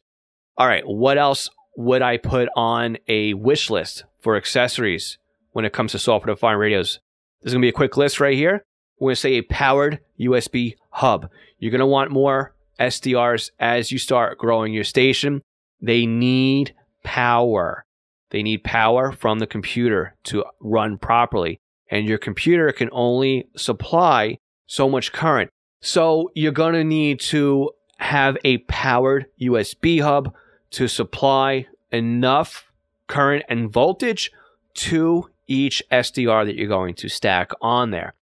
All 0.58 0.68
right, 0.68 0.86
what 0.86 1.18
else 1.18 1.50
would 1.76 2.02
I 2.02 2.18
put 2.18 2.50
on 2.56 2.98
a 3.08 3.34
wish 3.34 3.70
list 3.70 4.04
for 4.20 4.36
accessories 4.36 5.18
when 5.52 5.66
it 5.66 5.74
comes 5.74 5.92
to 5.94 6.00
software 6.00 6.36
defined 6.36 6.60
radios? 6.60 7.00
There's 7.42 7.54
gonna 7.54 7.62
be 7.62 7.70
a 7.70 7.74
quick 7.74 7.98
list 7.98 8.20
right 8.20 8.36
here. 8.36 8.64
We're 9.00 9.10
gonna 9.10 9.16
say 9.16 9.34
a 9.34 9.42
powered 9.44 10.00
USB 10.20 10.76
hub. 10.92 11.30
You're 11.60 11.72
gonna 11.72 11.88
want 11.88 12.12
more 12.12 12.56
SDRs 12.80 13.52
as 13.60 13.92
you 13.92 13.98
start 13.98 14.38
growing 14.38 14.74
your 14.74 14.84
station. 14.84 15.42
They 15.82 16.06
need 16.06 16.74
power. 17.04 17.86
They 18.32 18.44
need 18.44 18.64
power 18.64 19.12
from 19.12 19.40
the 19.40 19.48
computer 19.48 20.16
to 20.26 20.46
run 20.60 20.98
properly. 20.98 21.60
And 21.90 22.08
your 22.08 22.18
computer 22.18 22.72
can 22.72 22.90
only 22.92 23.48
supply 23.58 24.38
so 24.68 24.90
much 24.90 25.12
current. 25.12 25.50
So 25.82 26.32
you're 26.34 26.52
going 26.54 26.74
to 26.74 26.84
need 26.84 27.20
to 27.22 27.72
have 27.98 28.38
a 28.46 28.60
powered 28.60 29.26
USB 29.40 30.02
hub 30.02 30.34
to 30.72 30.88
supply 30.88 31.68
enough 31.92 32.72
current 33.08 33.44
and 33.50 33.72
voltage 33.72 34.32
to 34.74 35.30
each 35.48 35.84
SDR 35.92 36.46
that 36.46 36.56
you're 36.56 36.68
going 36.68 36.96
to 36.96 37.10
stack 37.10 37.52
on 37.62 37.92
there. 37.92 38.14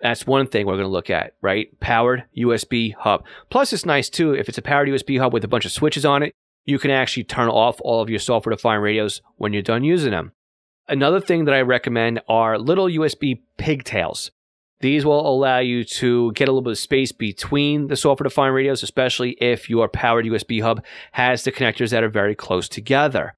That's 0.00 0.26
one 0.26 0.46
thing 0.46 0.66
we're 0.66 0.74
going 0.74 0.84
to 0.84 0.88
look 0.88 1.10
at, 1.10 1.34
right? 1.42 1.78
Powered 1.78 2.24
USB 2.36 2.94
hub. 2.94 3.24
Plus, 3.50 3.72
it's 3.72 3.86
nice 3.86 4.08
too 4.08 4.32
if 4.32 4.48
it's 4.48 4.58
a 4.58 4.62
powered 4.62 4.88
USB 4.88 5.20
hub 5.20 5.32
with 5.32 5.44
a 5.44 5.48
bunch 5.48 5.64
of 5.64 5.72
switches 5.72 6.04
on 6.04 6.22
it 6.22 6.34
you 6.64 6.78
can 6.78 6.90
actually 6.90 7.24
turn 7.24 7.48
off 7.48 7.80
all 7.80 8.00
of 8.00 8.10
your 8.10 8.18
software 8.18 8.54
defined 8.54 8.82
radios 8.82 9.20
when 9.36 9.52
you're 9.52 9.62
done 9.62 9.84
using 9.84 10.12
them. 10.12 10.32
Another 10.88 11.20
thing 11.20 11.44
that 11.44 11.54
I 11.54 11.60
recommend 11.60 12.20
are 12.28 12.58
little 12.58 12.86
USB 12.86 13.40
pigtails. 13.56 14.30
These 14.82 15.04
will 15.04 15.26
allow 15.26 15.60
you 15.60 15.84
to 15.84 16.32
get 16.32 16.48
a 16.48 16.50
little 16.50 16.60
bit 16.60 16.72
of 16.72 16.78
space 16.78 17.12
between 17.12 17.86
the 17.86 17.94
software 17.94 18.24
defined 18.24 18.52
radios, 18.52 18.82
especially 18.82 19.36
if 19.40 19.70
your 19.70 19.88
powered 19.88 20.24
USB 20.24 20.60
hub 20.60 20.84
has 21.12 21.44
the 21.44 21.52
connectors 21.52 21.90
that 21.90 22.02
are 22.02 22.08
very 22.08 22.34
close 22.34 22.68
together. 22.68 23.34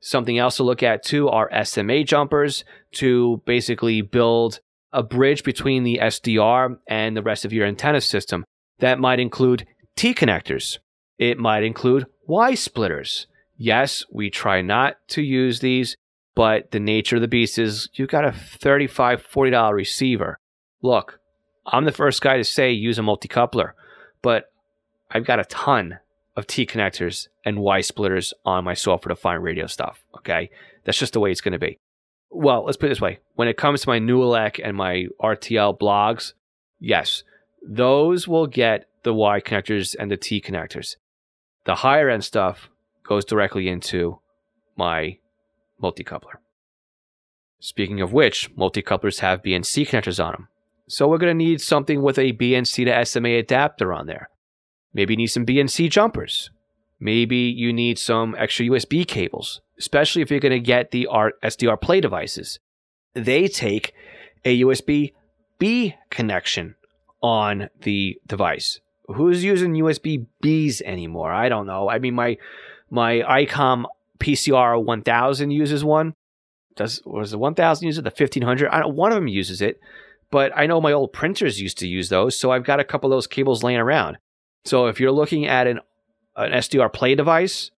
Something 0.00 0.38
else 0.38 0.56
to 0.56 0.62
look 0.62 0.82
at 0.82 1.02
too 1.02 1.28
are 1.28 1.64
SMA 1.64 2.04
jumpers 2.04 2.64
to 2.92 3.42
basically 3.44 4.00
build 4.00 4.60
a 4.90 5.02
bridge 5.02 5.44
between 5.44 5.84
the 5.84 5.98
SDR 6.02 6.78
and 6.88 7.14
the 7.14 7.22
rest 7.22 7.44
of 7.44 7.52
your 7.52 7.66
antenna 7.66 8.00
system. 8.00 8.46
That 8.78 8.98
might 8.98 9.20
include 9.20 9.66
T 9.96 10.14
connectors. 10.14 10.78
It 11.18 11.38
might 11.38 11.62
include 11.62 12.06
Y 12.26 12.54
splitters. 12.54 13.26
Yes, 13.58 14.02
we 14.10 14.30
try 14.30 14.62
not 14.62 14.96
to 15.08 15.20
use 15.20 15.60
these, 15.60 15.94
but 16.34 16.70
the 16.70 16.80
nature 16.80 17.16
of 17.16 17.22
the 17.22 17.28
beast 17.28 17.58
is 17.58 17.90
you've 17.92 18.08
got 18.08 18.24
a 18.24 18.30
$35, 18.30 18.88
$40 19.22 19.72
receiver. 19.72 20.38
Look, 20.82 21.20
I'm 21.66 21.84
the 21.84 21.92
first 21.92 22.20
guy 22.20 22.36
to 22.36 22.44
say 22.44 22.70
use 22.70 22.98
a 22.98 23.02
multi-coupler, 23.02 23.74
but 24.22 24.44
I've 25.10 25.24
got 25.24 25.40
a 25.40 25.44
ton 25.44 25.98
of 26.36 26.46
T 26.46 26.66
connectors 26.66 27.28
and 27.44 27.58
Y 27.58 27.80
splitters 27.80 28.34
on 28.44 28.64
my 28.64 28.74
software 28.74 29.14
defined 29.14 29.42
radio 29.42 29.66
stuff. 29.66 30.04
Okay. 30.18 30.50
That's 30.84 30.98
just 30.98 31.14
the 31.14 31.20
way 31.20 31.32
it's 31.32 31.40
going 31.40 31.52
to 31.52 31.58
be. 31.58 31.78
Well, 32.30 32.64
let's 32.64 32.76
put 32.76 32.86
it 32.86 32.90
this 32.90 33.00
way. 33.00 33.20
When 33.34 33.48
it 33.48 33.56
comes 33.56 33.82
to 33.82 33.88
my 33.88 33.98
Nooelec 33.98 34.60
and 34.62 34.76
my 34.76 35.06
RTL 35.20 35.78
blogs, 35.78 36.34
yes, 36.78 37.24
those 37.66 38.28
will 38.28 38.46
get 38.46 38.86
the 39.02 39.14
Y 39.14 39.40
connectors 39.40 39.96
and 39.98 40.10
the 40.10 40.16
T 40.16 40.40
connectors. 40.40 40.96
The 41.64 41.76
higher 41.76 42.10
end 42.10 42.24
stuff 42.24 42.68
goes 43.02 43.24
directly 43.24 43.68
into 43.68 44.20
my 44.76 45.18
multi-coupler. 45.80 46.40
Speaking 47.58 48.00
of 48.00 48.12
which, 48.12 48.50
multi-couplers 48.56 49.20
have 49.20 49.42
BNC 49.42 49.88
connectors 49.88 50.22
on 50.22 50.32
them. 50.32 50.48
So 50.88 51.08
we're 51.08 51.18
going 51.18 51.36
to 51.36 51.44
need 51.44 51.60
something 51.60 52.02
with 52.02 52.18
a 52.18 52.32
BNC 52.32 52.84
to 52.84 53.04
SMA 53.04 53.30
adapter 53.30 53.92
on 53.92 54.06
there. 54.06 54.30
Maybe 54.94 55.14
you 55.14 55.18
need 55.18 55.26
some 55.26 55.44
BNC 55.44 55.90
jumpers. 55.90 56.50
Maybe 56.98 57.36
you 57.36 57.72
need 57.72 57.98
some 57.98 58.34
extra 58.38 58.66
USB 58.66 59.06
cables, 59.06 59.60
especially 59.78 60.22
if 60.22 60.30
you're 60.30 60.40
going 60.40 60.52
to 60.52 60.60
get 60.60 60.90
the 60.90 61.08
SDRplay 61.10 62.00
devices. 62.00 62.58
They 63.14 63.48
take 63.48 63.92
a 64.44 64.60
USB 64.62 65.12
B 65.58 65.94
connection 66.10 66.76
on 67.20 67.68
the 67.82 68.18
device 68.26 68.80
who's 69.08 69.44
using 69.44 69.74
USB 69.74 70.26
Bs 70.42 70.82
anymore? 70.82 71.32
I 71.32 71.48
don't 71.48 71.66
know. 71.66 71.88
I 71.88 71.98
mean, 71.98 72.14
my 72.14 72.36
my 72.90 73.20
ICOM 73.20 73.84
PCR 74.18 74.82
1000 74.82 75.50
uses 75.50 75.84
one. 75.84 76.14
Does 76.76 77.02
was 77.04 77.30
the 77.30 77.38
1000 77.38 77.86
use 77.86 77.98
it? 77.98 78.02
The 78.02 78.10
1500? 78.10 78.68
I 78.68 78.80
don't, 78.80 78.94
one 78.94 79.12
of 79.12 79.16
them 79.16 79.28
uses 79.28 79.62
it, 79.62 79.80
but 80.36 80.52
I 80.54 80.66
know 80.66 80.82
my 80.82 80.92
old 80.92 81.14
printers 81.14 81.62
used 81.62 81.78
to 81.78 81.88
use 81.88 82.10
those, 82.10 82.38
so 82.38 82.50
I've 82.50 82.62
got 82.62 82.78
a 82.78 82.84
couple 82.84 83.10
of 83.10 83.16
those 83.16 83.26
cables 83.26 83.62
laying 83.62 83.78
around. 83.78 84.18
So 84.66 84.84
if 84.86 85.00
you're 85.00 85.10
looking 85.10 85.46
at 85.46 85.66
an 85.66 85.80
an 86.36 86.52
SDRplay 86.52 87.16
device, 87.16 87.70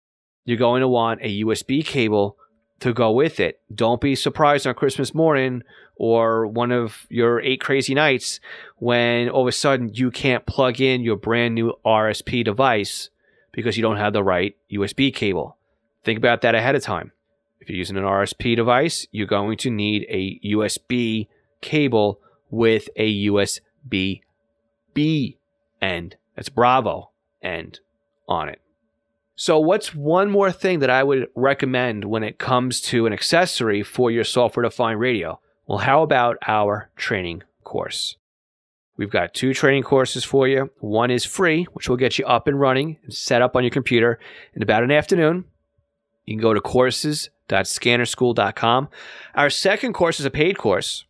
you're 0.43 0.58
going 0.58 0.82
to 0.82 0.88
want 0.88 1.22
a 1.22 1.43
USB 1.43 1.86
cable 1.86 2.36
to 2.80 2.95
go 2.95 3.12
with 3.12 3.39
it. 3.39 3.62
Don't 3.76 4.01
be 4.01 4.16
surprised 4.16 4.66
on 4.66 4.74
Christmas 4.74 5.14
morning 5.14 5.62
or 5.97 6.47
one 6.47 6.72
of 6.72 7.05
your 7.10 7.39
eight 7.41 7.62
crazy 7.62 7.93
nights 7.93 8.39
when 8.78 9.30
all 9.30 9.43
of 9.43 9.47
a 9.47 9.51
sudden 9.51 9.93
you 9.93 10.10
can't 10.10 10.47
plug 10.47 10.82
in 10.82 11.01
your 11.01 11.16
brand 11.16 11.53
new 11.53 11.76
RSP 11.86 12.43
device 12.43 13.12
because 13.51 13.78
you 13.78 13.84
don't 13.84 13.97
have 13.97 14.14
the 14.14 14.24
right 14.24 14.58
USB 14.72 15.14
cable. 15.14 15.58
Think 16.03 16.18
about 16.18 16.41
that 16.41 16.55
ahead 16.55 16.74
of 16.74 16.82
time. 16.82 17.12
If 17.62 17.70
you're 17.70 17.78
using 17.78 17.97
an 17.97 18.03
RSP 18.03 18.55
device, 18.55 19.05
you're 19.12 19.28
going 19.28 19.58
to 19.58 19.70
need 19.70 20.08
a 20.10 20.39
USB 20.43 21.28
cable 21.62 22.20
with 22.50 22.89
a 22.95 23.26
USB 23.26 24.22
B 24.93 25.38
end. 25.82 26.16
That's 26.36 26.50
Bravo 26.50 27.12
end 27.41 27.80
on 28.28 28.50
it. 28.50 28.62
So, 29.36 29.60
what's 29.60 29.93
one 29.93 30.32
more 30.32 30.52
thing 30.52 30.80
that 30.80 30.89
I 30.89 31.04
would 31.04 31.28
recommend 31.36 32.06
when 32.06 32.24
it 32.24 32.39
comes 32.39 32.82
to 32.82 33.06
an 33.06 33.14
accessory 33.14 33.84
for 33.84 34.10
your 34.10 34.24
software 34.24 34.64
defined 34.64 35.00
radio? 35.00 35.39
Well, 35.68 35.78
how 35.78 36.02
about 36.02 36.38
our 36.48 36.89
training 36.95 37.43
course? 37.64 38.16
We've 38.98 39.12
got 39.12 39.34
two 39.36 39.54
training 39.54 39.84
courses 39.84 40.24
for 40.24 40.48
you. 40.48 40.72
One 40.80 41.12
is 41.12 41.24
free, 41.24 41.66
which 41.74 41.88
will 41.88 41.98
get 41.98 42.18
you 42.18 42.26
up 42.26 42.48
and 42.48 42.60
running 42.60 42.98
and 43.04 43.14
set 43.14 43.43
up 43.43 43.56
on 43.56 43.64
your 43.64 43.70
computer 43.70 44.18
in 44.56 44.64
about 44.64 44.82
an 44.84 44.89
afternoon. 44.91 45.45
You 46.26 46.34
can 46.34 46.41
go 46.41 46.56
to 46.56 46.62
courses.scannerschool.com. 46.62 48.89
Our 49.36 49.52
second 49.52 49.93
course 49.93 50.20
is 50.20 50.26
a 50.26 50.32
paid 50.32 50.58
course, 50.58 51.06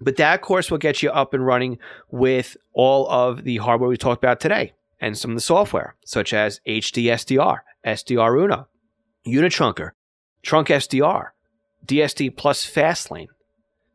but 0.00 0.16
that 0.16 0.40
course 0.40 0.70
will 0.70 0.78
get 0.78 1.02
you 1.02 1.10
up 1.10 1.34
and 1.34 1.44
running 1.44 1.78
with 2.10 2.56
all 2.72 3.08
of 3.08 3.44
the 3.44 3.58
hardware 3.58 3.88
we 3.88 3.96
talked 3.96 4.22
about 4.22 4.40
today 4.40 4.72
and 5.00 5.16
some 5.16 5.32
of 5.32 5.36
the 5.36 5.42
software, 5.42 5.96
such 6.04 6.32
as 6.32 6.60
HD 6.66 7.06
SDR, 7.84 8.42
Uno, 8.42 8.68
Unitrunker, 9.26 9.90
Trunk 10.42 10.68
SDR, 10.68 11.28
DSD 11.86 12.36
Plus 12.36 12.64
Fastlane, 12.68 13.28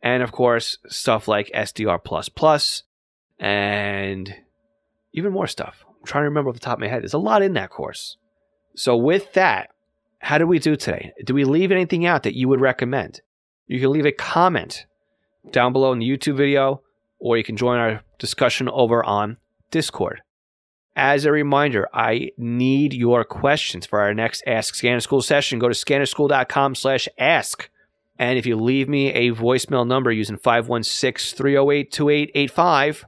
and 0.02 0.22
of 0.22 0.32
course, 0.32 0.78
stuff 0.88 1.28
like 1.28 1.52
SDR 1.54 2.04
Plus 2.04 2.30
Plus 2.30 2.84
and 3.40 4.36
even 5.14 5.32
more 5.32 5.48
stuff. 5.48 5.84
I'm 5.88 6.06
trying 6.06 6.24
to 6.24 6.30
remember 6.30 6.50
off 6.50 6.56
the 6.56 6.60
top 6.60 6.78
of 6.78 6.82
my 6.82 6.88
head. 6.88 7.02
There's 7.02 7.14
a 7.14 7.20
lot 7.20 7.42
in 7.42 7.54
that 7.54 7.70
course. 7.70 8.18
So, 8.76 8.96
with 8.96 9.34
that, 9.34 9.70
how 10.20 10.38
do 10.38 10.46
we 10.46 10.60
do 10.60 10.76
today? 10.76 11.14
Do 11.24 11.34
we 11.34 11.44
leave 11.44 11.72
anything 11.72 12.06
out 12.06 12.24
that 12.24 12.36
you 12.36 12.48
would 12.48 12.62
recommend? 12.62 13.22
You 13.68 13.80
can 13.80 13.92
leave 13.92 14.06
a 14.06 14.12
comment 14.12 14.86
down 15.52 15.74
below 15.74 15.92
in 15.92 16.00
the 16.00 16.10
YouTube 16.10 16.38
video, 16.38 16.82
or 17.20 17.38
you 17.38 17.44
can 17.44 17.58
join 17.58 17.78
our 17.78 18.02
discussion 18.20 18.70
over 18.70 19.04
on 19.04 19.38
Discord. 19.72 20.22
As 20.96 21.26
a 21.26 21.32
reminder, 21.32 21.90
I 21.94 22.32
need 22.38 22.94
your 22.94 23.26
questions 23.26 23.86
for 23.86 24.00
our 24.00 24.14
next 24.14 24.44
Ask 24.48 24.76
Scanner 24.76 25.02
School 25.02 25.22
session. 25.22 25.60
Go 25.60 25.68
to 25.68 25.74
scannerschool.com 25.74 26.76
slash 26.76 27.10
ask. 27.18 27.70
And 28.18 28.40
if 28.40 28.46
you 28.46 28.56
leave 28.56 28.88
me 28.88 29.12
a 29.12 29.34
voicemail 29.34 29.86
number 29.86 30.12
using 30.12 30.38
516 30.38 31.38
308 31.38 31.92
2885 31.92 33.06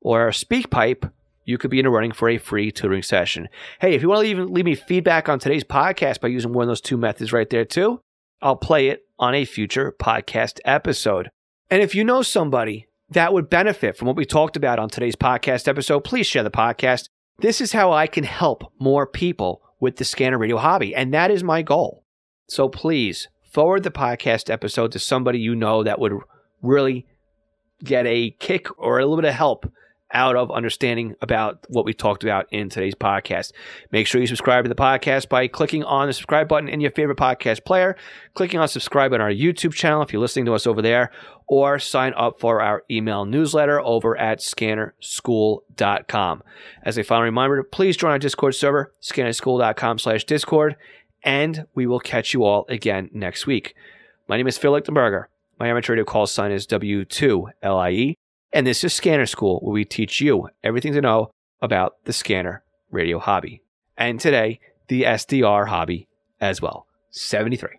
or 0.00 0.28
a 0.28 0.30
SpeakPipe, 0.30 1.10
you 1.44 1.58
could 1.58 1.70
be 1.70 1.80
in 1.80 1.84
the 1.84 1.90
running 1.90 2.12
for 2.12 2.28
a 2.28 2.38
free 2.38 2.70
tutoring 2.70 3.02
session. 3.02 3.48
Hey, 3.80 3.94
if 3.94 4.02
you 4.02 4.08
want 4.08 4.24
to 4.24 4.36
leave, 4.36 4.50
leave 4.50 4.64
me 4.64 4.76
feedback 4.76 5.28
on 5.28 5.40
today's 5.40 5.64
podcast 5.64 6.20
by 6.20 6.28
using 6.28 6.52
one 6.52 6.62
of 6.62 6.68
those 6.68 6.80
two 6.80 6.96
methods 6.96 7.32
right 7.32 7.50
there, 7.50 7.64
too, 7.64 8.00
I'll 8.40 8.56
play 8.56 8.88
it 8.88 9.02
on 9.18 9.34
a 9.34 9.44
future 9.44 9.92
podcast 10.00 10.60
episode. 10.64 11.30
And 11.70 11.82
if 11.82 11.94
you 11.94 12.04
know 12.04 12.22
somebody 12.22 12.88
that 13.10 13.32
would 13.32 13.48
benefit 13.48 13.96
from 13.96 14.06
what 14.06 14.16
we 14.16 14.24
talked 14.24 14.56
about 14.56 14.78
on 14.78 14.88
today's 14.88 15.16
podcast 15.16 15.68
episode, 15.68 16.04
please 16.04 16.26
share 16.26 16.42
the 16.42 16.50
podcast. 16.50 17.08
This 17.38 17.60
is 17.60 17.72
how 17.72 17.92
I 17.92 18.06
can 18.06 18.24
help 18.24 18.72
more 18.78 19.06
people 19.06 19.62
with 19.80 19.96
the 19.96 20.04
scanner 20.04 20.38
radio 20.38 20.56
hobby, 20.56 20.94
and 20.94 21.12
that 21.12 21.30
is 21.30 21.42
my 21.42 21.62
goal. 21.62 22.04
So 22.48 22.68
please 22.68 23.28
forward 23.50 23.82
the 23.82 23.90
podcast 23.90 24.50
episode 24.50 24.92
to 24.92 24.98
somebody 24.98 25.38
you 25.38 25.54
know 25.54 25.82
that 25.82 25.98
would 25.98 26.12
really 26.62 27.06
get 27.82 28.06
a 28.06 28.30
kick 28.38 28.66
or 28.78 28.98
a 28.98 29.02
little 29.02 29.16
bit 29.16 29.28
of 29.28 29.34
help 29.34 29.70
out 30.14 30.36
of 30.36 30.50
understanding 30.50 31.14
about 31.20 31.66
what 31.68 31.84
we 31.84 31.92
talked 31.92 32.22
about 32.22 32.46
in 32.50 32.70
today's 32.70 32.94
podcast. 32.94 33.52
Make 33.90 34.06
sure 34.06 34.20
you 34.20 34.26
subscribe 34.26 34.64
to 34.64 34.68
the 34.68 34.74
podcast 34.74 35.28
by 35.28 35.48
clicking 35.48 35.84
on 35.84 36.06
the 36.06 36.12
subscribe 36.12 36.48
button 36.48 36.68
in 36.68 36.80
your 36.80 36.92
favorite 36.92 37.18
podcast 37.18 37.64
player, 37.64 37.96
clicking 38.34 38.60
on 38.60 38.68
subscribe 38.68 39.12
on 39.12 39.20
our 39.20 39.30
YouTube 39.30 39.74
channel 39.74 40.02
if 40.02 40.12
you're 40.12 40.22
listening 40.22 40.46
to 40.46 40.54
us 40.54 40.66
over 40.66 40.80
there, 40.80 41.10
or 41.46 41.78
sign 41.78 42.14
up 42.14 42.40
for 42.40 42.62
our 42.62 42.84
email 42.90 43.26
newsletter 43.26 43.80
over 43.80 44.16
at 44.16 44.38
scannerschool.com. 44.38 46.42
As 46.84 46.96
a 46.96 47.04
final 47.04 47.24
reminder, 47.24 47.62
please 47.62 47.96
join 47.96 48.12
our 48.12 48.18
Discord 48.18 48.54
server, 48.54 48.94
scannerschool.com 49.02 49.98
slash 49.98 50.24
Discord, 50.24 50.76
and 51.22 51.66
we 51.74 51.86
will 51.86 52.00
catch 52.00 52.32
you 52.32 52.44
all 52.44 52.64
again 52.68 53.10
next 53.12 53.46
week. 53.46 53.74
My 54.28 54.36
name 54.36 54.46
is 54.46 54.56
Phil 54.56 54.72
Lichtenberger. 54.72 55.26
My 55.58 55.68
amateur 55.68 55.92
radio 55.92 56.04
call 56.04 56.26
sign 56.26 56.50
is 56.50 56.66
W2LIE. 56.66 58.14
And 58.54 58.64
this 58.64 58.84
is 58.84 58.94
Scanner 58.94 59.26
School, 59.26 59.58
where 59.62 59.72
we 59.72 59.84
teach 59.84 60.20
you 60.20 60.48
everything 60.62 60.92
to 60.92 61.00
know 61.00 61.32
about 61.60 61.96
the 62.04 62.12
scanner 62.12 62.62
radio 62.88 63.18
hobby. 63.18 63.62
And 63.98 64.20
today, 64.20 64.60
the 64.86 65.02
SDR 65.02 65.66
hobby 65.66 66.06
as 66.40 66.62
well. 66.62 66.86
73. 67.10 67.70